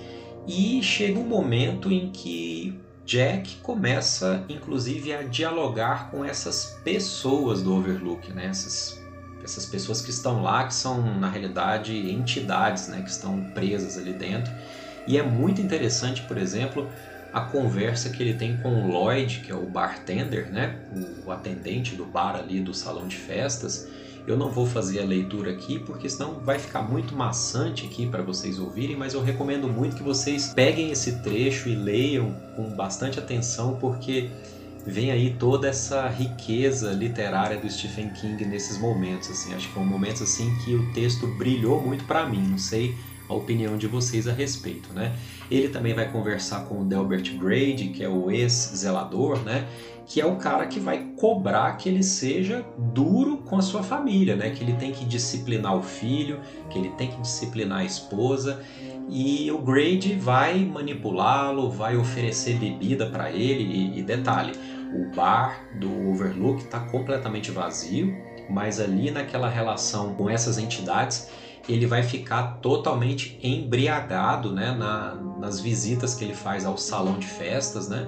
e 0.47 0.81
chega 0.83 1.17
um 1.17 1.27
momento 1.27 1.91
em 1.91 2.11
que 2.11 2.79
Jack 3.05 3.57
começa, 3.57 4.43
inclusive, 4.49 5.13
a 5.13 5.21
dialogar 5.21 6.09
com 6.09 6.25
essas 6.25 6.77
pessoas 6.83 7.61
do 7.61 7.75
Overlook, 7.75 8.33
né? 8.33 8.47
Essas, 8.47 9.01
essas 9.45 9.65
pessoas 9.65 10.01
que 10.01 10.09
estão 10.09 10.43
lá, 10.43 10.65
que 10.65 10.73
são, 10.73 11.17
na 11.17 11.29
realidade, 11.29 12.11
entidades, 12.11 12.89
né? 12.89 13.01
Que 13.01 13.09
estão 13.09 13.41
presas 13.53 13.97
ali 13.97 14.11
dentro. 14.11 14.51
E 15.07 15.17
é 15.17 15.23
muito 15.23 15.61
interessante, 15.61 16.23
por 16.23 16.37
exemplo, 16.37 16.89
a 17.31 17.41
conversa 17.41 18.09
que 18.09 18.21
ele 18.21 18.33
tem 18.33 18.57
com 18.57 18.83
o 18.83 18.91
Lloyd, 18.91 19.39
que 19.39 19.51
é 19.51 19.55
o 19.55 19.65
bartender, 19.65 20.51
né? 20.51 20.75
O 21.25 21.31
atendente 21.31 21.95
do 21.95 22.05
bar 22.05 22.35
ali 22.35 22.59
do 22.59 22.73
salão 22.73 23.07
de 23.07 23.15
festas 23.15 23.87
eu 24.27 24.35
não 24.35 24.49
vou 24.49 24.65
fazer 24.65 25.01
a 25.01 25.05
leitura 25.05 25.51
aqui 25.51 25.77
porque 25.79 26.09
senão 26.09 26.39
vai 26.39 26.57
ficar 26.57 26.81
muito 26.81 27.15
maçante 27.15 27.85
aqui 27.85 28.07
para 28.07 28.23
vocês 28.23 28.59
ouvirem, 28.59 28.95
mas 28.95 29.13
eu 29.13 29.21
recomendo 29.21 29.67
muito 29.67 29.95
que 29.95 30.03
vocês 30.03 30.51
peguem 30.53 30.91
esse 30.91 31.17
trecho 31.17 31.69
e 31.69 31.75
leiam 31.75 32.35
com 32.55 32.69
bastante 32.69 33.19
atenção 33.19 33.77
porque 33.79 34.31
vem 34.85 35.11
aí 35.11 35.35
toda 35.39 35.67
essa 35.67 36.07
riqueza 36.07 36.91
literária 36.91 37.57
do 37.57 37.69
Stephen 37.69 38.09
King 38.09 38.45
nesses 38.45 38.77
momentos 38.77 39.29
assim. 39.29 39.53
Acho 39.53 39.67
que 39.67 39.73
foram 39.73 39.87
momentos 39.87 40.21
assim 40.21 40.55
que 40.63 40.75
o 40.75 40.91
texto 40.93 41.27
brilhou 41.27 41.81
muito 41.81 42.03
para 42.05 42.25
mim, 42.25 42.41
não 42.41 42.57
sei 42.57 42.95
a 43.27 43.33
opinião 43.33 43.75
de 43.75 43.87
vocês 43.87 44.27
a 44.27 44.33
respeito, 44.33 44.93
né? 44.93 45.15
Ele 45.49 45.69
também 45.69 45.95
vai 45.95 46.11
conversar 46.11 46.65
com 46.65 46.81
o 46.81 46.85
Delbert 46.85 47.35
Grade, 47.39 47.87
que 47.87 48.03
é 48.03 48.09
o 48.09 48.29
ex-zelador, 48.29 49.39
né? 49.39 49.67
que 50.05 50.21
é 50.21 50.25
o 50.25 50.35
cara 50.35 50.67
que 50.67 50.79
vai 50.79 51.03
cobrar 51.17 51.73
que 51.77 51.89
ele 51.89 52.03
seja 52.03 52.63
duro 52.77 53.37
com 53.37 53.57
a 53.57 53.61
sua 53.61 53.81
família, 53.81 54.35
né? 54.35 54.51
Que 54.51 54.63
ele 54.63 54.73
tem 54.73 54.91
que 54.91 55.03
disciplinar 55.03 55.75
o 55.75 55.81
filho, 55.81 56.39
que 56.69 56.77
ele 56.77 56.89
tem 56.89 57.09
que 57.09 57.19
disciplinar 57.21 57.79
a 57.79 57.83
esposa. 57.83 58.61
E 59.09 59.51
o 59.51 59.57
Grade 59.57 60.15
vai 60.15 60.59
manipulá-lo, 60.63 61.69
vai 61.71 61.97
oferecer 61.97 62.57
bebida 62.57 63.07
para 63.07 63.31
ele. 63.31 63.63
E, 63.63 63.99
e, 63.99 64.03
detalhe, 64.03 64.53
o 65.01 65.15
bar 65.15 65.59
do 65.75 66.09
Overlook 66.09 66.63
está 66.63 66.79
completamente 66.79 67.51
vazio, 67.51 68.15
mas 68.49 68.79
ali 68.79 69.11
naquela 69.11 69.49
relação 69.49 70.13
com 70.15 70.29
essas 70.29 70.57
entidades, 70.57 71.29
ele 71.67 71.85
vai 71.85 72.03
ficar 72.03 72.59
totalmente 72.61 73.39
embriagado, 73.41 74.53
né? 74.53 74.71
Na, 74.71 75.15
nas 75.39 75.59
visitas 75.59 76.15
que 76.15 76.23
ele 76.23 76.35
faz 76.35 76.65
ao 76.65 76.77
salão 76.77 77.17
de 77.17 77.27
festas, 77.27 77.89
né? 77.89 78.07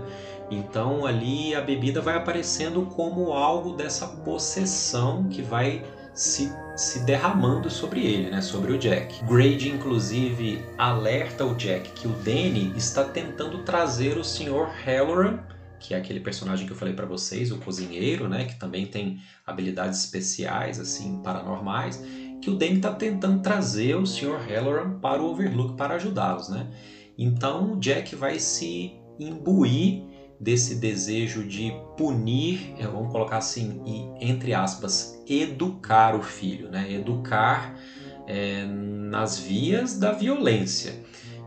Então 0.49 1.05
ali 1.05 1.53
a 1.53 1.61
bebida 1.61 2.01
vai 2.01 2.15
aparecendo 2.15 2.83
como 2.95 3.33
algo 3.33 3.73
dessa 3.73 4.07
possessão 4.07 5.25
que 5.25 5.41
vai 5.41 5.83
se, 6.13 6.51
se 6.75 6.99
derramando 7.01 7.69
sobre 7.69 8.05
ele, 8.05 8.29
né, 8.31 8.41
sobre 8.41 8.71
o 8.71 8.77
Jack. 8.77 9.23
Grade 9.25 9.69
inclusive 9.69 10.63
alerta 10.77 11.45
o 11.45 11.53
Jack 11.53 11.91
que 11.91 12.07
o 12.07 12.11
Danny 12.11 12.73
está 12.75 13.03
tentando 13.03 13.59
trazer 13.59 14.17
o 14.17 14.23
Sr. 14.23 14.69
Halloran, 14.85 15.39
que 15.79 15.93
é 15.93 15.97
aquele 15.97 16.19
personagem 16.19 16.65
que 16.65 16.71
eu 16.71 16.77
falei 16.77 16.93
para 16.93 17.05
vocês, 17.05 17.51
o 17.51 17.57
cozinheiro, 17.57 18.27
né, 18.27 18.45
que 18.45 18.55
também 18.55 18.85
tem 18.85 19.19
habilidades 19.45 19.99
especiais 19.99 20.79
assim 20.79 21.21
paranormais, 21.21 22.01
que 22.41 22.49
o 22.49 22.55
Danny 22.55 22.77
está 22.77 22.93
tentando 22.93 23.41
trazer 23.41 23.95
o 23.95 24.05
Sr. 24.05 24.39
Halloran 24.47 24.99
para 24.99 25.21
o 25.21 25.31
Overlook 25.31 25.75
para 25.75 25.95
ajudá-los, 25.95 26.49
né? 26.49 26.69
Então 27.17 27.73
o 27.73 27.79
Jack 27.79 28.15
vai 28.15 28.39
se 28.39 28.93
imbuir 29.19 30.03
desse 30.39 30.75
desejo 30.75 31.43
de 31.43 31.73
punir, 31.97 32.75
é, 32.77 32.85
vamos 32.85 33.11
colocar 33.11 33.37
assim, 33.37 33.81
e, 33.85 34.25
entre 34.29 34.53
aspas, 34.53 35.21
educar 35.27 36.15
o 36.15 36.21
filho, 36.21 36.69
né? 36.69 36.91
educar 36.93 37.75
é, 38.27 38.65
nas 38.65 39.39
vias 39.39 39.97
da 39.97 40.11
violência. 40.11 40.93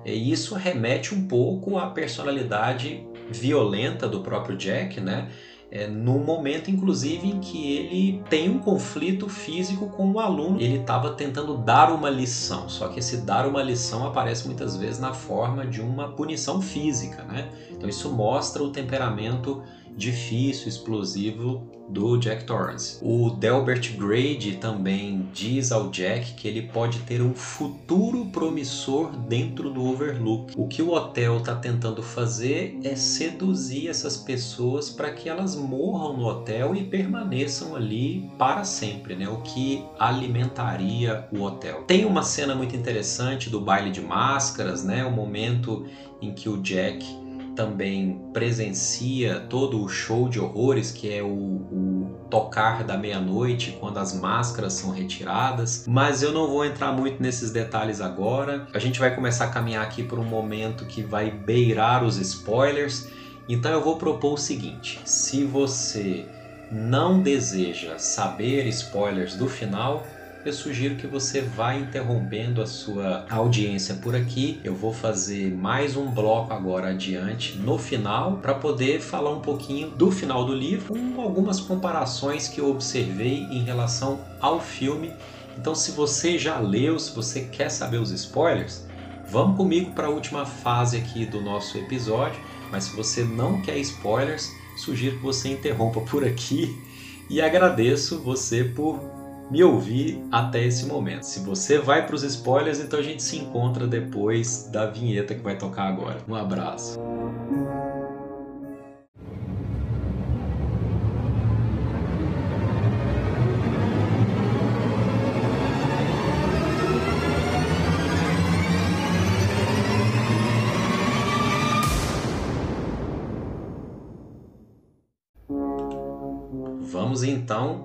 E 0.04 0.32
isso 0.32 0.54
remete 0.54 1.14
um 1.14 1.28
pouco 1.28 1.78
à 1.78 1.90
personalidade 1.90 3.06
violenta 3.30 4.08
do 4.08 4.20
próprio 4.20 4.56
Jack, 4.56 5.00
né? 5.00 5.28
é, 5.70 5.86
no 5.86 6.18
momento, 6.18 6.70
inclusive, 6.70 7.28
em 7.28 7.38
que 7.38 7.76
ele 7.76 8.22
tem 8.28 8.50
um 8.50 8.58
conflito 8.58 9.28
físico 9.28 9.88
com 9.88 10.10
o 10.10 10.18
aluno. 10.18 10.60
Ele 10.60 10.78
estava 10.78 11.10
tentando 11.12 11.56
dar 11.56 11.92
uma 11.92 12.10
lição, 12.10 12.68
só 12.68 12.88
que 12.88 12.98
esse 12.98 13.18
dar 13.18 13.46
uma 13.46 13.62
lição 13.62 14.04
aparece 14.04 14.46
muitas 14.46 14.76
vezes 14.76 14.98
na 14.98 15.14
forma 15.14 15.64
de 15.64 15.80
uma 15.80 16.08
punição 16.08 16.60
física, 16.60 17.22
né? 17.22 17.48
Então 17.70 17.88
isso 17.88 18.10
mostra 18.10 18.62
o 18.62 18.70
temperamento 18.70 19.62
difícil, 19.96 20.68
explosivo 20.68 21.68
do 21.90 22.16
Jack 22.16 22.44
Torrance. 22.44 22.98
O 23.02 23.30
Delbert 23.30 23.96
Grade 23.96 24.56
também 24.56 25.28
diz 25.32 25.72
ao 25.72 25.90
Jack 25.90 26.34
que 26.34 26.46
ele 26.46 26.62
pode 26.62 27.00
ter 27.00 27.20
um 27.20 27.34
futuro 27.34 28.26
promissor 28.26 29.10
dentro 29.28 29.70
do 29.70 29.84
Overlook. 29.84 30.54
O 30.56 30.68
que 30.68 30.82
o 30.82 30.92
hotel 30.92 31.38
está 31.38 31.54
tentando 31.56 32.02
fazer 32.02 32.78
é 32.84 32.94
seduzir 32.94 33.88
essas 33.88 34.16
pessoas 34.16 34.88
para 34.88 35.10
que 35.10 35.28
elas 35.28 35.56
morram 35.56 36.16
no 36.16 36.26
hotel 36.26 36.74
e 36.74 36.84
permaneçam 36.84 37.74
ali 37.74 38.30
para 38.38 38.64
sempre, 38.64 39.16
né? 39.16 39.28
O 39.28 39.38
que 39.38 39.84
alimentaria 39.98 41.26
o 41.32 41.42
hotel. 41.42 41.82
Tem 41.86 42.04
uma 42.04 42.22
cena 42.22 42.54
muito 42.54 42.76
interessante 42.76 43.50
do 43.50 43.60
baile 43.60 43.90
de 43.90 44.00
máscaras, 44.00 44.84
né? 44.84 45.04
O 45.04 45.10
momento 45.10 45.86
em 46.22 46.32
que 46.32 46.48
o 46.48 46.58
Jack 46.58 47.19
também 47.54 48.20
presencia 48.32 49.40
todo 49.40 49.82
o 49.82 49.88
show 49.88 50.28
de 50.28 50.38
horrores 50.40 50.90
que 50.90 51.12
é 51.12 51.22
o, 51.22 51.26
o 51.28 52.16
tocar 52.30 52.84
da 52.84 52.96
meia-noite 52.96 53.76
quando 53.80 53.98
as 53.98 54.18
máscaras 54.18 54.74
são 54.74 54.90
retiradas. 54.90 55.84
Mas 55.86 56.22
eu 56.22 56.32
não 56.32 56.46
vou 56.46 56.64
entrar 56.64 56.92
muito 56.92 57.22
nesses 57.22 57.50
detalhes 57.50 58.00
agora. 58.00 58.66
A 58.72 58.78
gente 58.78 59.00
vai 59.00 59.14
começar 59.14 59.46
a 59.46 59.48
caminhar 59.48 59.84
aqui 59.84 60.02
por 60.02 60.18
um 60.18 60.24
momento 60.24 60.86
que 60.86 61.02
vai 61.02 61.30
beirar 61.30 62.04
os 62.04 62.16
spoilers. 62.16 63.08
Então 63.48 63.72
eu 63.72 63.82
vou 63.82 63.96
propor 63.96 64.34
o 64.34 64.38
seguinte: 64.38 65.00
se 65.04 65.44
você 65.44 66.26
não 66.70 67.20
deseja 67.20 67.98
saber 67.98 68.66
spoilers 68.68 69.34
do 69.34 69.48
final, 69.48 70.06
eu 70.44 70.52
sugiro 70.54 70.96
que 70.96 71.06
você 71.06 71.42
vá 71.42 71.74
interrompendo 71.74 72.62
a 72.62 72.66
sua 72.66 73.26
audiência 73.28 73.96
por 73.96 74.16
aqui. 74.16 74.58
Eu 74.64 74.74
vou 74.74 74.92
fazer 74.92 75.54
mais 75.54 75.96
um 75.96 76.10
bloco 76.10 76.52
agora 76.52 76.90
adiante 76.90 77.58
no 77.58 77.76
final 77.78 78.38
para 78.38 78.54
poder 78.54 79.00
falar 79.00 79.30
um 79.30 79.40
pouquinho 79.40 79.90
do 79.90 80.10
final 80.10 80.44
do 80.44 80.54
livro 80.54 80.94
com 80.94 81.20
algumas 81.20 81.60
comparações 81.60 82.48
que 82.48 82.60
eu 82.60 82.70
observei 82.70 83.44
em 83.50 83.62
relação 83.62 84.20
ao 84.40 84.60
filme. 84.60 85.12
Então, 85.58 85.74
se 85.74 85.90
você 85.90 86.38
já 86.38 86.58
leu, 86.58 86.98
se 86.98 87.14
você 87.14 87.42
quer 87.42 87.68
saber 87.68 87.98
os 87.98 88.10
spoilers, 88.10 88.86
vamos 89.28 89.58
comigo 89.58 89.92
para 89.92 90.06
a 90.06 90.10
última 90.10 90.46
fase 90.46 90.96
aqui 90.96 91.26
do 91.26 91.42
nosso 91.42 91.76
episódio. 91.76 92.40
Mas 92.72 92.84
se 92.84 92.96
você 92.96 93.22
não 93.24 93.60
quer 93.60 93.76
spoilers, 93.78 94.50
sugiro 94.76 95.16
que 95.16 95.22
você 95.22 95.50
interrompa 95.50 96.00
por 96.00 96.24
aqui 96.24 96.74
e 97.28 97.42
agradeço 97.42 98.18
você 98.20 98.64
por 98.64 99.19
me 99.50 99.64
ouvir 99.64 100.22
até 100.30 100.64
esse 100.64 100.86
momento. 100.86 101.24
Se 101.24 101.40
você 101.40 101.78
vai 101.78 102.06
para 102.06 102.14
os 102.14 102.22
spoilers, 102.22 102.80
então 102.80 102.98
a 102.98 103.02
gente 103.02 103.22
se 103.22 103.36
encontra 103.36 103.86
depois 103.86 104.68
da 104.70 104.86
vinheta 104.86 105.34
que 105.34 105.42
vai 105.42 105.58
tocar 105.58 105.88
agora. 105.88 106.18
Um 106.28 106.34
abraço. 106.34 106.98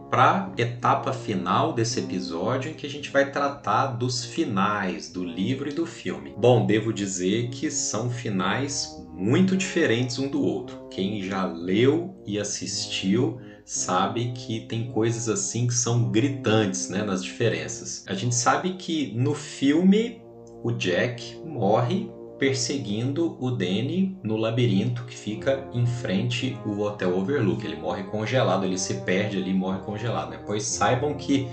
Para 0.09 0.51
a 0.57 0.61
etapa 0.61 1.11
final 1.13 1.73
desse 1.73 1.99
episódio 1.99 2.71
em 2.71 2.73
que 2.73 2.85
a 2.85 2.89
gente 2.89 3.09
vai 3.09 3.31
tratar 3.31 3.87
dos 3.87 4.23
finais 4.23 5.11
do 5.11 5.23
livro 5.23 5.69
e 5.69 5.73
do 5.73 5.85
filme. 5.85 6.33
Bom, 6.37 6.65
devo 6.65 6.93
dizer 6.93 7.49
que 7.49 7.69
são 7.71 8.09
finais 8.09 8.89
muito 9.13 9.55
diferentes 9.55 10.19
um 10.19 10.27
do 10.27 10.41
outro. 10.41 10.87
Quem 10.89 11.21
já 11.21 11.45
leu 11.45 12.15
e 12.25 12.39
assistiu 12.39 13.39
sabe 13.65 14.31
que 14.33 14.67
tem 14.67 14.91
coisas 14.91 15.27
assim 15.27 15.67
que 15.67 15.73
são 15.73 16.11
gritantes 16.11 16.89
né, 16.89 17.03
nas 17.03 17.23
diferenças. 17.23 18.05
A 18.07 18.13
gente 18.13 18.35
sabe 18.35 18.73
que 18.73 19.11
no 19.15 19.33
filme 19.33 20.21
o 20.63 20.71
Jack 20.71 21.39
morre 21.45 22.09
perseguindo 22.37 23.37
o 23.39 23.49
Danny 23.51 24.17
no 24.21 24.35
labirinto 24.35 25.03
que 25.05 25.15
fica 25.15 25.67
em 25.73 25.85
frente 25.85 26.57
o 26.65 26.81
Hotel 26.81 27.17
Overlook. 27.17 27.65
Ele 27.65 27.75
morre 27.75 28.03
congelado, 28.03 28.65
ele 28.65 28.77
se 28.77 28.95
perde 29.01 29.37
ali, 29.37 29.53
morre 29.53 29.79
congelado. 29.79 30.31
Né? 30.31 30.39
Pois 30.45 30.63
saibam 30.63 31.13
que 31.13 31.47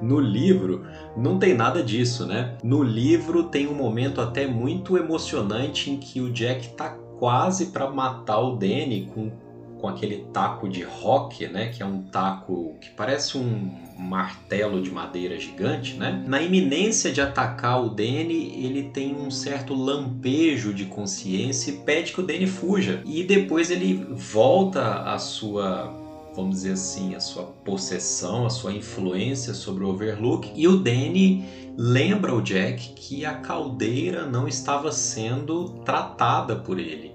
no 0.00 0.20
livro 0.20 0.84
não 1.16 1.38
tem 1.38 1.54
nada 1.54 1.82
disso, 1.82 2.26
né? 2.26 2.56
No 2.62 2.82
livro 2.82 3.44
tem 3.44 3.66
um 3.66 3.74
momento 3.74 4.20
até 4.20 4.46
muito 4.46 4.96
emocionante 4.96 5.90
em 5.90 5.96
que 5.96 6.20
o 6.20 6.30
Jack 6.30 6.68
tá 6.70 6.90
quase 7.18 7.66
para 7.66 7.90
matar 7.90 8.40
o 8.40 8.56
Danny 8.56 9.10
com 9.14 9.30
com 9.78 9.88
aquele 9.88 10.26
taco 10.32 10.68
de 10.68 10.82
rock, 10.82 11.46
né, 11.48 11.68
que 11.68 11.82
é 11.82 11.86
um 11.86 12.02
taco 12.02 12.74
que 12.80 12.90
parece 12.90 13.36
um 13.36 13.85
martelo 13.98 14.82
de 14.82 14.90
madeira 14.90 15.38
gigante, 15.38 15.94
né? 15.94 16.22
Na 16.26 16.40
iminência 16.42 17.12
de 17.12 17.20
atacar 17.20 17.84
o 17.84 17.88
Danny, 17.88 18.64
ele 18.64 18.84
tem 18.84 19.14
um 19.14 19.30
certo 19.30 19.74
lampejo 19.74 20.72
de 20.72 20.84
consciência 20.84 21.70
e 21.70 21.78
pede 21.78 22.12
que 22.12 22.20
o 22.20 22.26
Danny 22.26 22.46
fuja. 22.46 23.02
E 23.04 23.24
depois 23.24 23.70
ele 23.70 24.06
volta 24.10 25.02
à 25.02 25.18
sua 25.18 26.04
vamos 26.36 26.56
dizer 26.56 26.72
assim, 26.72 27.14
a 27.14 27.20
sua 27.20 27.44
possessão, 27.44 28.44
a 28.44 28.50
sua 28.50 28.70
influência 28.70 29.54
sobre 29.54 29.84
o 29.84 29.88
Overlook. 29.88 30.52
E 30.54 30.68
o 30.68 30.76
Danny 30.76 31.46
lembra 31.78 32.34
o 32.34 32.42
Jack 32.42 32.90
que 32.90 33.24
a 33.24 33.36
caldeira 33.36 34.26
não 34.26 34.46
estava 34.46 34.92
sendo 34.92 35.70
tratada 35.82 36.56
por 36.56 36.78
ele 36.78 37.12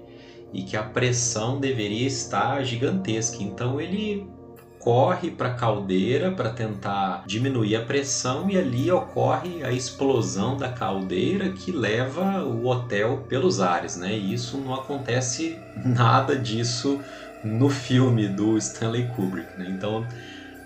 e 0.52 0.62
que 0.62 0.76
a 0.76 0.82
pressão 0.82 1.58
deveria 1.58 2.06
estar 2.06 2.64
gigantesca. 2.64 3.42
Então 3.42 3.80
ele 3.80 4.26
corre 4.82 5.30
para 5.30 5.48
a 5.48 5.54
caldeira 5.54 6.32
para 6.32 6.50
tentar 6.50 7.22
diminuir 7.24 7.76
a 7.76 7.82
pressão 7.82 8.50
e 8.50 8.58
ali 8.58 8.90
ocorre 8.90 9.62
a 9.62 9.70
explosão 9.70 10.56
da 10.56 10.68
caldeira 10.68 11.50
que 11.50 11.70
leva 11.70 12.42
o 12.42 12.66
hotel 12.66 13.24
pelos 13.28 13.60
ares, 13.60 13.96
né? 13.96 14.12
E 14.12 14.34
isso 14.34 14.58
não 14.58 14.74
acontece 14.74 15.56
nada 15.84 16.34
disso 16.36 17.00
no 17.44 17.70
filme 17.70 18.26
do 18.26 18.58
Stanley 18.58 19.06
Kubrick, 19.14 19.56
né? 19.56 19.66
Então 19.68 20.04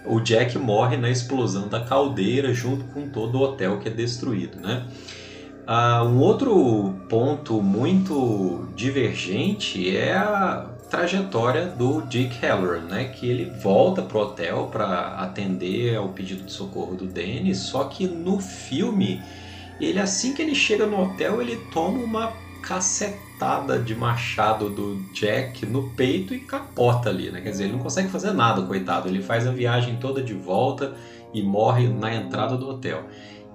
o 0.06 0.18
Jack 0.18 0.56
morre 0.56 0.96
na 0.96 1.10
explosão 1.10 1.68
da 1.68 1.80
caldeira 1.80 2.54
junto 2.54 2.84
com 2.86 3.10
todo 3.10 3.36
o 3.36 3.42
hotel 3.42 3.78
que 3.80 3.88
é 3.88 3.92
destruído, 3.92 4.58
né? 4.58 4.86
Uh, 5.68 6.04
um 6.06 6.20
outro 6.20 6.94
ponto 7.06 7.60
muito 7.60 8.68
divergente 8.74 9.94
é 9.94 10.16
a 10.16 10.75
trajetória 10.90 11.66
do 11.66 12.02
Dick 12.02 12.44
Halloran, 12.44 12.82
né? 12.82 13.04
Que 13.04 13.28
ele 13.28 13.50
volta 13.62 14.02
pro 14.02 14.20
hotel 14.20 14.68
para 14.70 15.16
atender 15.18 15.96
ao 15.96 16.08
pedido 16.08 16.44
de 16.44 16.52
socorro 16.52 16.94
do 16.94 17.06
Dennis, 17.06 17.58
só 17.58 17.84
que 17.84 18.06
no 18.06 18.38
filme, 18.38 19.22
ele 19.80 19.98
assim 19.98 20.34
que 20.34 20.42
ele 20.42 20.54
chega 20.54 20.86
no 20.86 21.02
hotel, 21.02 21.40
ele 21.40 21.56
toma 21.72 21.98
uma 21.98 22.32
cacetada 22.62 23.78
de 23.78 23.94
machado 23.94 24.68
do 24.68 24.96
Jack 25.12 25.64
no 25.64 25.90
peito 25.90 26.34
e 26.34 26.40
capota 26.40 27.10
ali, 27.10 27.30
né? 27.30 27.40
Quer 27.40 27.50
dizer, 27.50 27.64
ele 27.64 27.74
não 27.74 27.80
consegue 27.80 28.08
fazer 28.08 28.32
nada, 28.32 28.62
coitado. 28.62 29.08
Ele 29.08 29.22
faz 29.22 29.46
a 29.46 29.52
viagem 29.52 29.96
toda 29.96 30.22
de 30.22 30.34
volta 30.34 30.94
e 31.32 31.42
morre 31.42 31.88
na 31.88 32.14
entrada 32.14 32.56
do 32.56 32.68
hotel. 32.68 33.04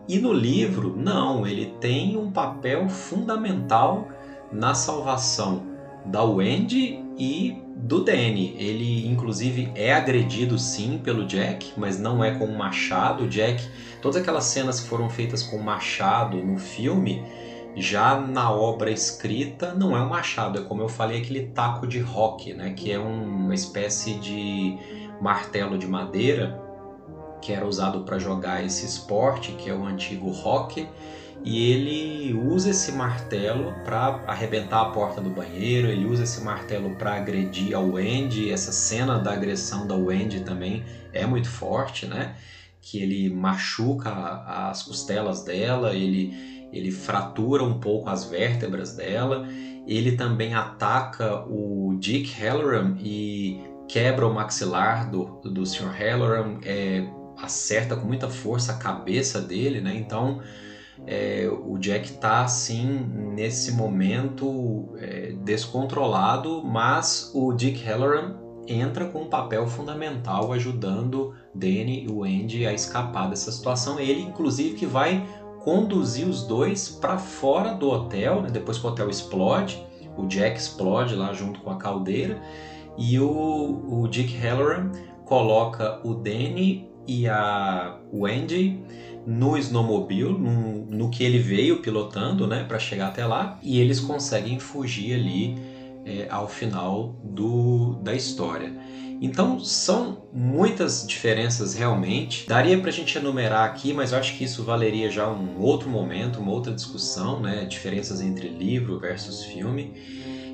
E 0.07 0.17
no 0.17 0.31
livro, 0.31 0.95
não, 0.95 1.45
ele 1.45 1.73
tem 1.79 2.17
um 2.17 2.31
papel 2.31 2.87
fundamental 2.89 4.07
na 4.51 4.73
salvação 4.73 5.63
da 6.05 6.23
Wendy 6.23 7.03
e 7.21 7.55
do 7.75 8.03
Danny. 8.03 8.55
Ele, 8.57 9.07
inclusive, 9.07 9.71
é 9.75 9.93
agredido 9.93 10.57
sim 10.57 10.97
pelo 10.97 11.27
Jack, 11.27 11.73
mas 11.77 11.99
não 11.99 12.23
é 12.23 12.31
com 12.31 12.45
um 12.45 12.57
machado. 12.57 13.25
O 13.25 13.27
Jack, 13.27 13.63
todas 14.01 14.19
aquelas 14.19 14.45
cenas 14.45 14.79
que 14.79 14.89
foram 14.89 15.07
feitas 15.07 15.43
com 15.43 15.59
machado 15.59 16.37
no 16.37 16.57
filme, 16.57 17.23
já 17.75 18.19
na 18.19 18.51
obra 18.51 18.89
escrita, 18.89 19.71
não 19.75 19.95
é 19.95 20.01
um 20.01 20.09
machado, 20.09 20.59
é 20.59 20.63
como 20.63 20.81
eu 20.81 20.89
falei, 20.89 21.21
aquele 21.21 21.45
taco 21.47 21.85
de 21.85 21.99
rock, 21.99 22.55
né? 22.55 22.71
Que 22.71 22.91
é 22.91 22.97
uma 22.97 23.53
espécie 23.53 24.15
de 24.15 24.75
martelo 25.21 25.77
de 25.77 25.85
madeira 25.85 26.59
que 27.39 27.53
era 27.53 27.65
usado 27.65 28.01
para 28.01 28.17
jogar 28.17 28.65
esse 28.65 28.83
esporte, 28.83 29.51
que 29.53 29.69
é 29.69 29.73
o 29.73 29.85
antigo 29.85 30.31
hockey, 30.31 30.87
e 31.43 31.71
ele 31.71 32.33
usa 32.33 32.69
esse 32.69 32.91
martelo 32.91 33.73
para 33.83 34.21
arrebentar 34.27 34.81
a 34.81 34.89
porta 34.91 35.19
do 35.19 35.29
banheiro, 35.29 35.87
ele 35.87 36.05
usa 36.05 36.23
esse 36.23 36.41
martelo 36.41 36.95
para 36.95 37.15
agredir 37.15 37.75
a 37.75 37.79
Wendy, 37.79 38.51
essa 38.51 38.71
cena 38.71 39.17
da 39.17 39.33
agressão 39.33 39.87
da 39.87 39.95
Wendy 39.95 40.41
também 40.41 40.83
é 41.11 41.25
muito 41.25 41.49
forte, 41.49 42.05
né? 42.05 42.35
Que 42.79 43.01
ele 43.01 43.29
machuca 43.29 44.11
as 44.45 44.83
costelas 44.83 45.43
dela, 45.43 45.95
ele, 45.95 46.69
ele 46.71 46.91
fratura 46.91 47.63
um 47.63 47.79
pouco 47.79 48.09
as 48.09 48.25
vértebras 48.25 48.95
dela, 48.95 49.47
ele 49.87 50.11
também 50.11 50.53
ataca 50.53 51.43
o 51.47 51.95
Dick 51.99 52.31
Halloran 52.39 52.97
e 52.99 53.59
quebra 53.87 54.27
o 54.27 54.33
maxilar 54.33 55.09
do, 55.09 55.41
do 55.43 55.65
Sr. 55.65 55.91
Halloran, 55.91 56.59
é, 56.63 57.03
acerta 57.37 57.95
com 57.95 58.05
muita 58.05 58.29
força 58.29 58.73
a 58.73 58.77
cabeça 58.77 59.41
dele, 59.41 59.81
né? 59.81 59.95
Então 59.95 60.39
é, 61.07 61.49
o 61.49 61.77
Jack 61.77 62.13
tá 62.13 62.43
assim 62.43 62.85
nesse 63.33 63.71
momento 63.71 64.89
é, 64.97 65.33
descontrolado, 65.43 66.63
mas 66.63 67.31
o 67.33 67.51
Dick 67.53 67.83
Halloran 67.83 68.35
entra 68.67 69.05
com 69.05 69.23
um 69.23 69.29
papel 69.29 69.67
fundamental 69.67 70.53
ajudando 70.53 71.33
Danny 71.53 72.05
e 72.05 72.11
o 72.11 72.23
Andy 72.23 72.65
a 72.67 72.73
escapar 72.73 73.29
dessa 73.29 73.51
situação. 73.51 73.99
Ele, 73.99 74.21
inclusive, 74.21 74.75
que 74.75 74.85
vai 74.85 75.27
conduzir 75.63 76.27
os 76.27 76.43
dois 76.43 76.89
para 76.89 77.17
fora 77.17 77.73
do 77.73 77.89
hotel, 77.89 78.41
né? 78.41 78.49
depois 78.49 78.77
que 78.77 78.85
o 78.85 78.89
hotel 78.89 79.09
explode, 79.09 79.83
o 80.17 80.25
Jack 80.27 80.57
explode 80.57 81.15
lá 81.15 81.33
junto 81.33 81.59
com 81.61 81.71
a 81.71 81.77
caldeira 81.77 82.41
e 82.97 83.19
o, 83.19 83.83
o 83.87 84.07
Dick 84.07 84.37
Halloran 84.37 84.91
coloca 85.25 85.99
o 86.03 86.13
Danny 86.13 86.89
e 87.07 87.27
a 87.27 87.99
Wendy 88.13 88.83
no 89.25 89.57
snowmobile, 89.57 90.33
no, 90.33 90.85
no 90.85 91.09
que 91.09 91.23
ele 91.23 91.39
veio 91.39 91.81
pilotando, 91.81 92.47
né, 92.47 92.63
para 92.63 92.79
chegar 92.79 93.07
até 93.07 93.25
lá, 93.25 93.59
e 93.61 93.79
eles 93.79 93.99
conseguem 93.99 94.59
fugir 94.59 95.13
ali 95.13 95.55
é, 96.05 96.27
ao 96.29 96.47
final 96.47 97.15
do, 97.23 97.95
da 98.03 98.13
história. 98.13 98.73
Então 99.21 99.59
são 99.59 100.23
muitas 100.33 101.05
diferenças 101.05 101.75
realmente. 101.75 102.47
Daria 102.47 102.79
para 102.79 102.89
a 102.89 102.93
gente 102.93 103.15
enumerar 103.15 103.69
aqui, 103.69 103.93
mas 103.93 104.11
eu 104.11 104.17
acho 104.17 104.35
que 104.35 104.43
isso 104.43 104.63
valeria 104.63 105.11
já 105.11 105.29
um 105.29 105.61
outro 105.61 105.87
momento, 105.87 106.39
uma 106.39 106.51
outra 106.51 106.73
discussão, 106.73 107.39
né? 107.39 107.65
Diferenças 107.65 108.19
entre 108.19 108.49
livro 108.49 108.97
versus 108.97 109.43
filme. 109.43 109.93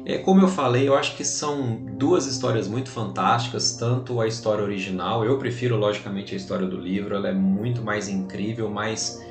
É, 0.05 0.17
como 0.17 0.41
eu 0.41 0.49
falei, 0.49 0.87
eu 0.87 0.95
acho 0.95 1.15
que 1.15 1.23
são 1.23 1.81
duas 1.97 2.25
histórias 2.25 2.67
muito 2.67 2.89
fantásticas, 2.89 3.73
tanto 3.77 4.19
a 4.19 4.27
história 4.27 4.63
original, 4.63 5.25
eu 5.25 5.37
prefiro 5.37 5.77
logicamente 5.77 6.33
a 6.33 6.37
história 6.37 6.65
do 6.65 6.77
livro, 6.77 7.15
ela 7.15 7.27
é 7.29 7.33
muito 7.33 7.81
mais 7.81 8.07
incrível, 8.07 8.69
mas 8.69 9.21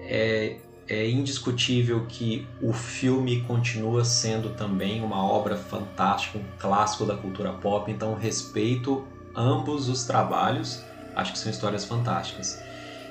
é, 0.00 0.56
é 0.88 1.08
indiscutível 1.08 2.06
que 2.08 2.46
o 2.62 2.72
filme 2.72 3.42
continua 3.42 4.04
sendo 4.04 4.50
também 4.50 5.02
uma 5.02 5.22
obra 5.22 5.56
fantástica, 5.56 6.38
um 6.38 6.44
clássico 6.58 7.04
da 7.04 7.14
cultura 7.14 7.52
pop, 7.52 7.90
então 7.90 8.14
respeito 8.14 9.04
ambos 9.36 9.88
os 9.88 10.04
trabalhos, 10.04 10.82
acho 11.14 11.32
que 11.32 11.38
são 11.38 11.50
histórias 11.50 11.84
fantásticas. 11.84 12.58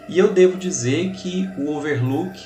E 0.09 0.17
eu 0.17 0.33
devo 0.33 0.57
dizer 0.57 1.11
que 1.13 1.47
o 1.57 1.75
Overlook 1.75 2.39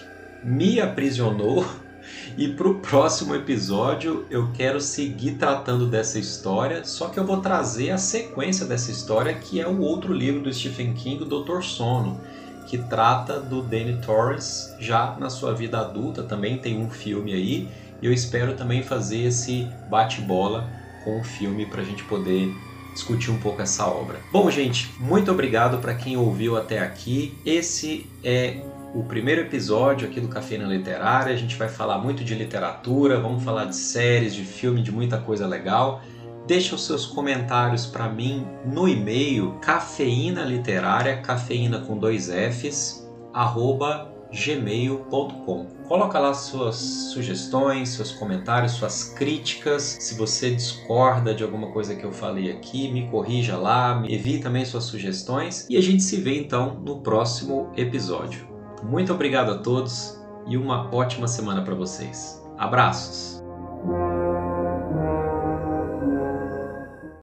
me 0.43 0.81
aprisionou 0.81 1.65
e 2.37 2.49
para 2.49 2.67
o 2.67 2.79
próximo 2.79 3.33
episódio 3.33 4.25
eu 4.29 4.51
quero 4.51 4.81
seguir 4.81 5.35
tratando 5.35 5.87
dessa 5.87 6.19
história, 6.19 6.83
só 6.83 7.07
que 7.07 7.19
eu 7.19 7.25
vou 7.25 7.39
trazer 7.39 7.91
a 7.91 7.97
sequência 7.97 8.65
dessa 8.65 8.91
história, 8.91 9.33
que 9.33 9.61
é 9.61 9.67
o 9.67 9.79
outro 9.79 10.11
livro 10.11 10.41
do 10.41 10.53
Stephen 10.53 10.93
King, 10.93 11.23
o 11.23 11.25
Doutor 11.25 11.63
Sono, 11.63 12.19
que 12.71 12.77
trata 12.77 13.37
do 13.37 13.61
Danny 13.61 13.97
Torrance 13.97 14.73
já 14.79 15.17
na 15.19 15.29
sua 15.29 15.53
vida 15.53 15.77
adulta. 15.81 16.23
Também 16.23 16.57
tem 16.57 16.79
um 16.79 16.89
filme 16.89 17.33
aí, 17.33 17.67
e 18.01 18.05
eu 18.05 18.13
espero 18.13 18.53
também 18.53 18.81
fazer 18.81 19.23
esse 19.25 19.67
bate-bola 19.89 20.69
com 21.03 21.19
o 21.19 21.23
filme 21.23 21.65
para 21.65 21.81
a 21.81 21.83
gente 21.83 22.01
poder 22.05 22.49
discutir 22.93 23.29
um 23.29 23.37
pouco 23.39 23.61
essa 23.61 23.85
obra. 23.85 24.19
Bom, 24.31 24.49
gente, 24.49 24.89
muito 25.01 25.29
obrigado 25.29 25.79
para 25.79 25.93
quem 25.95 26.15
ouviu 26.15 26.55
até 26.55 26.79
aqui. 26.79 27.37
Esse 27.45 28.09
é 28.23 28.61
o 28.95 29.03
primeiro 29.03 29.41
episódio 29.41 30.07
aqui 30.07 30.21
do 30.21 30.29
Cafeína 30.29 30.65
Literária. 30.65 31.33
A 31.33 31.37
gente 31.37 31.57
vai 31.57 31.67
falar 31.67 31.97
muito 31.97 32.23
de 32.23 32.33
literatura, 32.35 33.19
vamos 33.19 33.43
falar 33.43 33.65
de 33.65 33.75
séries, 33.75 34.33
de 34.33 34.45
filme, 34.45 34.81
de 34.81 34.93
muita 34.93 35.17
coisa 35.17 35.45
legal. 35.45 36.01
Deixe 36.47 36.73
os 36.73 36.85
seus 36.85 37.05
comentários 37.05 37.85
para 37.85 38.09
mim 38.09 38.45
no 38.65 38.87
e-mail 38.87 39.57
cafeína 39.61 40.43
literária, 40.43 41.21
cafeína 41.21 41.79
com 41.81 41.97
dois 41.97 42.27
Fs, 42.27 43.09
arroba 43.33 44.11
gmail.com. 44.33 45.67
Coloca 45.87 46.17
lá 46.17 46.33
suas 46.33 46.75
sugestões, 46.75 47.89
seus 47.89 48.11
comentários, 48.13 48.73
suas 48.73 49.13
críticas. 49.13 49.97
Se 49.99 50.15
você 50.15 50.51
discorda 50.55 51.33
de 51.33 51.43
alguma 51.43 51.71
coisa 51.71 51.95
que 51.95 52.03
eu 52.03 52.13
falei 52.13 52.49
aqui, 52.49 52.89
me 52.89 53.09
corrija 53.09 53.57
lá, 53.57 54.01
envie 54.07 54.39
também 54.39 54.63
suas 54.63 54.85
sugestões 54.85 55.67
e 55.69 55.75
a 55.75 55.81
gente 55.81 56.01
se 56.01 56.17
vê 56.17 56.39
então 56.39 56.79
no 56.79 57.01
próximo 57.01 57.71
episódio. 57.75 58.47
Muito 58.83 59.13
obrigado 59.13 59.51
a 59.51 59.57
todos 59.57 60.19
e 60.47 60.57
uma 60.57 60.93
ótima 60.95 61.27
semana 61.27 61.61
para 61.61 61.75
vocês. 61.75 62.41
Abraços! 62.57 63.41